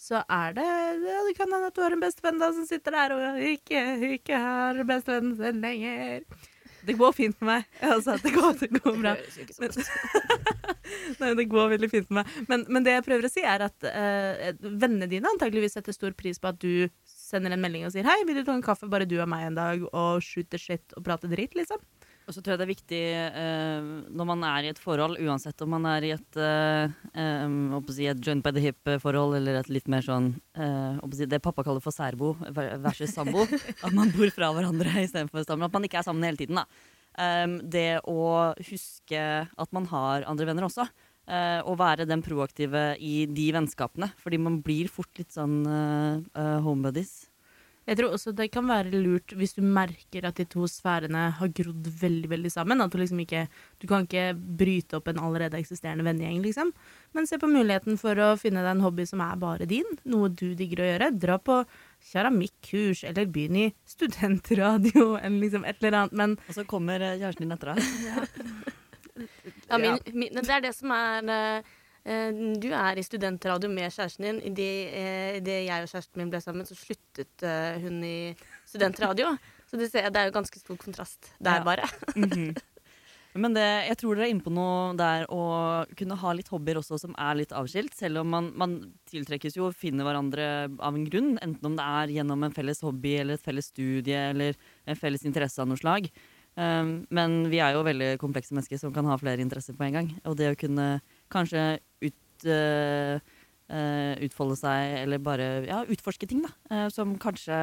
så 0.01 0.23
er 0.33 0.55
det 0.57 0.65
ja, 0.65 1.19
Det 1.27 1.35
kan 1.37 1.51
hende 1.53 1.69
at 1.69 1.77
du 1.77 1.83
har 1.85 1.93
en 1.93 2.01
bestevenn 2.01 2.41
da 2.41 2.49
som 2.57 2.65
sitter 2.69 2.97
der 2.97 3.13
og 3.17 3.43
ikke, 3.45 3.83
ikke 4.17 4.39
har 4.41 4.81
bestevennen 4.89 5.37
sin 5.37 5.61
lenger. 5.61 6.25
Det 6.87 6.97
går 6.99 7.13
fint 7.13 7.37
med 7.41 7.49
meg. 7.51 7.69
Altså, 7.85 8.17
det 8.23 8.33
går, 8.35 8.55
det 8.61 8.71
går 8.81 8.97
bra. 9.01 9.15
sånn 9.35 9.69
ut. 9.69 9.79
Nei, 11.21 11.33
det 11.39 11.47
går 11.51 11.73
veldig 11.75 11.91
fint 11.93 12.09
med 12.11 12.23
meg. 12.23 12.39
Men, 12.51 12.65
men 12.73 12.87
det 12.87 12.97
jeg 12.97 13.07
prøver 13.07 13.29
å 13.29 13.33
si, 13.33 13.45
er 13.47 13.67
at 13.67 13.87
eh, 13.91 14.51
vennene 14.61 15.09
dine 15.11 15.31
antageligvis 15.31 15.77
setter 15.79 15.97
stor 15.97 16.17
pris 16.19 16.41
på 16.41 16.51
at 16.51 16.61
du 16.63 16.89
sender 17.07 17.55
en 17.55 17.63
melding 17.63 17.87
og 17.87 17.95
sier 17.95 18.07
'hei, 18.07 18.19
vil 18.27 18.41
du 18.41 18.45
ta 18.47 18.57
en 18.57 18.65
kaffe, 18.65 18.89
bare 18.91 19.07
du 19.09 19.19
og 19.21 19.29
meg 19.31 19.47
en 19.47 19.59
dag', 19.59 19.87
og 19.93 20.25
shooter 20.25 20.59
shit 20.59 20.97
og 20.97 21.05
prater 21.07 21.31
dritt, 21.31 21.55
liksom. 21.59 21.79
Og 22.29 22.35
så 22.35 22.43
tror 22.43 22.55
jeg 22.55 22.61
det 22.61 22.67
er 22.67 22.71
viktig 22.71 23.01
eh, 23.41 23.89
når 24.15 24.29
man 24.29 24.45
er 24.47 24.67
i 24.67 24.71
et 24.71 24.79
forhold, 24.79 25.19
uansett 25.19 25.65
om 25.65 25.73
man 25.75 25.89
er 25.91 26.07
i 26.07 26.13
et, 26.15 26.39
uh, 26.39 26.93
um, 27.17 27.81
si 27.91 28.07
et 28.11 28.21
joint 28.23 28.45
by 28.45 28.53
the 28.55 28.63
hip-forhold 28.63 29.35
eller 29.41 29.59
et 29.59 29.73
litt 29.73 29.91
mer 29.91 30.05
sånn 30.07 30.33
eh, 30.55 31.01
si 31.17 31.27
det 31.27 31.43
pappa 31.43 31.65
kaller 31.67 31.83
for 31.83 31.95
særbo 31.95 32.37
versus 32.55 33.17
sambo. 33.17 33.47
at 33.85 33.97
man 33.97 34.13
bor 34.15 34.31
fra 34.35 34.53
hverandre 34.55 34.95
istedenfor 35.03 35.43
sammen. 35.47 35.67
At 35.67 35.75
man 35.75 35.89
ikke 35.89 36.03
er 36.03 36.07
sammen 36.07 36.29
hele 36.29 36.41
tiden. 36.41 36.63
det 37.73 38.01
å 38.09 38.55
huske 38.63 39.23
at 39.51 39.73
man 39.75 39.89
har 39.91 40.29
andre 40.31 40.47
venner 40.47 40.69
også. 40.69 40.87
eh, 41.31 41.61
og 41.67 41.79
være 41.81 42.07
den 42.09 42.23
proaktive 42.23 42.95
i 42.99 43.27
de 43.27 43.51
vennskapene. 43.55 44.13
Fordi 44.21 44.39
man 44.39 44.61
blir 44.65 44.91
fort 44.93 45.11
litt 45.19 45.33
sånn 45.35 45.63
uh, 45.67 46.59
homebuddies. 46.65 47.30
Jeg 47.89 47.97
tror 47.99 48.13
også 48.15 48.33
det 48.37 48.51
kan 48.53 48.69
være 48.69 48.93
lurt 48.93 49.33
hvis 49.39 49.55
du 49.57 49.63
merker 49.65 50.27
at 50.29 50.39
de 50.39 50.45
to 50.49 50.67
sfærene 50.71 51.23
har 51.39 51.53
grodd 51.57 51.89
veldig 52.01 52.29
veldig 52.31 52.53
sammen. 52.53 52.83
At 52.85 52.93
du 52.93 53.01
liksom 53.01 53.23
ikke 53.25 53.47
Du 53.81 53.89
kan 53.91 54.05
ikke 54.05 54.35
bryte 54.37 54.99
opp 54.99 55.09
en 55.09 55.19
allerede 55.19 55.59
eksisterende 55.59 56.05
vennegjeng, 56.07 56.43
liksom. 56.45 56.73
Men 57.17 57.27
se 57.27 57.39
på 57.41 57.51
muligheten 57.51 57.99
for 57.99 58.19
å 58.21 58.35
finne 58.39 58.63
deg 58.63 58.77
en 58.77 58.85
hobby 58.85 59.07
som 59.09 59.23
er 59.25 59.41
bare 59.41 59.67
din. 59.71 59.89
Noe 60.05 60.29
du 60.29 60.53
digger 60.55 60.85
å 60.85 60.91
gjøre. 60.91 61.11
Dra 61.19 61.39
på 61.41 61.63
keramikkurs, 62.13 63.03
eller 63.09 63.27
begynn 63.33 63.59
i 63.65 63.67
studentradio, 63.89 65.15
eller 65.23 65.41
liksom 65.41 65.65
et 65.65 65.81
eller 65.81 66.03
annet. 66.03 66.17
Men 66.21 66.37
Og 66.49 66.61
så 66.61 66.67
kommer 66.69 67.01
eh, 67.01 67.19
kjæresten 67.19 67.49
din 67.49 67.57
etter 67.57 67.75
deg. 67.75 68.77
Ja, 69.71 69.77
min, 69.79 69.99
min, 70.17 70.33
det 70.35 70.51
er 70.51 70.63
det 70.65 70.71
som 70.75 70.91
er 70.95 71.27
eh, 71.31 71.67
Du 72.05 72.69
er 72.73 72.97
i 72.99 73.05
studentradio 73.05 73.69
med 73.69 73.93
kjæresten 73.93 74.25
din. 74.25 74.39
Idet 74.51 74.95
uh, 74.95 75.39
det 75.45 75.59
jeg 75.67 75.85
og 75.85 75.91
kjæresten 75.93 76.23
min 76.23 76.31
ble 76.33 76.41
sammen, 76.41 76.67
så 76.69 76.75
sluttet 76.79 77.45
eh, 77.45 77.77
hun 77.83 78.01
i 78.05 78.33
studentradio. 78.67 79.35
Så 79.71 79.79
det, 79.79 79.91
ser, 79.93 80.09
det 80.11 80.19
er 80.19 80.31
jo 80.31 80.35
ganske 80.35 80.59
stor 80.59 80.79
kontrast 80.81 81.33
der, 81.39 81.61
Ja. 81.61 81.65
bare. 81.65 81.89
Mhm. 82.17 82.55
Men 83.39 83.55
det, 83.55 83.63
jeg 83.87 83.97
tror 84.01 84.17
dere 84.19 84.25
er 84.27 84.33
inne 84.35 84.43
på 84.43 84.51
noe 84.51 84.97
der 84.99 85.23
å 85.31 85.85
kunne 85.95 86.17
ha 86.19 86.33
litt 86.35 86.49
hobbyer 86.51 86.81
også 86.81 86.97
som 86.99 87.13
er 87.15 87.37
litt 87.39 87.53
avskilt. 87.55 87.95
Selv 87.95 88.25
om 88.25 88.27
man, 88.35 88.49
man 88.59 88.73
tiltrekkes 89.07 89.55
jo 89.55 89.69
og 89.69 89.77
finner 89.79 90.03
hverandre 90.03 90.49
av 90.83 90.99
en 90.99 91.05
grunn. 91.07 91.37
Enten 91.39 91.69
om 91.69 91.77
det 91.79 91.87
er 91.87 92.11
gjennom 92.17 92.43
en 92.43 92.57
felles 92.57 92.83
hobby 92.83 93.13
eller 93.21 93.39
et 93.39 93.45
felles 93.47 93.71
studie 93.71 94.19
eller 94.33 94.59
en 94.85 94.99
felles 94.99 95.23
interesse 95.23 95.63
av 95.63 95.71
noe 95.71 95.79
slag. 95.79 96.11
Um, 96.59 97.07
men 97.15 97.45
vi 97.53 97.61
er 97.63 97.77
jo 97.79 97.87
veldig 97.87 98.17
komplekse 98.19 98.51
mennesker 98.57 98.83
som 98.83 98.91
kan 98.93 99.07
ha 99.07 99.15
flere 99.23 99.47
interesser 99.47 99.79
på 99.79 99.87
en 99.87 100.01
gang. 100.01 100.11
Og 100.27 100.35
det 100.41 100.51
å 100.51 100.59
kunne 100.59 100.89
kanskje 101.33 101.65
ut, 102.07 102.47
øh, 102.47 103.21
øh, 103.71 104.15
utfolde 104.27 104.59
seg, 104.61 104.97
eller 105.05 105.23
bare 105.23 105.51
ja, 105.69 105.83
utforske 105.89 106.29
ting, 106.31 106.45
da. 106.47 106.53
øh, 106.75 106.89
som 106.93 107.17
kanskje 107.19 107.59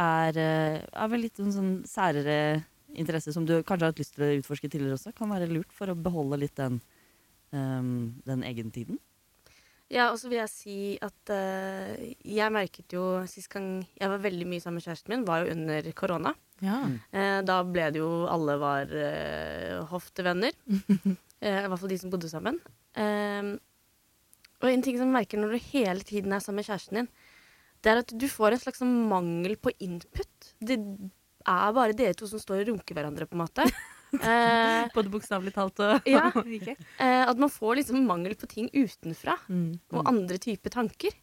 er, 0.00 0.40
er 0.40 1.08
vel 1.10 1.26
litt 1.26 1.40
en 1.42 1.54
sånn 1.54 1.72
særere 1.88 2.62
interesse 2.98 3.32
som 3.34 3.46
du 3.46 3.60
kanskje 3.62 3.86
har 3.86 3.92
hatt 3.92 4.02
lyst 4.02 4.16
til 4.16 4.26
å 4.26 4.32
utforske 4.40 4.70
tidligere 4.70 4.98
også, 4.98 5.14
kan 5.16 5.30
være 5.32 5.50
lurt 5.50 5.70
for 5.74 5.90
å 5.90 5.98
beholde 5.98 6.40
litt 6.42 6.56
den, 6.58 6.80
um, 7.54 8.10
den 8.26 8.44
egentiden. 8.46 8.98
Ja, 9.90 10.12
og 10.12 10.20
så 10.22 10.28
vil 10.30 10.38
jeg 10.38 10.52
si 10.52 10.76
at 11.02 11.32
uh, 11.34 11.90
jeg 12.22 12.54
merket 12.54 12.94
jo 12.94 13.24
sist 13.30 13.50
gang 13.50 13.80
jeg 13.98 14.10
var 14.12 14.22
veldig 14.22 14.46
mye 14.46 14.62
sammen 14.62 14.78
med 14.78 14.86
kjæresten 14.86 15.14
min, 15.14 15.24
var 15.26 15.42
jo 15.42 15.56
under 15.56 15.88
korona. 15.98 16.34
ja. 16.62 16.84
Uh, 17.10 17.40
da 17.42 17.56
ble 17.66 17.88
det 17.90 17.98
jo 17.98 18.10
Alle 18.30 18.54
var 18.60 18.94
uh, 18.94 19.80
hoftevenner. 19.90 20.54
Eh, 21.40 21.62
I 21.64 21.68
hvert 21.72 21.80
fall 21.80 21.88
de 21.88 21.96
som 21.96 22.10
bodde 22.12 22.28
sammen. 22.28 22.58
Eh, 22.98 23.52
og 24.60 24.68
en 24.68 24.82
ting 24.84 24.98
som 24.98 25.06
jeg 25.08 25.14
merker 25.16 25.38
når 25.40 25.54
du 25.56 25.68
hele 25.70 26.02
tiden 26.04 26.32
er 26.36 26.40
sammen 26.44 26.60
med 26.60 26.66
kjæresten 26.68 26.98
din, 27.00 27.08
det 27.80 27.90
er 27.94 28.02
at 28.02 28.12
du 28.12 28.26
får 28.28 28.52
en 28.52 28.60
slags 28.60 28.82
sånn 28.82 29.08
mangel 29.08 29.54
på 29.56 29.72
input. 29.80 30.50
Det 30.60 30.76
er 31.48 31.72
bare 31.72 31.94
dere 31.96 32.12
to 32.18 32.26
som 32.28 32.38
står 32.42 32.60
og 32.66 32.68
runker 32.74 32.94
hverandre, 32.98 33.26
på 33.30 33.38
en 33.38 33.44
måte. 33.46 33.64
Eh, 34.10 34.88
Både 34.90 35.06
bokstavelig 35.06 35.52
talt 35.54 35.78
og 35.86 36.02
Ja. 36.10 36.32
ikke. 36.58 36.72
eh, 36.98 37.20
at 37.30 37.38
man 37.38 37.46
får 37.48 37.76
liksom 37.78 38.00
mangel 38.08 38.34
på 38.34 38.48
ting 38.50 38.66
utenfra. 38.74 39.36
Mm. 39.46 39.76
Og 39.94 40.08
andre 40.10 40.34
typer 40.42 40.68
tanker. 40.74 41.14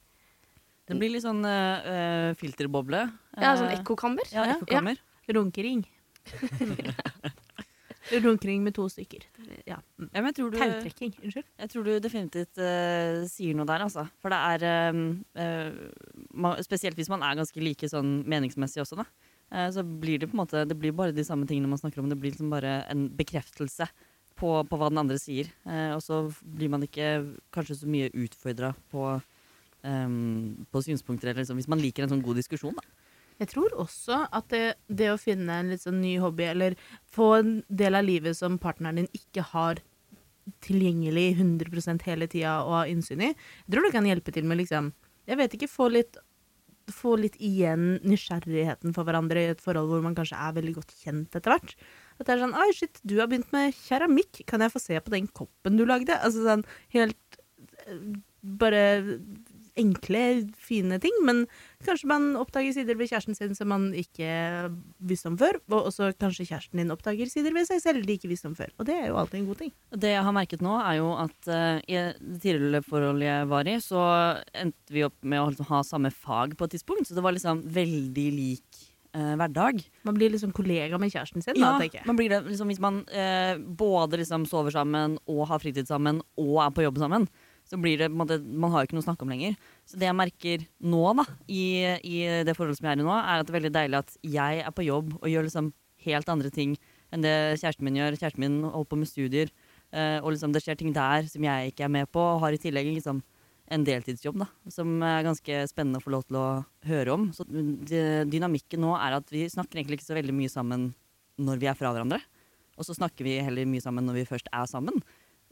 Det 0.88 0.96
blir 0.96 1.12
litt 1.12 1.26
sånn 1.26 1.44
øh, 1.44 2.32
filterboble. 2.40 3.02
Ja, 3.36 3.58
sånn 3.60 3.74
Eh, 3.74 3.82
ekkokammer. 3.82 4.24
Ja, 4.32 4.46
Ja. 4.48 4.56
ekkokammer. 4.56 5.04
Runkering. 5.28 5.84
Runkering 8.12 8.64
med 8.64 8.76
to 8.78 8.88
stykker. 8.92 9.26
Ja. 9.68 9.78
Ja, 9.78 10.22
men 10.22 10.30
jeg 10.30 10.38
tror 10.40 10.52
du, 10.52 10.58
Tautrekking. 10.60 11.14
Unnskyld. 11.24 11.48
Jeg 11.60 11.72
tror 11.74 11.88
du 11.88 11.92
definitivt 12.04 12.60
uh, 12.62 13.24
sier 13.30 13.58
noe 13.58 13.68
der, 13.70 13.84
altså. 13.86 14.06
For 14.24 14.34
det 14.34 14.40
er 14.68 14.92
um, 14.96 15.02
uh, 15.38 16.60
Spesielt 16.66 17.00
hvis 17.00 17.12
man 17.12 17.26
er 17.26 17.40
ganske 17.40 17.64
like 17.64 17.90
sånn 17.92 18.22
meningsmessig 18.30 18.84
også, 18.84 19.02
da. 19.02 19.08
Uh, 19.52 19.68
så 19.74 19.84
blir 19.84 20.22
det 20.22 20.30
på 20.32 20.36
en 20.36 20.44
måte 20.44 20.66
Det 20.68 20.76
blir 20.80 20.96
bare 20.96 21.16
de 21.16 21.26
samme 21.28 21.48
tingene 21.50 21.72
man 21.72 21.82
snakker 21.82 22.04
om. 22.04 22.12
Det 22.12 22.20
blir 22.20 22.36
liksom 22.36 22.52
bare 22.54 22.82
en 22.92 23.08
bekreftelse 23.18 23.90
på, 24.38 24.52
på 24.70 24.80
hva 24.80 24.92
den 24.92 25.02
andre 25.02 25.18
sier. 25.18 25.50
Og 25.96 26.04
så 26.06 26.28
blir 26.46 26.70
man 26.70 26.84
ikke 26.86 27.08
kanskje 27.56 27.80
så 27.80 27.88
mye 27.90 28.12
utfordra 28.14 28.70
på, 28.94 29.16
um, 29.82 30.68
på 30.70 30.84
synspunkter, 30.86 31.32
eller 31.32 31.42
liksom, 31.42 31.58
hvis 31.58 31.72
man 31.74 31.82
liker 31.82 32.06
en 32.06 32.12
sånn 32.14 32.22
god 32.22 32.38
diskusjon, 32.38 32.78
da. 32.78 32.97
Jeg 33.42 33.52
tror 33.54 33.76
også 33.78 34.24
at 34.34 34.48
det, 34.54 34.64
det 34.90 35.12
å 35.14 35.20
finne 35.22 35.60
en 35.62 35.70
litt 35.74 35.84
sånn 35.84 36.00
ny 36.02 36.16
hobby, 36.22 36.48
eller 36.50 36.78
få 37.14 37.32
en 37.38 37.52
del 37.70 38.00
av 38.00 38.08
livet 38.08 38.38
som 38.38 38.58
partneren 38.62 39.04
din 39.04 39.12
ikke 39.18 39.46
har 39.54 39.84
tilgjengelig 40.64 41.34
100% 41.36 42.06
hele 42.08 42.30
tida 42.32 42.62
og 42.64 42.74
ha 42.78 42.86
innsyn 42.88 43.26
i, 43.26 43.34
jeg 43.34 43.74
tror 43.74 43.84
det 43.84 43.96
kan 43.98 44.08
hjelpe 44.08 44.32
til 44.32 44.48
med 44.48 44.62
liksom 44.62 44.94
Jeg 45.28 45.36
vet 45.42 45.54
ikke, 45.58 45.68
få 45.68 45.90
litt 45.92 46.16
få 46.94 47.18
litt 47.20 47.36
igjen 47.44 47.98
nysgjerrigheten 48.08 48.94
for 48.96 49.08
hverandre 49.08 49.44
i 49.44 49.52
et 49.52 49.64
forhold 49.64 49.90
hvor 49.92 50.04
man 50.06 50.16
kanskje 50.18 50.40
er 50.40 50.56
veldig 50.56 50.76
godt 50.78 50.94
kjent 51.02 51.36
etter 51.36 51.54
hvert. 51.54 51.74
At 52.18 52.28
det 52.28 52.36
er 52.36 52.44
sånn 52.44 52.56
Oi, 52.58 52.70
shit, 52.76 53.02
du 53.04 53.18
har 53.20 53.30
begynt 53.30 53.52
med 53.56 53.76
keramikk. 53.76 54.42
Kan 54.50 54.64
jeg 54.64 54.74
få 54.74 54.82
se 54.82 55.02
på 55.04 55.14
den 55.14 55.28
koppen 55.28 55.80
du 55.80 55.86
lagde? 55.88 56.18
Altså 56.18 56.46
sånn 56.48 56.66
helt 56.96 57.40
eh, 57.86 58.00
Bare 58.48 58.82
enkle, 59.80 60.24
fine 60.58 61.00
ting. 61.04 61.16
Men 61.28 61.46
kanskje 61.86 62.10
man 62.10 62.30
oppdager 62.40 62.76
sider 62.76 62.98
ved 63.00 63.12
kjæresten 63.12 63.38
sin 63.38 63.56
som 63.58 63.72
man 63.72 63.90
ikke 63.98 64.30
visste 64.98 65.32
om 65.32 65.38
før. 65.40 65.60
Og 65.72 65.92
også 65.92 66.12
kanskje 66.20 66.48
kjæresten 66.50 66.82
din 66.82 66.94
oppdager 66.94 67.30
sider 67.32 67.56
ved 67.56 67.70
seg 67.70 67.82
selv 67.84 68.08
de 68.08 68.18
ikke 68.18 68.32
visste 68.32 68.50
om 68.50 68.58
før. 68.58 68.74
Og 68.78 68.90
det 68.90 68.98
er 68.98 69.10
jo 69.12 69.22
alltid 69.22 69.42
en 69.42 69.50
god 69.52 69.62
ting. 69.64 69.74
Det 69.94 70.14
jeg 70.16 70.26
har 70.28 70.36
merket 70.36 70.66
nå, 70.66 70.76
er 70.82 71.00
jo 71.00 71.14
at 71.18 71.52
uh, 71.52 71.80
i 71.86 72.02
det 72.18 72.42
tidligere 72.44 72.86
forholdet 72.86 73.30
jeg 73.30 73.50
var 73.54 73.72
i, 73.72 73.80
så 73.84 74.04
endte 74.58 74.94
vi 74.94 75.06
opp 75.08 75.18
med 75.24 75.42
å 75.42 75.50
liksom 75.52 75.72
ha 75.72 75.82
samme 75.86 76.14
fag 76.14 76.58
på 76.58 76.68
et 76.68 76.78
tidspunkt. 76.78 77.10
Så 77.10 77.18
det 77.18 77.26
var 77.26 77.36
liksom 77.36 77.64
veldig 77.78 78.30
lik 78.36 78.86
eh, 79.18 79.34
hverdag. 79.40 79.82
Man 80.08 80.18
blir 80.18 80.32
liksom 80.34 80.54
kollega 80.56 81.00
med 81.02 81.12
kjæresten 81.14 81.44
sin, 81.44 81.60
da, 81.60 81.76
tenker 81.82 82.02
jeg. 82.02 82.08
man 82.10 82.20
blir 82.20 82.32
det 82.32 82.42
liksom, 82.48 82.72
Hvis 82.72 82.82
man 82.84 83.04
eh, 83.10 83.58
både 83.58 84.22
liksom 84.22 84.48
sover 84.50 84.76
sammen 84.76 85.18
og 85.28 85.46
har 85.52 85.62
fritid 85.64 85.90
sammen 85.90 86.22
og 86.40 86.58
er 86.66 86.74
på 86.76 86.86
jobb 86.86 87.02
sammen, 87.04 87.28
så 87.68 87.78
blir 87.82 87.98
det 88.00 88.08
Man 88.12 88.30
har 88.72 88.82
jo 88.82 88.88
ikke 88.88 88.96
noe 88.98 89.04
å 89.04 89.08
snakke 89.10 89.26
om 89.26 89.32
lenger. 89.34 89.56
Så 89.86 90.00
det 90.00 90.08
jeg 90.08 90.16
merker 90.18 90.64
nå, 90.80 91.02
da, 91.20 91.26
i, 91.52 91.64
i 92.08 92.20
det 92.48 92.56
forholdet 92.56 92.80
som 92.80 92.88
jeg 92.88 92.96
er 92.98 93.02
i 93.02 93.08
nå, 93.08 93.14
er 93.18 93.42
at 93.42 93.48
det 93.48 93.54
er 93.54 93.60
veldig 93.60 93.74
deilig 93.76 94.00
at 94.00 94.14
jeg 94.24 94.62
er 94.64 94.76
på 94.76 94.86
jobb 94.88 95.18
og 95.22 95.28
gjør 95.32 95.48
liksom 95.50 95.72
helt 96.08 96.30
andre 96.32 96.52
ting 96.54 96.78
enn 97.12 97.24
det 97.24 97.34
kjæresten 97.62 97.84
min 97.88 97.98
gjør. 98.00 98.16
Kjæresten 98.20 98.44
min 98.44 98.60
holder 98.68 98.92
på 98.92 99.00
med 99.00 99.10
studier, 99.12 99.52
eh, 99.96 100.20
og 100.22 100.32
liksom 100.34 100.54
det 100.56 100.62
skjer 100.64 100.80
ting 100.80 100.94
der 100.96 101.28
som 101.32 101.44
jeg 101.44 101.72
ikke 101.74 101.86
er 101.88 101.94
med 102.00 102.10
på, 102.12 102.20
og 102.20 102.42
har 102.44 102.56
i 102.56 102.60
tillegg 102.62 102.90
liksom 102.96 103.22
en 103.68 103.84
deltidsjobb 103.84 104.38
da, 104.40 104.46
som 104.72 105.02
er 105.04 105.26
ganske 105.28 105.56
spennende 105.68 106.00
å 106.00 106.04
få 106.06 106.14
lov 106.14 106.24
til 106.30 106.38
å 106.40 106.46
høre 106.88 107.16
om. 107.18 107.26
Så 107.36 107.44
dy- 107.52 108.24
dynamikken 108.32 108.80
nå 108.80 108.94
er 108.96 109.18
at 109.18 109.28
vi 109.34 109.44
snakker 109.52 109.82
egentlig 109.82 110.00
ikke 110.00 110.08
så 110.08 110.16
veldig 110.16 110.36
mye 110.38 110.52
sammen 110.52 110.86
når 111.36 111.60
vi 111.60 111.68
er 111.68 111.76
fra 111.76 111.92
hverandre. 111.92 112.22
Og 112.78 112.86
så 112.88 112.96
snakker 112.96 113.26
vi 113.28 113.40
heller 113.44 113.68
mye 113.68 113.84
sammen 113.84 114.06
når 114.08 114.22
vi 114.22 114.28
først 114.30 114.48
er 114.56 114.68
sammen. 114.70 115.02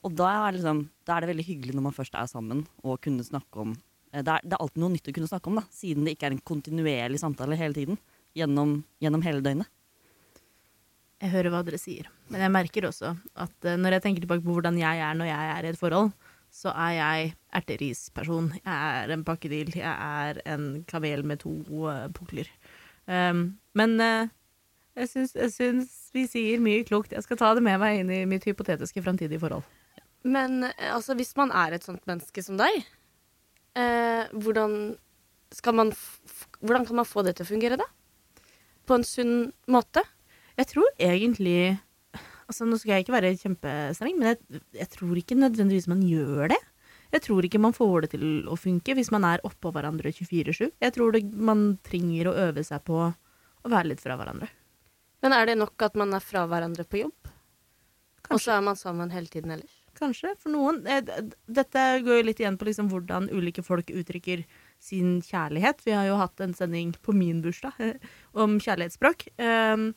Og 0.05 0.13
da 0.13 0.29
er, 0.29 0.57
liksom, 0.57 0.83
da 1.07 1.15
er 1.15 1.25
det 1.25 1.31
veldig 1.31 1.47
hyggelig 1.47 1.75
når 1.75 1.87
man 1.87 1.95
først 1.95 2.17
er 2.17 2.27
sammen, 2.29 2.65
og 2.85 3.01
kunne 3.03 3.25
snakke 3.25 3.63
om 3.63 3.71
eh, 4.13 4.21
det 4.21 4.35
er, 4.35 4.43
det 4.45 4.53
er 4.53 4.61
alltid 4.61 4.83
noe 4.83 4.93
nytt 4.93 5.09
å 5.09 5.15
kunne 5.17 5.31
snakke 5.31 5.49
om, 5.49 5.57
da, 5.61 5.65
siden 5.73 6.05
det 6.05 6.15
ikke 6.15 6.29
er 6.29 6.35
en 6.35 6.45
kontinuerlig 6.51 7.21
samtale 7.21 7.57
hele 7.59 7.77
tiden. 7.77 7.99
Gjennom, 8.35 8.81
gjennom 8.99 9.21
hele 9.23 9.39
døgnet. 9.39 9.69
Jeg 11.23 11.31
hører 11.31 11.53
hva 11.53 11.61
dere 11.63 11.79
sier. 11.79 12.09
Men 12.27 12.43
jeg 12.43 12.51
merker 12.51 12.87
også 12.89 13.13
at 13.15 13.67
eh, 13.67 13.77
når 13.79 13.97
jeg 13.97 14.03
tenker 14.05 14.25
tilbake 14.25 14.43
på 14.45 14.57
hvordan 14.57 14.79
jeg 14.81 15.03
er 15.07 15.15
når 15.17 15.29
jeg 15.31 15.51
er 15.53 15.67
i 15.67 15.71
et 15.71 15.79
forhold, 15.79 16.11
så 16.55 16.71
er 16.71 16.91
jeg 16.95 17.31
erterisperson. 17.59 18.49
Jeg 18.61 18.99
er 19.03 19.13
en 19.15 19.23
pakkedil. 19.27 19.73
Jeg 19.75 19.91
er 19.91 20.39
en 20.53 20.67
kamel 20.87 21.25
med 21.27 21.41
to 21.43 21.57
uh, 21.83 22.05
pukler. 22.15 22.47
Um, 23.07 23.57
men 23.75 23.97
uh, 23.99 24.29
jeg 24.95 25.27
syns 25.51 25.95
vi 26.15 26.23
sier 26.31 26.63
mye 26.63 26.85
klokt. 26.87 27.11
Jeg 27.11 27.25
skal 27.25 27.39
ta 27.41 27.51
det 27.57 27.63
med 27.65 27.81
meg 27.81 27.99
inn 27.99 28.13
i 28.13 28.21
mitt 28.29 28.47
hypotetiske 28.47 29.03
framtidige 29.03 29.41
forhold. 29.41 29.65
Men 30.25 30.65
eh, 30.67 30.91
altså, 30.93 31.15
hvis 31.17 31.35
man 31.37 31.53
er 31.55 31.75
et 31.75 31.85
sånt 31.85 32.03
menneske 32.09 32.43
som 32.43 32.57
deg, 32.59 32.83
eh, 33.77 34.25
hvordan, 34.33 34.95
hvordan 35.61 36.87
kan 36.89 36.99
man 37.01 37.09
få 37.09 37.25
det 37.25 37.37
til 37.37 37.45
å 37.47 37.51
fungere, 37.53 37.79
da? 37.81 37.87
På 38.85 38.97
en 38.97 39.05
sunn 39.07 39.51
måte? 39.71 40.05
Jeg 40.55 40.71
tror 40.71 40.87
egentlig 41.01 41.77
Altså, 42.45 42.61
nå 42.69 42.77
skal 42.77 42.91
jeg 42.93 43.05
ikke 43.05 43.13
være 43.15 43.29
kjempestreng, 43.41 44.19
men 44.19 44.27
jeg, 44.29 44.59
jeg 44.77 44.85
tror 44.93 45.17
ikke 45.17 45.37
nødvendigvis 45.39 45.87
man 45.89 46.03
gjør 46.05 46.51
det. 46.51 46.59
Jeg 47.15 47.23
tror 47.25 47.47
ikke 47.47 47.61
man 47.63 47.73
får 47.73 48.05
det 48.05 48.09
til 48.11 48.25
å 48.45 48.57
funke 48.59 48.93
hvis 48.97 49.09
man 49.13 49.25
er 49.25 49.41
oppå 49.47 49.71
hverandre 49.73 50.11
24-7. 50.13 50.67
Jeg 50.83 50.93
tror 50.93 51.15
det, 51.15 51.23
man 51.33 51.79
trenger 51.85 52.29
å 52.29 52.35
øve 52.49 52.61
seg 52.67 52.83
på 52.85 52.99
å 53.01 53.71
være 53.71 53.89
litt 53.89 54.03
fra 54.03 54.17
hverandre. 54.19 54.51
Men 55.25 55.33
er 55.33 55.49
det 55.49 55.57
nok 55.57 55.87
at 55.87 55.97
man 55.97 56.13
er 56.13 56.21
fra 56.21 56.45
hverandre 56.49 56.85
på 56.85 57.01
jobb? 57.01 57.31
Og 58.29 58.41
så 58.41 58.59
er 58.59 58.61
man 58.65 58.77
sammen 58.77 59.13
hele 59.13 59.31
tiden 59.31 59.57
ellers? 59.57 59.74
Kanskje, 59.95 60.33
for 60.41 60.51
noen. 60.51 60.81
Eh, 60.87 61.03
Dette 61.47 61.83
går 62.03 62.19
jo 62.19 62.25
litt 62.27 62.41
igjen 62.41 62.57
på 62.59 62.67
liksom 62.67 62.89
hvordan 62.91 63.29
ulike 63.31 63.63
folk 63.63 63.91
uttrykker 63.93 64.43
sin 64.83 65.21
kjærlighet. 65.23 65.85
Vi 65.85 65.95
har 65.95 66.09
jo 66.09 66.19
hatt 66.19 66.41
en 66.43 66.55
sending 66.57 66.91
på 67.05 67.15
min 67.15 67.39
bursdag 67.45 67.79
eh, 67.79 68.11
om 68.35 68.57
kjærlighetsspråk. 68.59 69.29
Um, 69.39 69.93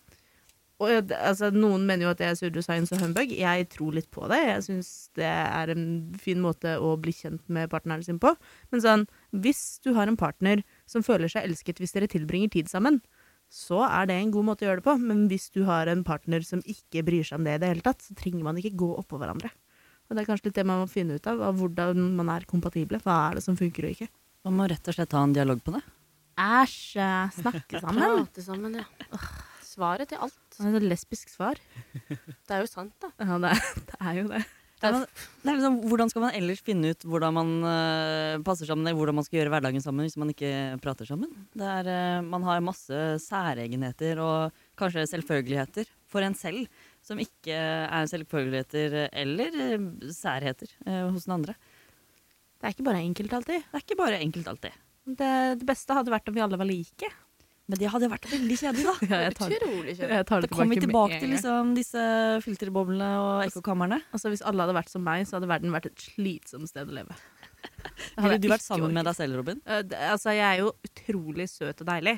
og 0.78 0.92
eh, 0.92 1.14
altså, 1.18 1.50
Noen 1.54 1.86
mener 1.88 2.06
jo 2.06 2.12
at 2.12 2.20
det 2.22 2.28
er 2.28 2.38
pseudoscience 2.38 2.94
og 2.94 3.02
humbug. 3.02 3.32
Jeg 3.34 3.68
tror 3.74 3.96
litt 3.96 4.10
på 4.14 4.28
det. 4.30 4.38
Jeg 4.46 4.66
syns 4.68 4.90
det 5.18 5.26
er 5.28 5.74
en 5.74 5.86
fin 6.22 6.40
måte 6.42 6.76
å 6.78 6.94
bli 7.00 7.14
kjent 7.14 7.42
med 7.50 7.70
partneren 7.72 8.04
sin 8.06 8.20
på. 8.22 8.34
Men 8.70 8.84
sånn, 8.84 9.06
hvis 9.34 9.80
du 9.84 9.92
har 9.98 10.10
en 10.10 10.18
partner 10.20 10.62
som 10.86 11.06
føler 11.06 11.30
seg 11.32 11.48
elsket 11.48 11.82
hvis 11.82 11.96
dere 11.96 12.10
tilbringer 12.10 12.54
tid 12.54 12.70
sammen, 12.70 13.02
så 13.48 13.80
er 13.88 14.08
det 14.08 14.18
en 14.20 14.32
god 14.32 14.46
måte 14.50 14.66
å 14.66 14.70
gjøre 14.70 14.82
det 14.82 14.86
på. 14.86 14.98
Men 15.02 15.26
hvis 15.32 15.48
du 15.54 15.64
har 15.66 15.90
en 15.90 16.04
partner 16.06 16.44
som 16.46 16.62
ikke 16.62 17.02
bryr 17.06 17.26
seg 17.26 17.40
om 17.40 17.48
det 17.48 17.58
i 17.58 17.62
det 17.64 17.72
hele 17.72 17.86
tatt, 17.86 18.04
så 18.04 18.14
trenger 18.14 18.46
man 18.46 18.60
ikke 18.60 18.76
gå 18.78 18.92
oppå 19.00 19.18
hverandre. 19.18 19.50
Og 20.08 20.16
det 20.16 20.22
er 20.22 20.30
kanskje 20.30 20.48
litt 20.48 20.56
det 20.56 20.64
man 20.68 20.80
må 20.80 20.88
finne 20.88 21.18
ut 21.18 21.26
av, 21.28 21.42
av 21.50 21.58
hvordan 21.60 22.00
man 22.16 22.32
er 22.32 22.48
kompatible. 22.48 23.00
Hva 23.04 23.20
er 23.28 23.38
det 23.38 23.44
som 23.44 23.58
funker 23.58 23.84
og 23.84 23.96
ikke? 23.96 24.08
Man 24.48 24.56
må 24.56 24.68
rett 24.70 24.88
og 24.88 24.96
slett 24.96 25.12
ha 25.12 25.20
en 25.26 25.34
dialog 25.36 25.60
på 25.64 25.74
det. 25.74 25.82
Æsj, 26.38 27.00
eh, 27.02 27.32
snakke 27.40 27.82
sammen. 27.82 28.22
Prate 28.22 28.44
sammen, 28.44 28.78
ja. 28.78 28.86
Svaret 29.66 30.08
til 30.10 30.22
alt. 30.22 30.38
Det 30.54 30.64
er 30.64 30.78
et 30.78 30.86
lesbisk 30.94 31.32
svar. 31.32 31.58
Det 32.08 32.54
er 32.54 32.62
jo 32.62 32.70
sant, 32.70 32.94
da. 33.02 33.10
Ja, 33.20 33.36
det 33.42 33.50
er, 33.52 33.66
det 33.90 33.98
er 34.00 34.16
jo 34.16 34.24
det. 34.30 34.40
det, 34.80 34.88
er, 34.88 34.96
det 35.42 35.50
er 35.50 35.58
liksom, 35.58 35.78
hvordan 35.90 36.12
skal 36.12 36.24
man 36.24 36.38
ellers 36.38 36.62
finne 36.64 36.92
ut 36.94 37.06
hvordan 37.10 37.36
man 37.36 37.52
uh, 37.66 38.40
passer 38.46 38.70
sammen, 38.70 38.86
eller 38.86 38.98
hvordan 38.98 39.18
man 39.18 39.26
skal 39.26 39.40
gjøre 39.40 39.52
hverdagen 39.52 39.84
sammen 39.84 40.06
hvis 40.06 40.16
man 40.22 40.32
ikke 40.32 40.52
prater 40.84 41.10
sammen? 41.10 41.34
Det 41.52 41.68
er, 41.74 41.90
eh, 41.92 42.20
man 42.24 42.46
har 42.46 42.64
masse 42.64 43.02
særegenheter 43.26 44.22
og 44.24 44.62
kanskje 44.78 45.08
selvfølgeligheter 45.12 45.90
for 46.08 46.24
en 46.24 46.38
selv 46.38 46.64
som 47.08 47.20
ikke 47.22 47.56
er 47.56 48.10
selvfølgeligheter 48.10 48.98
eller 49.08 49.60
eh, 49.64 49.86
særheter 50.14 50.72
eh, 50.86 51.06
hos 51.08 51.28
den 51.28 51.38
andre. 51.38 51.54
Det 52.58 52.66
er 52.68 52.74
ikke 52.74 52.88
bare 52.90 53.04
enkelt 53.06 53.32
alltid. 53.38 53.64
Det 53.64 53.78
er 53.80 53.86
ikke 53.86 53.98
bare 54.00 54.20
enkelt 54.20 54.50
alltid. 54.52 54.76
Det, 55.08 55.32
det 55.62 55.66
beste 55.68 55.96
hadde 55.96 56.12
vært 56.12 56.28
om 56.28 56.36
vi 56.36 56.44
alle 56.44 56.58
var 56.60 56.68
like. 56.68 57.10
Men 57.68 57.80
det 57.82 57.90
hadde 57.92 58.08
vært 58.08 58.26
veldig 58.30 58.56
kjedelig, 58.56 58.84
da. 58.88 58.94
Ja, 59.12 59.18
jeg 59.26 59.34
tar, 59.36 59.52
Utrolig 59.52 59.94
kjedelig. 59.98 60.20
Da 60.30 60.38
det 60.40 60.50
kommer 60.52 60.72
vi 60.72 60.84
tilbake 60.86 61.18
til 61.20 61.32
liksom, 61.34 61.74
disse 61.76 62.04
filterboblene 62.44 63.08
og 63.20 63.42
ekkokamrene. 63.44 63.98
Altså, 64.16 64.32
Hvis 64.32 64.44
alle 64.48 64.64
hadde 64.64 64.76
vært 64.78 64.92
som 64.92 65.04
meg, 65.04 65.26
så 65.28 65.36
hadde 65.36 65.50
verden 65.50 65.74
vært 65.74 65.90
et 65.90 66.06
slitsomt 66.06 66.70
sted 66.70 66.88
å 66.88 66.96
leve. 66.96 67.18
Ville 68.22 68.38
du 68.40 68.48
vært 68.48 68.64
sammen 68.64 68.96
med 68.96 69.04
deg 69.10 69.18
selv, 69.18 69.36
Robin? 69.42 69.60
Uh, 69.68 69.82
det- 69.84 70.00
Altså, 70.14 70.32
jeg 70.32 70.46
er 70.48 70.62
jo 70.64 70.72
utrolig 70.88 71.48
søt 71.52 71.84
og 71.84 71.90
deilig, 71.90 72.16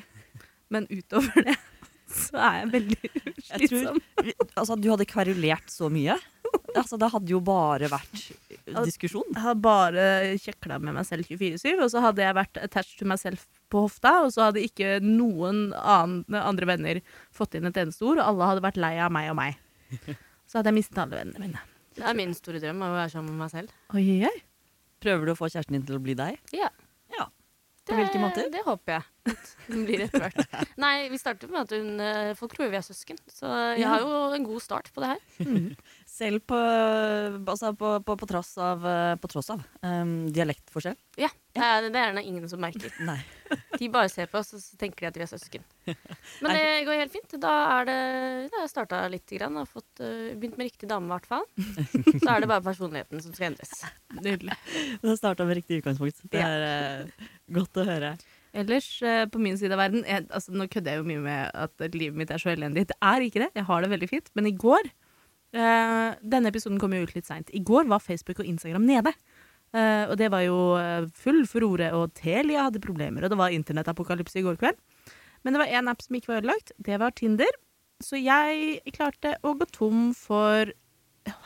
men 0.71 0.87
utover 0.87 1.43
det 1.49 1.57
så 2.15 2.37
er 2.41 2.59
jeg 2.61 2.69
veldig 2.75 2.99
Jeg 3.51 3.67
tror, 3.71 3.97
slitsom. 3.97 4.01
altså, 4.55 4.77
du 4.79 4.87
hadde 4.93 5.07
kverulert 5.09 5.71
så 5.73 5.89
mye. 5.91 6.15
Altså, 6.75 6.97
det 6.99 7.09
hadde 7.11 7.31
jo 7.33 7.39
bare 7.43 7.87
vært 7.91 8.21
diskusjon. 8.85 9.27
Jeg 9.33 9.43
hadde 9.43 9.63
bare 9.63 10.05
kjekla 10.39 10.77
med 10.83 10.95
meg 10.95 11.07
selv 11.07 11.27
24-7, 11.27 11.81
og 11.83 11.89
så 11.91 12.03
hadde 12.05 12.23
jeg 12.23 12.37
vært 12.37 12.59
attached 12.61 12.99
to 13.01 13.07
meg 13.11 13.19
selv 13.19 13.43
på 13.71 13.83
hofta, 13.87 14.13
og 14.25 14.31
så 14.35 14.45
hadde 14.49 14.63
ikke 14.63 14.97
noen 15.03 15.71
annen, 15.75 16.23
andre 16.39 16.69
venner 16.69 17.01
fått 17.35 17.57
inn 17.59 17.67
et 17.67 17.79
eneste 17.81 18.05
ord, 18.07 18.21
og 18.21 18.29
alle 18.33 18.51
hadde 18.53 18.63
vært 18.67 18.79
lei 18.83 18.93
av 19.03 19.11
meg 19.15 19.31
og 19.33 19.37
meg. 19.41 19.59
Så 20.47 20.59
hadde 20.59 20.71
jeg 20.71 20.79
mistet 20.79 21.01
alle 21.03 21.19
vennene 21.19 21.43
mine. 21.47 21.65
Det 21.97 22.05
er 22.07 22.15
min 22.15 22.31
store 22.37 22.61
drøm 22.63 22.85
å 22.87 22.93
være 22.93 23.11
sammen 23.17 23.33
med 23.35 23.43
meg 23.45 23.51
selv. 23.51 23.75
Oi, 23.95 24.05
oi, 24.15 24.21
oi. 24.29 24.37
Prøver 25.03 25.27
du 25.27 25.33
å 25.33 25.39
få 25.39 25.49
kjæresten 25.51 25.75
din 25.75 25.87
til 25.87 25.97
å 25.97 26.03
bli 26.03 26.15
deg? 26.15 26.39
Ja. 26.55 26.69
På 27.89 27.97
hvilke 27.97 28.19
måter? 28.21 28.49
Det 28.53 28.61
håper 28.65 28.99
jeg. 28.99 29.35
Hun 29.67 29.85
blir 29.87 30.03
etter 30.05 30.25
hvert. 30.27 30.53
Nei, 30.83 31.07
vi 31.09 31.17
startet 31.21 31.49
med 31.51 31.63
at 31.63 31.73
hun 31.75 32.03
eh, 32.03 32.33
Folk 32.37 32.53
tror 32.55 32.69
vi 32.71 32.77
er 32.77 32.85
søsken, 32.85 33.17
så 33.31 33.49
jeg 33.77 33.87
har 33.89 34.03
jo 34.05 34.11
en 34.35 34.45
god 34.45 34.61
start 34.63 34.91
på 34.93 35.03
det 35.03 35.15
her. 35.15 35.23
Selv 36.21 36.43
på, 36.45 36.57
altså 37.49 37.71
på, 37.73 37.95
på, 38.05 38.15
på 38.19 38.27
tross 38.29 38.51
av, 38.61 38.83
eh, 38.85 39.15
på 39.17 39.29
tross 39.31 39.47
av 39.49 39.61
um, 39.81 40.27
dialektforskjell? 40.29 40.93
Ja, 41.17 41.31
det 41.55 41.63
er 41.65 41.87
det 41.87 41.97
er 41.97 42.13
det 42.13 42.21
ingen 42.29 42.45
som 42.51 42.61
merker. 42.61 42.93
Nei. 43.09 43.17
De 43.81 43.89
bare 43.89 44.11
ser 44.11 44.29
på 44.29 44.37
oss 44.37 44.53
og 44.53 44.61
så 44.61 44.77
tenker 44.77 45.01
de 45.01 45.09
at 45.09 45.17
vi 45.17 45.25
er 45.25 45.31
søsken. 45.31 45.65
Men 46.43 46.53
det 46.53 46.85
går 46.85 47.01
helt 47.01 47.15
fint. 47.15 47.33
Da 47.41 47.55
er 47.79 47.89
det 47.89 47.97
Da 48.51 48.59
har 48.59 48.67
jeg 48.67 48.73
starta 48.75 49.01
litt 49.09 49.33
grann, 49.33 49.57
og 49.63 49.71
fått, 49.71 49.89
uh, 49.97 50.29
begynt 50.37 50.61
med 50.61 50.69
riktig 50.69 50.91
dame, 50.93 51.09
i 51.09 51.15
hvert 51.15 51.31
fall. 51.31 51.49
Så 51.57 52.21
er 52.21 52.45
det 52.45 52.51
bare 52.53 52.67
personligheten 52.69 53.25
som 53.25 53.33
skal 53.33 53.49
endres. 53.49 53.73
Nydelig. 54.21 54.61
har 55.01 55.19
starta 55.23 55.49
med 55.49 55.57
riktig 55.63 55.81
utgangspunkt. 55.81 56.21
Det 56.29 56.45
er 56.45 56.69
uh, 57.09 57.27
godt 57.57 57.81
å 57.81 57.89
høre. 57.89 58.15
Ellers, 58.53 58.93
på 59.31 59.39
min 59.41 59.55
side 59.57 59.73
av 59.73 59.79
verden 59.79 60.01
jeg, 60.03 60.25
altså, 60.27 60.51
Nå 60.51 60.65
kødder 60.67 60.91
jeg 60.91 60.99
jo 60.99 61.05
mye 61.07 61.21
med 61.23 61.53
at 61.55 61.93
livet 61.95 62.19
mitt 62.19 62.33
er 62.35 62.41
så 62.41 62.51
elendig. 62.51 62.89
Det 62.91 62.97
er 62.99 63.23
ikke 63.25 63.47
det. 63.47 63.53
Jeg 63.57 63.71
har 63.73 63.81
det 63.81 63.95
veldig 63.95 64.09
fint. 64.11 64.35
Men 64.37 64.49
i 64.51 64.59
går 64.59 64.91
eh, 65.53 66.09
Denne 66.21 66.51
episoden 66.51 66.79
kom 66.81 66.93
jo 66.95 67.05
ut 67.05 67.15
litt 67.15 67.29
seint. 67.29 67.51
I 67.53 67.63
går 67.63 67.89
var 67.91 68.03
Facebook 68.03 68.43
og 68.43 68.49
Instagram 68.49 68.85
nede. 68.87 69.15
Uh, 69.71 70.11
og 70.11 70.17
det 70.19 70.27
var 70.33 70.43
jo 70.43 70.55
eh, 70.75 71.05
full 71.15 71.45
furore, 71.47 71.93
og 71.95 72.11
Telia 72.19 72.65
hadde 72.65 72.81
problemer, 72.83 73.23
og 73.23 73.31
det 73.31 73.37
var 73.39 73.53
internettapokalypse 73.55 74.41
i 74.41 74.43
går 74.43 74.57
kveld. 74.59 74.79
Men 75.45 75.55
det 75.55 75.61
var 75.61 75.71
én 75.71 75.87
app 75.87 76.03
som 76.03 76.17
ikke 76.17 76.33
var 76.33 76.41
ødelagt. 76.41 76.73
Det 76.75 76.97
var 76.99 77.15
Tinder. 77.15 77.55
Så 78.03 78.19
jeg 78.19 78.81
klarte 78.91 79.37
å 79.47 79.53
gå 79.55 79.67
tom 79.71 80.09
for 80.17 80.73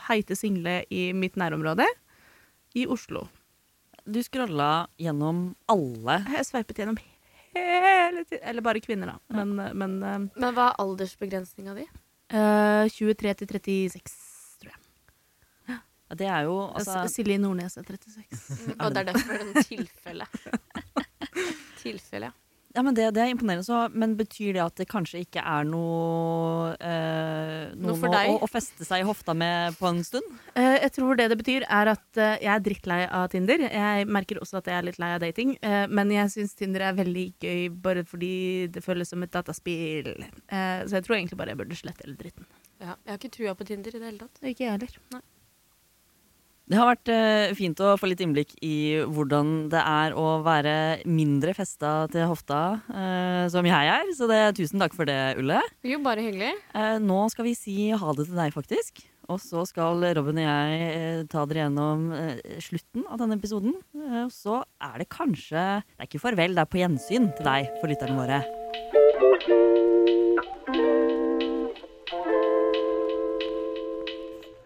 heite 0.08 0.34
single 0.34 0.80
i 0.90 1.12
mitt 1.14 1.36
nærområde 1.38 1.86
i 2.76 2.86
Oslo. 2.90 3.28
Du 4.06 4.18
scrolla 4.22 4.86
gjennom 5.02 5.48
alle 5.70 6.20
Jeg 6.30 6.46
sveipet 6.46 6.78
gjennom 6.78 6.98
hele 7.56 8.22
tiden 8.22 8.44
Eller 8.46 8.62
bare 8.62 8.78
kvinner, 8.78 9.16
da. 9.16 9.34
Men, 9.34 9.56
men 9.74 9.96
uh, 10.02 10.18
Men 10.30 10.54
hva 10.54 10.68
er 10.70 10.82
aldersbegrensninga 10.84 11.74
di? 11.78 11.86
Eh, 12.30 12.88
23 12.90 13.34
til 13.34 13.46
36, 13.46 14.16
tror 14.62 14.70
jeg. 14.72 14.80
Ja, 15.68 16.14
det 16.14 16.26
er 16.26 16.40
jo 16.48 16.56
altså, 16.74 17.04
Silje 17.12 17.38
Nordnes 17.38 17.76
er 17.76 17.82
36. 17.86 18.24
Mm, 18.66 18.80
Og 18.80 18.94
det 18.94 19.02
er 19.02 19.12
derfor 19.12 19.32
det 19.32 19.56
er 19.56 19.62
tilfelle. 19.68 20.26
tilfelle, 21.82 22.26
ja. 22.26 22.45
Ja, 22.76 22.82
men 22.84 22.92
det, 22.94 23.06
det 23.16 23.22
er 23.24 23.30
imponerende. 23.32 23.64
Så, 23.64 23.78
men 23.96 24.12
betyr 24.18 24.52
det 24.52 24.60
at 24.60 24.76
det 24.76 24.84
kanskje 24.90 25.22
ikke 25.24 25.40
er 25.40 25.64
noe 25.64 26.74
eh, 26.76 27.72
Noe 27.72 27.88
noe 27.88 27.96
for 27.96 28.10
å, 28.10 28.12
deg? 28.12 28.32
å, 28.34 28.34
å 28.44 28.48
feste 28.52 28.84
seg 28.84 29.00
i 29.00 29.06
hofta 29.08 29.32
med 29.36 29.78
på 29.80 29.88
en 29.88 30.02
stund? 30.04 30.28
Eh, 30.52 30.76
jeg 30.84 30.92
tror 30.98 31.16
det 31.16 31.30
det 31.32 31.38
betyr, 31.40 31.64
er 31.72 31.90
at 31.94 32.20
eh, 32.20 32.34
jeg 32.44 32.52
er 32.52 32.64
drittlei 32.66 32.98
av 33.08 33.30
Tinder. 33.32 33.64
Jeg 33.66 34.08
merker 34.12 34.42
også 34.44 34.60
at 34.60 34.68
jeg 34.70 34.76
er 34.76 34.86
litt 34.90 35.00
lei 35.02 35.10
av 35.16 35.22
dating. 35.24 35.56
eh, 35.64 35.86
men 35.88 36.12
jeg 36.12 36.34
syns 36.36 36.52
Tinder 36.58 36.84
er 36.90 36.98
veldig 37.00 37.26
gøy 37.42 37.66
bare 37.88 38.04
fordi 38.04 38.34
det 38.76 38.84
føles 38.84 39.08
som 39.14 39.24
et 39.24 39.32
dataspill. 39.32 40.12
Eh, 40.52 40.84
så 40.84 40.98
jeg 40.98 41.06
tror 41.08 41.16
egentlig 41.18 41.40
bare 41.40 41.56
jeg 41.56 41.62
burde 41.64 41.80
slette 41.80 42.04
hele 42.06 42.20
dritten. 42.20 42.44
ja. 42.84 42.92
Jeg 43.06 43.14
har 43.14 43.22
ikke 43.22 43.34
trua 43.38 43.56
på 43.56 43.66
Tinder 43.72 43.96
i 43.96 44.02
det 44.02 44.10
hele 44.12 44.20
tatt. 44.26 44.42
Ikke 44.52 44.66
jeg 44.68 44.76
heller. 44.76 45.24
Det 46.66 46.74
har 46.74 46.88
vært 46.88 47.10
eh, 47.14 47.52
fint 47.54 47.78
å 47.78 47.92
få 47.94 48.08
litt 48.10 48.22
innblikk 48.24 48.56
i 48.66 48.98
hvordan 49.06 49.68
det 49.70 49.78
er 49.78 50.16
å 50.18 50.40
være 50.42 51.06
mindre 51.06 51.54
festa 51.54 52.08
til 52.10 52.26
hofta, 52.26 52.80
eh, 52.90 53.44
som 53.54 53.66
jeg 53.68 53.92
er. 53.92 54.10
Så 54.18 54.26
det, 54.26 54.40
tusen 54.58 54.82
takk 54.82 54.96
for 54.96 55.06
det, 55.06 55.38
Ulle. 55.38 55.60
Jo, 55.86 56.00
bare 56.02 56.24
hyggelig. 56.26 56.50
Eh, 56.74 56.96
nå 57.02 57.20
skal 57.30 57.46
vi 57.46 57.54
si 57.58 57.76
ha 57.94 58.16
det 58.18 58.26
til 58.26 58.40
deg, 58.40 58.50
faktisk. 58.56 59.04
Og 59.30 59.38
så 59.42 59.62
skal 59.66 60.02
Robin 60.18 60.42
og 60.42 60.46
jeg 60.46 61.28
ta 61.30 61.46
dere 61.46 61.64
gjennom 61.64 62.04
slutten 62.62 63.06
av 63.10 63.18
denne 63.22 63.38
episoden. 63.38 63.74
Og 64.22 64.30
så 64.30 64.60
er 64.78 65.02
det 65.02 65.08
kanskje 65.10 65.64
Det 65.82 65.98
er 65.98 66.06
ikke 66.06 66.22
farvel, 66.22 66.54
det 66.54 66.62
er 66.62 66.70
på 66.70 66.78
gjensyn 66.82 67.32
til 67.34 67.50
deg 67.50 67.74
for 67.80 67.90
lytterne 67.90 68.22
våre. 68.22 68.42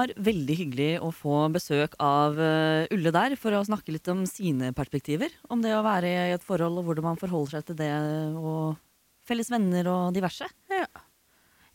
Var 0.00 0.12
veldig 0.16 0.56
hyggelig 0.58 0.90
å 1.04 1.10
få 1.14 1.42
besøk 1.54 1.96
av 2.02 2.38
eh, 2.40 2.90
Ulle 2.94 3.12
der 3.14 3.36
for 3.40 3.56
å 3.56 3.64
snakke 3.66 3.94
litt 3.94 4.08
om 4.12 4.24
sine 4.28 4.72
perspektiver. 4.76 5.32
Om 5.52 5.64
det 5.64 5.74
å 5.76 5.84
være 5.86 6.10
i 6.10 6.36
et 6.36 6.46
forhold 6.46 6.80
og 6.80 6.88
hvordan 6.88 7.10
man 7.12 7.20
forholder 7.20 7.58
seg 7.58 7.68
til 7.70 7.80
det, 7.82 7.92
og 8.38 8.78
felles 9.28 9.50
venner 9.52 9.90
og 9.90 10.16
diverse. 10.16 10.48
Ja. 10.72 10.88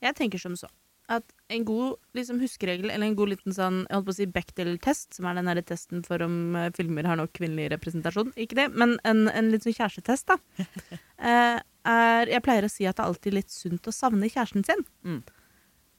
Jeg 0.03 0.17
tenker 0.17 0.41
som 0.41 0.57
så. 0.59 0.69
At 1.11 1.27
en 1.53 1.65
god 1.67 1.99
liksom, 2.17 2.39
huskeregel, 2.41 2.89
eller 2.89 3.05
en 3.05 3.17
god 3.17 3.35
liten 3.35 3.53
sånn, 3.53 3.83
jeg 3.85 3.93
holdt 3.93 4.07
på 4.07 4.13
å 4.15 4.17
si 4.17 4.25
Bechdel-test, 4.33 5.13
som 5.17 5.27
er 5.29 5.38
den 5.38 5.51
der 5.51 5.61
testen 5.61 6.01
for 6.05 6.23
om 6.25 6.57
uh, 6.57 6.71
filmer 6.73 7.05
har 7.05 7.19
nok 7.19 7.35
kvinnelig 7.38 7.69
representasjon, 7.75 8.33
ikke 8.41 8.57
det, 8.57 8.67
men 8.73 8.95
en, 9.05 9.27
en 9.29 9.51
litt 9.53 9.67
sånn 9.67 9.77
kjærestetest, 9.77 10.33
da. 10.33 10.65
uh, 11.21 11.61
er, 11.93 12.33
jeg 12.33 12.41
pleier 12.47 12.65
å 12.65 12.71
si 12.73 12.89
at 12.89 12.97
det 12.97 13.05
er 13.05 13.13
alltid 13.13 13.38
litt 13.38 13.53
sunt 13.53 13.85
å 13.85 13.93
savne 13.93 14.31
kjæresten 14.33 14.65
sin. 14.65 14.81
Mm. 15.05 15.21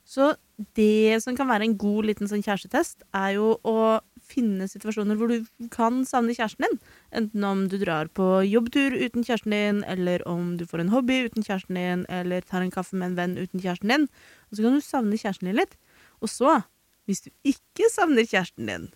Så 0.06 0.36
det 0.78 1.18
som 1.24 1.34
kan 1.36 1.48
være 1.50 1.66
en 1.66 1.76
god 1.78 2.06
liten 2.06 2.28
sånn 2.30 2.44
kjærestetest, 2.44 3.02
er 3.16 3.32
jo 3.36 3.56
å 3.66 3.98
finne 4.26 4.68
situasjoner 4.70 5.18
hvor 5.18 5.30
du 5.30 5.66
kan 5.74 6.04
savne 6.06 6.34
kjæresten 6.36 6.66
din. 6.66 6.78
Enten 7.18 7.46
om 7.46 7.64
du 7.70 7.74
drar 7.80 8.08
på 8.14 8.24
jobbtur 8.46 8.94
uten 8.94 9.26
kjæresten 9.26 9.54
din, 9.54 9.82
eller 9.90 10.22
om 10.30 10.54
du 10.60 10.64
får 10.66 10.84
en 10.84 10.92
hobby 10.94 11.24
uten 11.26 11.46
kjæresten 11.46 11.78
din, 11.78 12.06
eller 12.06 12.46
tar 12.46 12.62
en 12.62 12.72
kaffe 12.74 12.98
med 12.98 13.12
en 13.12 13.18
venn 13.18 13.36
uten 13.40 13.62
kjæresten 13.62 13.92
din. 13.92 14.06
Og 14.50 14.56
så 14.58 14.66
kan 14.66 14.78
du 14.78 14.86
savne 14.86 15.18
kjæresten 15.18 15.50
din 15.50 15.58
litt. 15.58 15.74
Og 16.22 16.30
så, 16.30 16.60
hvis 17.10 17.26
du 17.26 17.30
ikke 17.50 17.90
savner 17.92 18.30
kjæresten 18.30 18.70
din, 18.70 18.88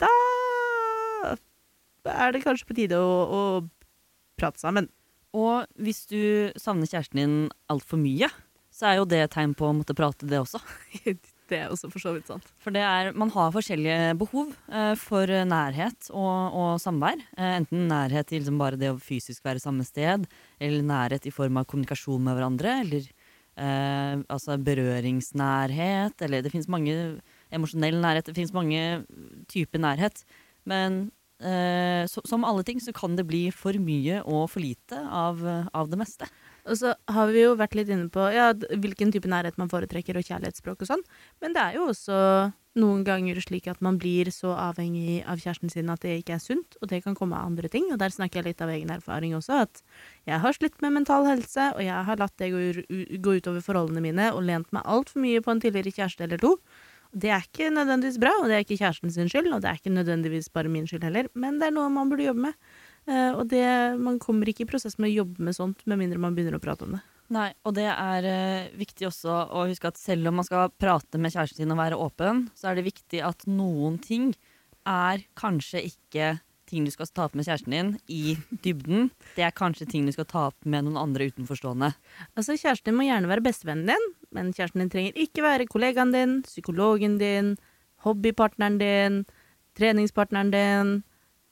da 0.00 0.12
er 2.06 2.36
det 2.36 2.44
kanskje 2.44 2.68
på 2.68 2.76
tide 2.76 3.00
å, 3.00 3.12
å 3.24 3.42
prate 4.36 4.60
sammen. 4.60 4.92
Og 5.36 5.64
hvis 5.80 6.04
du 6.12 6.52
savner 6.60 6.88
kjæresten 6.88 7.20
din 7.24 7.38
altfor 7.72 8.00
mye, 8.00 8.28
så 8.76 8.90
er 8.90 8.98
jo 8.98 9.08
det 9.08 9.22
et 9.24 9.32
tegn 9.32 9.54
på 9.56 9.70
å 9.70 9.74
måtte 9.76 9.96
prate, 9.96 10.28
det 10.28 10.42
også. 10.42 10.60
Det 11.46 11.60
er 11.60 11.70
også 11.70 11.86
for 11.92 12.02
så 12.02 12.10
vidt 12.16 12.26
sant. 12.26 12.48
For 12.58 12.74
det 12.74 12.82
er, 12.82 13.12
man 13.14 13.30
har 13.30 13.52
forskjellige 13.54 14.16
behov 14.18 14.48
eh, 14.66 14.94
for 14.98 15.30
nærhet 15.46 16.08
og, 16.10 16.56
og 16.58 16.80
samvær. 16.82 17.20
Eh, 17.36 17.52
enten 17.60 17.86
nærhet 17.86 18.26
til 18.26 18.42
liksom 18.42 18.58
bare 18.58 18.78
det 18.80 18.90
å 18.90 18.98
fysisk 18.98 19.46
være 19.46 19.62
samme 19.62 19.86
sted, 19.86 20.26
eller 20.58 20.86
nærhet 20.86 21.28
i 21.30 21.34
form 21.34 21.60
av 21.60 21.68
kommunikasjon 21.70 22.24
med 22.26 22.34
hverandre, 22.34 22.72
eller 22.82 23.06
eh, 23.06 24.24
altså 24.26 24.58
berøringsnærhet, 24.66 26.26
eller 26.26 26.42
det 26.42 26.50
finnes 26.50 26.66
mange 26.72 26.96
emosjonell 27.54 28.00
nærhet, 28.02 28.26
det 28.26 28.34
finnes 28.40 28.56
mange 28.56 28.82
typer 29.52 29.86
nærhet. 29.86 30.24
Men 30.66 31.04
eh, 31.38 32.10
så, 32.10 32.26
som 32.26 32.42
alle 32.48 32.66
ting 32.66 32.82
så 32.82 32.90
kan 32.96 33.14
det 33.14 33.28
bli 33.30 33.46
for 33.54 33.78
mye 33.78 34.18
og 34.26 34.48
for 34.50 34.66
lite 34.66 34.98
av, 34.98 35.46
av 35.70 35.94
det 35.94 36.02
meste. 36.02 36.26
Og 36.66 36.78
så 36.80 36.92
har 37.14 37.32
vi 37.32 37.44
jo 37.44 37.54
vært 37.58 37.76
litt 37.78 37.90
inne 37.92 38.08
på 38.12 38.28
ja, 38.34 38.50
hvilken 38.52 39.12
type 39.14 39.30
nærhet 39.30 39.58
man 39.60 39.70
foretrekker, 39.70 40.18
og 40.18 40.26
kjærlighetsspråk 40.26 40.82
og 40.82 40.90
sånn. 40.90 41.04
Men 41.42 41.54
det 41.54 41.62
er 41.62 41.76
jo 41.78 41.90
også 41.92 42.16
noen 42.76 43.04
ganger 43.06 43.38
slik 43.40 43.68
at 43.70 43.80
man 43.84 43.96
blir 44.00 44.28
så 44.34 44.52
avhengig 44.66 45.22
av 45.24 45.40
kjæresten 45.40 45.72
sin 45.72 45.92
at 45.92 46.02
det 46.04 46.18
ikke 46.20 46.36
er 46.36 46.42
sunt, 46.42 46.76
og 46.82 46.90
det 46.90 47.02
kan 47.06 47.16
komme 47.16 47.38
av 47.38 47.48
andre 47.48 47.70
ting. 47.72 47.88
Og 47.94 48.00
der 48.02 48.12
snakker 48.12 48.42
jeg 48.42 48.50
litt 48.50 48.64
av 48.64 48.72
egen 48.74 48.92
erfaring 48.92 49.36
også, 49.38 49.62
at 49.64 49.80
jeg 50.28 50.42
har 50.42 50.56
slitt 50.56 50.76
med 50.84 50.98
mental 50.98 51.28
helse, 51.28 51.70
og 51.76 51.84
jeg 51.86 52.02
har 52.10 52.20
latt 52.20 52.36
det 52.42 52.50
gå, 52.52 53.38
utover 53.38 53.64
forholdene 53.64 54.04
mine 54.04 54.28
og 54.34 54.44
lent 54.48 54.68
meg 54.76 54.84
altfor 54.84 55.24
mye 55.24 55.44
på 55.44 55.54
en 55.54 55.64
tidligere 55.64 55.94
kjæreste 56.02 56.28
eller 56.28 56.42
to. 56.42 56.56
Det 57.16 57.30
er 57.32 57.46
ikke 57.46 57.70
nødvendigvis 57.72 58.18
bra, 58.20 58.34
og 58.42 58.50
det 58.50 58.58
er 58.58 58.66
ikke 58.66 58.80
kjæresten 58.82 59.14
sin 59.14 59.30
skyld, 59.32 59.48
og 59.54 59.62
det 59.64 59.70
er 59.70 59.78
ikke 59.80 59.94
nødvendigvis 59.94 60.50
bare 60.52 60.68
min 60.68 60.88
skyld 60.90 61.06
heller, 61.06 61.30
men 61.32 61.60
det 61.62 61.70
er 61.70 61.76
noe 61.78 61.88
man 61.92 62.10
burde 62.10 62.26
jobbe 62.26 62.50
med. 62.50 62.58
Eh, 63.06 63.32
og 63.32 63.46
det, 63.50 63.66
man 64.02 64.18
kommer 64.22 64.50
ikke 64.50 64.64
i 64.64 64.70
prosess 64.70 64.98
med 64.98 65.12
å 65.12 65.18
jobbe 65.22 65.44
med 65.46 65.56
sånt 65.56 65.84
med 65.86 66.00
mindre 66.00 66.20
man 66.22 66.34
begynner 66.36 66.58
å 66.58 66.62
prate 66.62 66.86
om 66.86 66.96
det. 66.96 67.02
Nei, 67.34 67.48
og 67.66 67.74
det 67.74 67.88
er 67.90 68.26
uh, 68.30 68.74
viktig 68.78 69.08
også 69.08 69.34
å 69.50 69.64
huske 69.66 69.90
at 69.90 69.98
selv 69.98 70.30
om 70.30 70.36
man 70.38 70.46
skal 70.46 70.70
prate 70.78 71.18
med 71.18 71.34
kjæresten 71.34 71.64
sin 71.64 71.74
og 71.74 71.80
være 71.80 71.98
åpen, 71.98 72.44
så 72.54 72.70
er 72.70 72.78
det 72.78 72.86
viktig 72.86 73.22
at 73.26 73.42
noen 73.50 73.96
ting 74.02 74.28
er 74.86 75.24
kanskje 75.38 75.82
ikke 75.88 76.36
ting 76.66 76.86
du 76.86 76.90
skal 76.90 77.08
ta 77.14 77.26
opp 77.26 77.34
med 77.38 77.46
kjæresten 77.46 77.74
din 77.74 77.90
i 78.10 78.36
dybden. 78.64 79.10
Det 79.36 79.44
er 79.46 79.54
kanskje 79.54 79.88
ting 79.90 80.06
du 80.06 80.14
skal 80.14 80.26
ta 80.30 80.46
opp 80.50 80.66
med 80.66 80.86
noen 80.86 80.98
andre 80.98 81.28
utenforstående. 81.30 81.92
Altså, 82.34 82.56
Kjæresten 82.58 82.90
din 82.90 82.98
må 82.98 83.06
gjerne 83.06 83.30
være 83.30 83.44
bestevennen 83.46 83.90
din, 83.92 84.06
men 84.34 84.52
kjæresten 84.54 84.82
din 84.82 84.92
trenger 84.92 85.20
ikke 85.26 85.44
være 85.46 85.68
kollegaen 85.70 86.14
din, 86.14 86.40
psykologen 86.46 87.18
din, 87.22 87.54
hobbypartneren 88.06 88.78
din, 88.82 89.20
treningspartneren 89.78 90.50
din. 90.54 90.96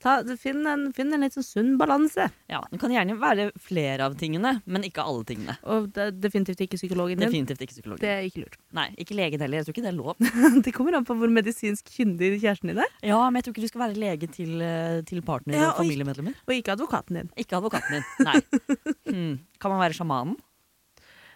Ta, 0.05 0.19
finn, 0.37 0.59
en, 0.69 0.83
finn 0.93 1.09
en 1.15 1.23
litt 1.25 1.33
sånn 1.33 1.45
sunn 1.47 1.69
balanse. 1.81 2.27
Ja, 2.51 2.59
Det 2.69 2.77
kan 2.81 2.91
gjerne 2.93 3.15
være 3.17 3.47
flere 3.57 4.05
av 4.05 4.13
tingene, 4.19 4.51
men 4.69 4.83
ikke 4.85 5.01
alle 5.01 5.23
tingene. 5.25 5.55
Og 5.73 5.87
det 5.95 6.11
definitivt 6.21 6.61
ikke 6.61 6.77
psykologen 6.77 7.17
din. 7.17 7.25
Definitivt 7.31 7.63
ikke 7.65 7.73
psykologen. 7.73 8.03
Det 8.03 8.11
er 8.13 8.27
ikke 8.27 8.43
lurt. 8.43 8.59
Nei, 8.77 8.85
ikke 9.01 9.17
legen 9.17 9.41
heller. 9.41 9.63
Jeg 9.63 9.65
tror 9.65 9.73
ikke 9.75 9.85
det 9.87 9.91
er 9.93 9.97
lov. 9.97 10.15
Det 10.67 10.73
kommer 10.77 10.99
an 10.99 11.07
på 11.09 11.17
hvor 11.17 11.33
medisinsk 11.33 11.89
kyndig 11.95 12.35
kjæresten 12.43 12.69
din 12.69 12.83
er, 12.85 12.91
Ja, 13.01 13.17
Men 13.31 13.41
jeg 13.41 13.47
tror 13.47 13.55
ikke 13.57 13.65
du 13.65 13.71
skal 13.73 13.83
være 13.87 13.97
lege 14.05 14.29
til, 14.29 14.53
eh, 14.61 15.01
til 15.09 15.23
partner 15.25 15.57
Ja, 15.57 15.71
og 15.71 15.79
og- 15.79 15.81
familiemedlemmer. 15.87 16.37
og 16.45 16.53
ikke 16.53 16.75
advokaten 16.77 17.17
din. 17.23 17.31
Ikke 17.41 17.57
advokaten 17.57 17.97
din. 17.97 18.05
Nei. 18.29 18.39
Hmm. 19.15 19.35
Kan 19.61 19.71
man 19.71 19.79
være 19.79 19.93
sjamanen? 19.97 20.35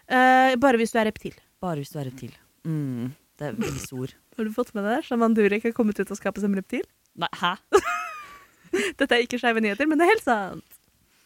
Uh, 0.09 0.55
bare 0.59 0.77
hvis 0.81 0.91
du 0.93 0.97
er 0.99 1.05
reptil. 1.09 1.35
Bare 1.61 1.77
hvis 1.81 1.91
du 1.93 1.99
er 2.01 2.07
reptil. 2.09 2.31
Mm. 2.65 3.11
Det 3.39 3.47
er 3.51 3.57
visord. 3.61 4.13
Har 4.37 4.45
du 4.47 4.51
fått 4.55 4.73
med 4.75 4.83
deg 4.83 4.97
det? 4.97 5.05
Shaman 5.07 5.35
Durek 5.37 5.63
har 5.69 5.71
kommet 5.77 5.99
ut 6.01 6.11
av 6.11 6.17
skapet 6.19 6.41
som 6.43 6.53
reptil. 6.57 6.83
Nei, 7.19 7.29
hæ? 7.41 7.53
Dette 8.99 9.09
er 9.15 9.25
ikke 9.25 9.41
skeive 9.41 9.63
nyheter, 9.63 9.89
men 9.89 9.99
det 9.99 10.07
er 10.07 10.15
helt 10.15 10.27
sant. 10.27 10.79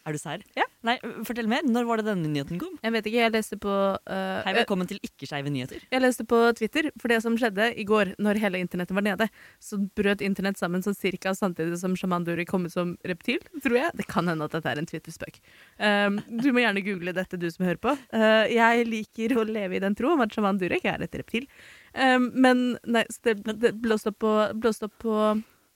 Er 0.04 0.12
du 0.12 0.20
sær? 0.20 0.42
Ja. 0.52 0.66
Nei, 0.84 0.98
fortell 1.24 1.46
mer. 1.48 1.64
Når 1.64 1.86
var 1.88 2.00
det 2.00 2.10
denne 2.10 2.28
nyheten 2.28 2.58
kom? 2.60 2.74
Jeg 2.84 2.92
vet 2.92 3.06
ikke, 3.08 3.20
jeg 3.22 3.32
leste 3.32 3.56
på 3.60 3.72
uh, 3.72 4.40
Hei, 4.44 4.52
velkommen 4.58 4.88
til 4.88 4.98
ikke-skeive 5.00 5.48
nyheter. 5.52 5.86
Jeg 5.88 6.04
leste 6.04 6.26
på 6.28 6.40
Twitter, 6.58 6.90
for 7.00 7.08
det 7.08 7.22
som 7.24 7.38
skjedde 7.40 7.70
i 7.80 7.86
går, 7.88 8.10
når 8.20 8.40
hele 8.42 8.60
internettet 8.60 8.92
var 8.98 9.06
nede, 9.06 9.30
så 9.64 9.78
brøt 9.96 10.20
internett 10.24 10.60
sammen 10.60 10.84
sånn 10.84 10.96
cirka 10.98 11.32
samtidig 11.38 11.80
som 11.80 11.96
Shaman 11.96 12.26
Durek 12.28 12.50
kom 12.52 12.68
ut 12.68 12.74
som 12.74 12.92
reptil, 13.08 13.40
tror 13.64 13.78
jeg. 13.80 13.94
Det 13.96 14.04
kan 14.10 14.28
hende 14.28 14.44
at 14.44 14.58
dette 14.58 14.74
er 14.74 14.82
en 14.82 14.90
Twitter-spøk. 14.92 15.40
Um, 15.80 16.20
du 16.28 16.50
må 16.52 16.66
gjerne 16.66 16.84
google 16.84 17.16
dette, 17.16 17.40
du 17.40 17.48
som 17.48 17.64
hører 17.64 17.80
på. 17.80 17.96
Uh, 18.12 18.44
jeg 18.52 18.84
liker 18.90 19.38
å 19.40 19.46
leve 19.48 19.80
i 19.80 19.82
den 19.86 19.96
tro 19.96 20.12
om 20.12 20.26
at 20.26 20.36
Shaman 20.36 20.60
Durek 20.60 20.84
er 20.92 21.00
et 21.08 21.16
reptil. 21.16 21.48
Um, 21.96 22.28
men 22.44 22.64
nei, 22.84 23.06
det, 23.24 23.38
det 23.48 23.72
blåste 23.80 24.12
opp 24.12 24.20
på, 24.20 24.36
blåste 24.60 24.92
opp 24.92 25.00
på 25.00 25.18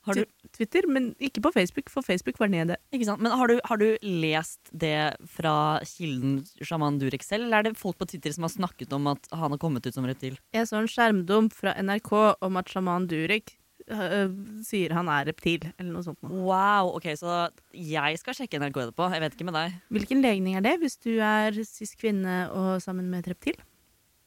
Har 0.09 0.19
du, 0.19 0.51
Twitter, 0.57 0.89
men 0.91 1.11
ikke 1.23 1.43
på 1.45 1.53
Facebook, 1.55 1.93
for 1.93 2.07
Facebook 2.07 2.41
var 2.41 2.51
nede. 2.53 2.79
ikke 2.95 3.09
sant? 3.09 3.23
Men 3.25 3.35
har 3.37 3.51
du, 3.51 3.59
har 3.69 3.81
du 3.81 3.87
lest 4.03 4.73
det 4.73 5.15
fra 5.31 5.55
kilden 5.87 6.41
sjaman 6.65 6.99
Durek 7.01 7.25
selv, 7.27 7.47
eller 7.47 7.61
er 7.61 7.69
det 7.69 7.81
folk 7.81 7.99
på 8.01 8.09
Twitter 8.11 8.35
som 8.35 8.49
har 8.49 8.55
snakket 8.55 8.93
om 8.97 9.11
at 9.13 9.31
han 9.33 9.55
har 9.55 9.61
kommet 9.63 9.87
ut 9.87 9.95
som 9.95 10.07
reptil? 10.09 10.39
Jeg 10.57 10.69
så 10.71 10.81
en 10.81 10.91
skjermdump 10.91 11.57
fra 11.57 11.77
NRK 11.79 12.13
om 12.45 12.61
at 12.61 12.73
sjaman 12.73 13.09
Durek 13.11 13.55
øh, 13.93 14.33
sier 14.67 14.95
han 14.97 15.11
er 15.13 15.29
reptil, 15.31 15.69
eller 15.77 15.93
noe 15.93 16.07
sånt. 16.07 16.21
noe. 16.25 16.43
Wow, 16.49 16.95
ok, 16.99 17.11
så 17.21 17.39
jeg 17.73 18.21
skal 18.21 18.37
sjekke 18.37 18.61
NRK 18.63 18.83
etterpå. 18.87 19.11
Jeg 19.15 19.25
vet 19.25 19.37
ikke 19.39 19.49
med 19.51 19.59
deg. 19.59 19.79
Hvilken 19.95 20.25
legning 20.25 20.59
er 20.59 20.65
det, 20.67 20.79
hvis 20.83 20.99
du 21.05 21.13
er 21.17 21.57
cis 21.69 21.95
kvinne 21.99 22.41
og 22.55 22.83
sammen 22.85 23.11
med 23.13 23.25
et 23.25 23.35
reptil? 23.35 23.61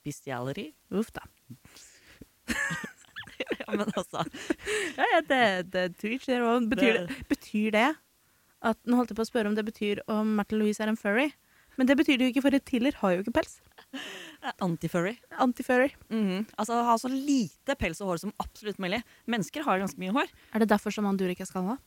Bestiality? 0.06 0.72
Uff 0.98 1.12
da. 1.16 1.26
ja, 3.62 3.68
men 3.74 3.88
altså 3.90 4.24
Ja, 4.98 5.08
ja, 5.16 5.22
det, 5.28 5.44
det 5.74 5.86
Twitch, 6.02 6.28
det. 6.30 6.40
Betyr 6.72 7.02
det, 7.02 7.20
betyr 7.32 7.76
det 7.78 7.90
at 8.62 8.78
Nå 8.86 9.00
holdt 9.00 9.10
jeg 9.14 9.18
på 9.18 9.24
å 9.26 9.30
spørre 9.30 9.50
om 9.50 9.56
det 9.58 9.66
betyr 9.66 10.04
om 10.12 10.36
Märtha 10.38 10.58
Louise 10.58 10.84
er 10.84 10.92
en 10.92 11.00
furry. 11.00 11.32
Men 11.80 11.88
det 11.90 11.96
betyr 11.98 12.20
det 12.20 12.28
jo 12.28 12.32
ikke, 12.34 12.44
for 12.46 12.54
reptiler 12.54 12.98
har 13.00 13.14
jo 13.16 13.24
ikke 13.24 13.34
pels. 13.40 13.56
Anti-furry. 14.62 15.16
Anti-furry. 15.42 15.90
Mhm. 16.12 16.44
Altså 16.60 16.82
ha 16.86 16.98
så 17.00 17.10
lite 17.12 17.78
pels 17.80 18.02
og 18.04 18.12
hår 18.12 18.22
som 18.26 18.34
absolutt 18.44 18.82
mulig. 18.84 19.02
Mennesker 19.26 19.66
har 19.66 19.82
ganske 19.82 20.02
mye 20.02 20.14
hår. 20.14 20.30
Er 20.54 20.64
det 20.64 20.70
derfor 20.70 20.94
som 20.94 21.10
Durek 21.18 21.42
er 21.42 21.50
skalla? 21.50 21.80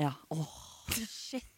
Ja. 0.00 0.12
Åh, 0.30 0.54
shit. 1.08 1.48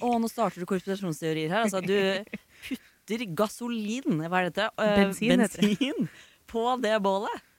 Åh, 0.00 0.16
nå 0.22 0.30
starter 0.30 0.62
du 0.62 0.68
korporasjonsteorier 0.70 1.50
her. 1.50 1.66
Altså, 1.66 1.82
du 1.82 2.22
putter 2.68 3.26
gasolin, 3.36 4.22
hva 4.22 4.44
er 4.44 4.50
dette? 4.50 4.68
Uh, 4.78 4.94
Bensin 5.00 5.34
bensin 5.34 6.10
på 6.50 6.64
det 6.82 6.94
bålet. 7.02 7.49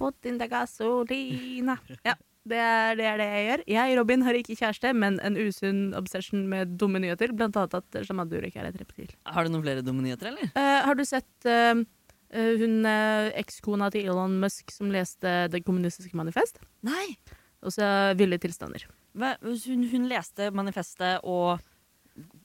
Put 0.00 0.28
in 0.28 0.38
the 0.40 0.48
gasolina. 0.50 1.76
Ja, 2.06 2.14
det 2.44 2.60
er, 2.60 2.96
det 2.98 3.04
er 3.08 3.20
det 3.20 3.26
jeg 3.28 3.44
gjør. 3.48 3.62
Jeg, 3.72 3.96
Robin, 3.98 4.24
har 4.26 4.36
ikke 4.36 4.56
kjæreste, 4.58 4.90
men 5.00 5.16
en 5.24 5.38
usunn 5.40 5.84
obsession 5.96 6.42
med 6.50 6.74
dumme 6.80 7.00
nyheter. 7.00 7.32
Blant 7.36 7.56
annet 7.56 7.76
at 7.78 8.00
Jamal 8.04 8.28
Durek 8.28 8.58
er 8.60 8.68
et 8.68 8.80
reptil. 8.80 9.14
Har 9.24 9.46
du 9.46 9.54
noen 9.54 9.64
flere 9.64 9.84
dumme 9.86 10.04
nyheter, 10.04 10.32
eller? 10.32 10.50
Uh, 10.52 10.80
har 10.88 10.98
du 10.98 11.04
sett 11.08 11.48
uh, 11.48 11.80
eh, 12.34 12.50
hun 12.60 12.82
uh, 12.84 13.30
ekskona 13.40 13.88
til 13.94 14.10
Elon 14.12 14.36
Musk 14.42 14.74
som 14.74 14.92
leste 14.92 15.32
Det 15.52 15.62
kommunistiske 15.64 16.16
manifest? 16.20 16.60
Nei. 16.84 17.14
Og 17.64 17.72
så 17.72 17.86
Ville 18.18 18.36
tilstander. 18.42 18.84
Hva, 19.16 19.36
hun, 19.40 19.86
hun 19.88 20.10
leste 20.10 20.50
manifestet 20.52 21.24
og 21.24 21.64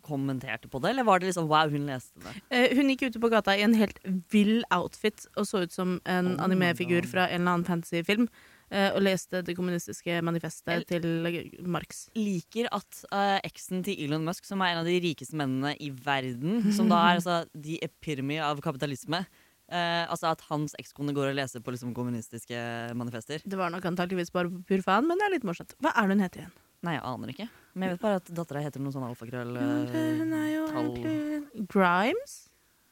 kommenterte 0.10 0.67
på 0.69 0.82
det, 0.84 0.91
eller 0.95 1.06
var 1.08 1.19
det 1.22 1.30
liksom 1.32 1.48
wow, 1.48 1.69
hun 1.72 1.86
leste 1.88 2.19
det? 2.26 2.36
Eh, 2.50 2.76
hun 2.78 2.89
gikk 2.91 3.08
ute 3.10 3.22
på 3.24 3.30
gata 3.32 3.56
i 3.56 3.63
en 3.65 3.74
helt 3.78 4.00
vill 4.34 4.63
outfit 4.76 5.28
og 5.38 5.45
så 5.48 5.63
ut 5.65 5.72
som 5.76 6.00
en 6.06 6.34
Oh 6.36 6.43
animefigur 6.50 7.06
fra 7.08 7.28
en 7.30 7.41
eller 7.43 7.52
annen 7.60 7.67
fantasyfilm. 7.69 8.28
eh, 8.72 8.91
og 8.93 9.02
leste 9.02 9.41
Det 9.45 9.56
kommunistiske 9.58 10.19
manifestet 10.22 10.69
El- 10.76 10.86
til 10.86 11.62
Marx. 11.65 12.08
Liker 12.15 12.67
at 12.72 13.04
eh, 13.12 13.39
eksen 13.50 13.84
til 13.84 13.98
Elon 14.06 14.26
Musk, 14.26 14.45
som 14.45 14.62
er 14.62 14.74
en 14.76 14.82
av 14.84 14.86
de 14.86 15.00
rikeste 15.02 15.34
mennene 15.38 15.76
i 15.82 15.89
verden, 15.89 16.72
som 16.78 16.89
da 16.89 17.00
er 17.10 17.17
altså 17.22 17.45
the 17.56 17.80
epitome 17.82 18.38
av 18.41 18.60
kapitalisme 18.62 19.26
Uh, 19.69 20.10
Altså 20.10 20.32
at 20.32 20.41
hans 20.50 20.74
ekskone 20.82 21.13
går 21.13 21.28
og 21.30 21.36
leser 21.38 21.62
på 21.62 21.69
liksom 21.69 21.91
kommunistiske 21.93 22.58
manifester. 22.98 23.38
Det 23.45 23.54
var 23.60 23.69
nok 23.69 23.86
antakeligvis 23.86 24.32
bare 24.34 24.50
på 24.50 24.63
pur 24.65 24.82
faen, 24.82 25.06
men 25.06 25.19
det 25.22 25.28
er 25.28 25.34
litt 25.36 25.45
morsomt. 25.45 25.76
Hva 25.78 25.91
er 25.93 26.08
det 26.10 26.15
hun 26.17 26.24
heter 26.26 26.41
igjen? 26.41 26.56
Nei, 26.86 26.96
jeg 26.96 27.04
aner 27.04 27.32
ikke. 27.34 27.48
Men 27.76 27.86
jeg 27.89 27.96
vet 27.98 28.04
bare 28.04 28.20
at 28.22 28.30
dattera 28.39 28.62
heter 28.63 28.84
noe 28.84 28.94
sånn 28.96 29.08
alfakrøll 29.08 29.58
hun 29.60 30.36
er 30.36 30.48
jo 30.54 30.62
eh, 30.65 30.72
tall 30.72 30.92
egentlig 30.94 31.65
Grimes? 31.72 32.36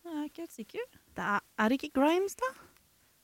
Jeg 0.08 0.16
er 0.16 0.26
ikke 0.28 0.44
helt 0.44 0.56
sikker. 0.56 0.90
Det 1.18 1.28
er, 1.36 1.46
er 1.64 1.72
det 1.72 1.80
ikke 1.80 1.94
Grimes, 1.96 2.36
da? 2.40 2.50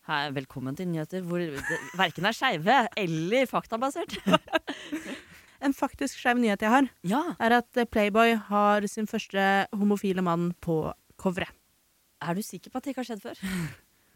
Hei, 0.07 0.23
velkommen 0.35 0.75
til 0.75 0.89
nyheter 0.91 1.23
hvor 1.23 1.39
det 1.39 1.77
verken 1.99 2.27
er 2.27 2.35
skeive 2.35 2.79
eller 2.99 3.47
faktabasert. 3.51 4.17
En 5.63 5.71
faktisk 5.71 6.17
skeiv 6.19 6.41
nyhet 6.41 6.59
jeg 6.59 6.71
har, 6.73 6.87
Ja, 7.07 7.21
er 7.39 7.53
at 7.61 7.77
eh, 7.79 7.87
Playboy 7.87 8.33
har 8.49 8.83
sin 8.91 9.07
første 9.07 9.43
homofile 9.71 10.19
mann 10.25 10.49
på 10.59 10.75
coveret. 11.15 11.53
Er 12.23 12.35
du 12.35 12.43
sikker 12.43 12.71
på 12.71 12.79
at 12.79 12.83
det 12.83 12.91
ikke 12.91 13.03
har 13.03 13.07
skjedd 13.07 13.23
før? 13.23 13.39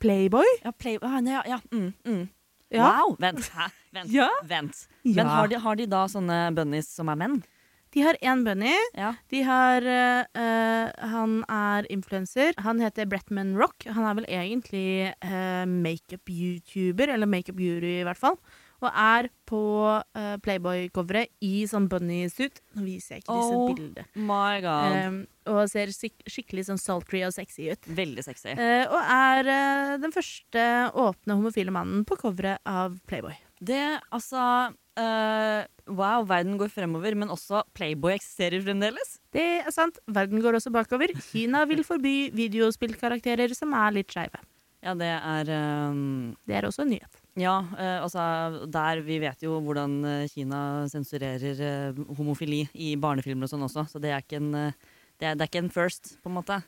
Playboy? 0.03 0.47
Ja, 0.65 0.71
play, 0.75 0.99
ah, 1.01 1.17
ja, 1.23 1.41
ja. 1.47 1.59
Mm, 1.71 1.93
mm. 2.03 2.25
Ja. 2.73 2.87
Wow! 2.87 3.15
Vent. 3.19 3.47
Hæ? 3.55 3.69
Vent. 3.95 4.11
Ja. 4.11 4.29
Vent. 4.47 4.87
Men 5.03 5.29
har 5.31 5.47
de, 5.47 5.59
har 5.63 5.77
de 5.79 5.87
da 5.87 6.03
sånne 6.11 6.39
bunnies 6.55 6.89
som 6.91 7.11
er 7.11 7.19
menn? 7.19 7.39
De 7.95 8.03
har 8.03 8.17
én 8.19 8.43
bunny. 8.43 8.75
Ja. 8.97 9.13
De 9.31 9.41
har 9.47 9.85
eh, 9.87 11.05
Han 11.13 11.39
er 11.47 11.87
influenser. 11.93 12.51
Han 12.65 12.81
heter 12.83 13.07
Bretman 13.07 13.55
Rock. 13.57 13.87
Han 13.87 14.05
er 14.05 14.17
vel 14.19 14.27
egentlig 14.27 15.13
uh, 15.23 15.63
makeup-youtuber, 15.65 17.13
eller 17.15 17.29
makeup-guru 17.31 17.87
i 17.87 18.05
hvert 18.05 18.19
fall. 18.19 18.35
Og 18.83 18.89
er 18.93 19.27
på 19.49 19.59
uh, 19.89 20.35
Playboy-coveret 20.45 21.31
i 21.41 21.63
sånn 21.69 21.87
bunny-suit. 21.89 22.59
Nå 22.77 22.83
viser 22.85 23.15
jeg 23.15 23.23
ikke 23.23 23.37
disse 23.39 23.55
Oh. 23.57 23.71
bildene. 23.73 24.05
My 24.29 24.59
god. 24.61 24.97
Um, 25.07 25.17
og 25.49 25.63
ser 25.71 25.89
skik 25.95 26.13
skikkelig 26.29 26.67
sånn 26.67 26.81
sultry 26.81 27.23
og 27.25 27.33
sexy 27.33 27.71
ut. 27.71 27.89
Veldig 27.97 28.25
sexy. 28.27 28.53
Uh, 28.59 28.85
og 28.91 28.99
er 29.01 29.49
uh, 29.49 29.93
den 30.03 30.13
første 30.13 30.65
åpne 30.93 31.39
homofile 31.39 31.73
mannen 31.73 32.03
på 32.05 32.19
coveret 32.21 32.61
av 32.69 32.99
Playboy. 33.09 33.33
Det, 33.57 33.81
altså 34.13 34.43
Wow, 34.97 36.23
verden 36.25 36.55
går 36.57 36.71
fremover, 36.73 37.13
men 37.13 37.29
også 37.29 37.59
Playboy 37.77 38.15
eksisterer 38.15 38.63
fremdeles. 38.65 39.19
Det 39.31 39.43
er 39.61 39.69
sant. 39.73 39.99
Verden 40.09 40.41
går 40.41 40.57
også 40.57 40.71
bakover. 40.73 41.13
Kina 41.29 41.61
vil 41.69 41.83
forby 41.85 42.31
videospillkarakterer 42.33 43.53
som 43.53 43.75
er 43.77 43.93
litt 43.99 44.09
skeive. 44.13 44.41
Ja, 44.81 44.95
det 44.97 45.09
er 45.13 45.51
um... 45.93 46.33
Det 46.49 46.57
er 46.57 46.65
også 46.65 46.81
en 46.85 46.95
nyhet. 46.95 47.21
Ja, 47.37 47.59
eh, 47.77 47.99
altså 48.01 48.65
der 48.73 49.03
Vi 49.05 49.19
vet 49.21 49.43
jo 49.45 49.59
hvordan 49.61 49.99
eh, 50.09 50.29
Kina 50.31 50.61
sensurerer 50.89 51.59
eh, 51.61 51.99
homofili 52.17 52.63
i 52.73 52.95
barnefilmer 52.99 53.45
og 53.45 53.51
sånn 53.53 53.65
også, 53.67 53.85
så 53.91 54.01
det 54.01 54.13
er 54.15 54.25
en 54.39 54.49
eh, 54.57 54.87
det 55.17 55.25
er, 55.31 55.37
det 55.37 55.45
er 55.45 55.49
ikke 55.49 55.61
en 55.63 55.71
first, 55.73 56.11
på 56.21 56.29
en 56.29 56.35
måte. 56.37 56.59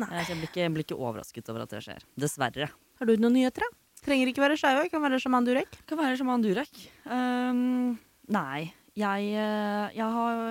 Nei. 0.00 0.08
Eh, 0.08 0.22
Så 0.24 0.32
jeg 0.32 0.40
blir 0.40 0.48
ikke, 0.50 0.68
blir 0.72 0.86
ikke 0.86 0.96
overrasket 0.96 1.50
over 1.52 1.64
at 1.66 1.72
det 1.74 1.82
skjer. 1.84 2.06
Dessverre. 2.20 2.70
Har 3.00 3.08
du 3.08 3.12
noen 3.20 3.36
nyheter, 3.36 3.64
da? 3.64 3.80
Trenger 4.04 4.30
ikke 4.30 4.44
være 4.44 4.56
skeive, 4.60 4.86
kan 4.92 5.04
være 5.04 5.20
sjaman 5.20 5.44
Durek. 5.44 5.76
Kan 5.88 6.00
være 6.00 6.16
som 6.20 6.32
han 6.32 6.44
Durek. 6.44 6.72
Um, 7.08 7.94
nei. 8.32 8.72
Jeg, 8.94 9.30
jeg, 9.34 10.06
har, 10.16 10.42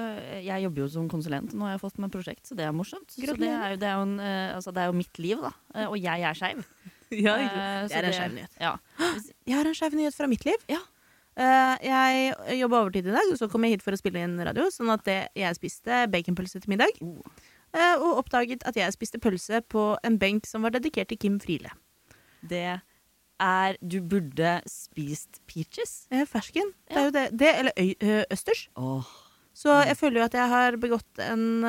jeg 0.43 0.63
jobber 0.65 0.81
jo 0.83 0.87
som 0.91 1.05
konsulent. 1.09 1.53
Nå 1.55 1.63
har 1.63 1.77
jeg 1.77 1.83
fått 1.85 1.99
meg 2.03 2.11
prosjekt, 2.11 2.43
så 2.49 2.57
det 2.59 2.65
er 2.67 2.73
morsomt. 2.75 3.13
Så 3.13 3.21
det 3.39 3.47
er, 3.47 3.75
jo, 3.75 3.77
det, 3.79 3.87
er 3.87 4.01
en, 4.03 4.17
altså, 4.57 4.73
det 4.75 4.83
er 4.83 4.89
jo 4.89 4.97
mitt 4.99 5.21
liv, 5.23 5.39
da. 5.45 5.53
Og 5.85 5.95
jeg 6.01 6.25
er 6.27 6.35
skeiv. 6.35 6.65
Ja, 7.28 7.36
Eh, 7.38 7.86
det 7.88 7.99
er 7.99 8.08
en 8.10 8.15
skeiv 8.15 8.34
nyhet. 8.38 8.58
Ja. 8.62 8.73
Jeg 9.45 9.56
har 9.58 9.69
en 9.69 9.78
skeiv 9.78 9.95
nyhet 9.97 10.15
fra 10.17 10.28
mitt 10.32 10.45
liv. 10.47 10.67
Ja. 10.71 10.82
Uh, 11.34 11.76
jeg 11.82 12.60
jobba 12.60 12.84
overtid 12.84 13.08
i 13.10 13.13
dag, 13.15 13.32
så 13.39 13.47
kom 13.49 13.63
jeg 13.65 13.73
hit 13.80 13.84
for 13.86 13.95
å 13.95 13.97
spille 13.97 14.21
inn 14.21 14.36
radio. 14.45 14.67
Sånn 14.69 14.91
at 14.93 15.02
det, 15.08 15.17
jeg 15.38 15.58
spiste 15.58 16.04
baconpølse 16.13 16.62
til 16.62 16.73
middag. 16.76 16.99
Oh. 17.02 17.17
eh, 17.73 17.95
og 17.97 18.19
oppdaget 18.21 18.65
at 18.69 18.78
jeg 18.78 18.93
spiste 18.93 19.17
pølse 19.21 19.63
på 19.65 19.93
en 20.06 20.19
benk 20.21 20.45
som 20.49 20.65
var 20.65 20.76
dedikert 20.76 21.10
til 21.10 21.17
Kim 21.17 21.39
Friele. 21.41 21.73
Det 22.45 22.67
er 23.41 23.78
Du 23.82 23.97
burde 24.06 24.60
spist 24.69 25.41
peaches. 25.49 26.04
Uh, 26.13 26.21
fersken. 26.30 26.69
Det 26.88 27.02
er 27.02 27.10
jo 27.10 27.13
det. 27.17 27.28
det 27.39 27.54
eller 27.63 27.73
ø, 27.82 28.23
østers. 28.32 28.67
Oh. 28.78 29.10
Så 29.58 29.73
jeg 29.86 29.97
føler 29.97 30.21
jo 30.21 30.26
at 30.26 30.38
jeg 30.38 30.49
har 30.49 30.78
begått 30.82 31.19
en 31.21 31.63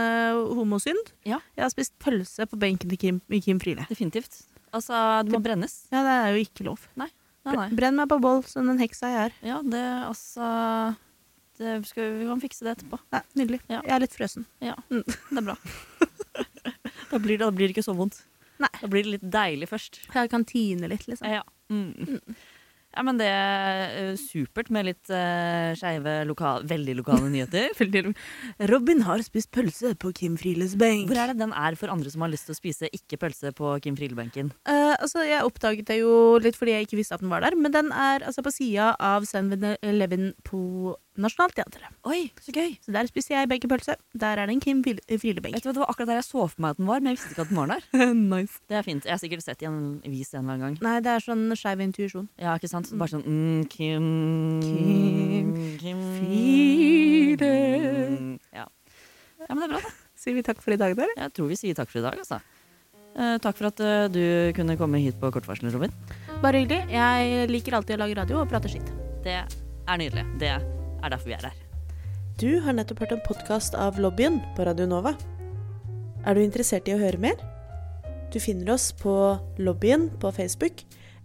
homosynd. 0.56 1.10
Ja. 1.28 1.40
Jeg 1.56 1.64
har 1.66 1.72
spist 1.72 1.92
pølse 2.00 2.46
på 2.48 2.56
benken 2.60 2.88
til 2.92 3.00
Kim, 3.00 3.18
Kim 3.44 3.60
Friele. 3.60 3.84
Definitivt. 3.90 4.44
Altså, 4.74 4.98
det 5.24 5.32
må 5.34 5.40
brennes. 5.44 5.76
Ja, 5.94 6.02
det 6.06 6.14
er 6.18 6.34
jo 6.34 6.42
ikke 6.44 6.66
lov. 6.66 6.84
Nei, 6.98 7.08
nei. 7.46 7.68
Brenn 7.78 7.96
meg 8.00 8.08
på 8.10 8.18
boll 8.24 8.42
som 8.50 8.66
den 8.70 8.80
heksa 8.82 9.10
jeg 9.12 9.28
er. 9.28 9.36
Ja, 9.46 9.60
det 9.62 9.82
altså 10.08 10.48
det 11.60 11.76
skal, 11.86 12.16
Vi 12.18 12.26
kan 12.26 12.40
fikse 12.42 12.66
det 12.66 12.72
etterpå. 12.76 12.98
Nei, 13.14 13.20
nydelig. 13.38 13.60
Ja. 13.70 13.80
Jeg 13.86 13.94
er 13.94 14.02
litt 14.02 14.16
frøsen. 14.18 14.46
Ja, 14.64 14.74
Mm. 14.90 15.04
det 15.06 15.38
er 15.38 15.46
bra. 15.46 15.56
da, 17.12 17.18
blir 17.22 17.36
det, 17.38 17.44
da 17.44 17.50
blir 17.54 17.68
det 17.70 17.76
ikke 17.76 17.86
så 17.86 17.94
vondt. 17.96 18.24
Nei. 18.62 18.70
Da 18.80 18.88
blir 18.90 19.06
det 19.06 19.12
litt 19.16 19.28
deilig 19.34 19.68
først. 19.70 20.00
Jeg 20.14 20.30
kan 20.30 20.44
tine 20.46 20.90
litt, 20.90 21.06
liksom. 21.10 21.30
Ja. 21.30 21.42
Mm. 21.70 22.20
Ja, 22.94 23.02
men 23.06 23.18
det 23.20 23.28
er 23.28 23.94
eh, 23.98 24.10
supert 24.20 24.70
med 24.74 24.88
litt 24.88 25.10
uh, 25.12 25.74
skeive, 25.78 26.16
lokal, 26.28 26.64
veldig 26.70 26.96
lokale 27.00 27.30
nyheter. 27.32 27.74
Robin 28.72 29.04
har 29.08 29.22
spist 29.26 29.50
pølse 29.54 29.94
på 30.00 30.12
Kim 30.16 30.38
Frieles 30.40 30.76
benk. 30.80 31.10
Hvor 31.10 31.20
er 31.20 31.32
det 31.32 31.40
den 31.42 31.54
er 31.54 31.78
for 31.80 31.92
andre 31.92 32.12
som 32.12 32.24
har 32.24 32.32
lyst 32.32 32.48
til 32.48 32.56
å 32.56 32.60
spise 32.60 32.90
ikke 32.94 33.20
pølse 33.24 33.54
på 33.56 33.76
Kim 33.84 33.98
Friele-benken? 33.98 34.52
Uh, 34.68 34.94
altså, 34.94 35.24
jeg 35.26 35.46
oppdaget 35.46 35.90
det 35.90 36.00
jo 36.00 36.40
litt 36.42 36.58
fordi 36.58 36.76
jeg 36.76 36.88
ikke 36.88 37.00
visste 37.00 37.18
at 37.18 37.24
den 37.24 37.32
var 37.32 37.44
der, 37.44 37.58
men 37.58 37.74
den 37.74 37.90
er 37.92 38.26
altså 38.26 38.44
på 38.44 38.54
sida 38.54 38.92
av 39.02 39.26
7-Eleven 39.28 40.32
på 40.46 40.94
Nationaltheatret. 41.14 41.92
Oi, 42.10 42.26
så 42.42 42.50
gøy! 42.54 42.72
Så 42.82 42.90
der 42.94 43.06
spiser 43.06 43.36
jeg 43.36 43.48
baconpølse. 43.50 43.94
Der 44.18 44.40
er 44.40 44.48
det 44.50 44.56
en 44.56 44.62
Kim 44.62 44.80
Friele-benk. 44.82 45.60
Det 45.62 45.76
var 45.76 45.90
akkurat 45.90 46.10
der 46.10 46.18
jeg 46.18 46.26
så 46.26 46.46
for 46.50 46.62
meg 46.62 46.74
at 46.74 46.80
den 46.80 46.88
var, 46.90 47.02
men 47.02 47.12
jeg 47.12 47.20
visste 47.20 47.34
ikke 47.34 47.44
at 47.44 47.52
den 47.52 47.60
var 47.60 47.70
der. 47.70 47.84
nice. 48.34 48.58
Det 48.70 48.78
er 48.78 48.86
fint. 48.86 49.06
Jeg 49.06 49.14
har 49.14 49.22
sikkert 49.22 49.44
sett 49.46 49.62
i 49.62 49.68
en 49.70 49.78
vis 50.02 50.34
en 50.34 50.42
eller 50.42 50.56
annen 50.56 50.64
gang. 50.64 50.78
Nei, 50.82 50.96
det 51.04 51.12
er 51.14 51.22
sånn 51.22 51.46
skeiv 51.58 51.84
intuisjon. 51.86 52.26
Ja, 52.40 52.56
ikke 52.58 52.70
sant? 52.72 52.83
Bare 52.92 53.10
sånn 53.14 53.24
mm, 53.24 53.62
Kim 53.72 54.08
Kim 54.64 55.52
Kim 55.80 56.00
Fire. 56.18 57.52
Mm, 58.14 58.38
Ja. 58.54 58.66
ja, 58.66 59.54
men 59.54 59.58
det 59.62 59.68
er 59.68 59.72
bra, 59.76 59.80
da. 59.84 59.92
Sier 60.24 60.34
vi 60.38 60.42
takk 60.46 60.60
for 60.64 60.72
i 60.74 60.80
dag, 60.80 60.94
dere? 60.96 61.12
Jeg 61.18 61.32
tror 61.36 61.48
vi 61.50 61.56
sier 61.60 61.74
takk 61.76 61.90
for 61.92 62.00
i 62.00 62.04
dag, 62.06 62.16
altså. 62.20 62.38
Eh, 63.14 63.36
takk 63.44 63.58
for 63.58 63.68
at 63.70 63.80
eh, 63.84 64.06
du 64.10 64.22
kunne 64.56 64.76
komme 64.80 64.98
hit 65.02 65.18
på 65.20 65.30
kort 65.34 65.46
varsel, 65.46 65.70
Robin. 65.74 65.92
Bare 66.42 66.62
hyggelig. 66.64 66.80
Jeg 66.94 67.48
liker 67.52 67.76
alltid 67.78 67.96
å 67.98 68.02
lage 68.04 68.16
radio 68.18 68.40
og 68.40 68.48
prate 68.50 68.70
skitt. 68.72 68.88
Det 69.24 69.36
er 69.44 70.00
nydelig. 70.00 70.24
Det 70.40 70.50
er 70.54 71.12
derfor 71.12 71.28
vi 71.30 71.36
er 71.36 71.46
her. 71.50 71.60
Du 72.40 72.48
har 72.64 72.74
nettopp 72.74 73.04
hørt 73.04 73.12
en 73.14 73.22
podkast 73.26 73.76
av 73.78 74.00
Lobbyen 74.02 74.40
på 74.56 74.64
Radio 74.66 74.88
Nova. 74.90 75.12
Er 76.26 76.34
du 76.34 76.40
interessert 76.42 76.88
i 76.88 76.94
å 76.96 76.98
høre 76.98 77.20
mer? 77.20 77.36
Du 78.34 78.40
finner 78.42 78.72
oss 78.74 78.88
på 78.96 79.12
Lobbyen 79.62 80.08
på 80.18 80.32
Facebook 80.34 80.82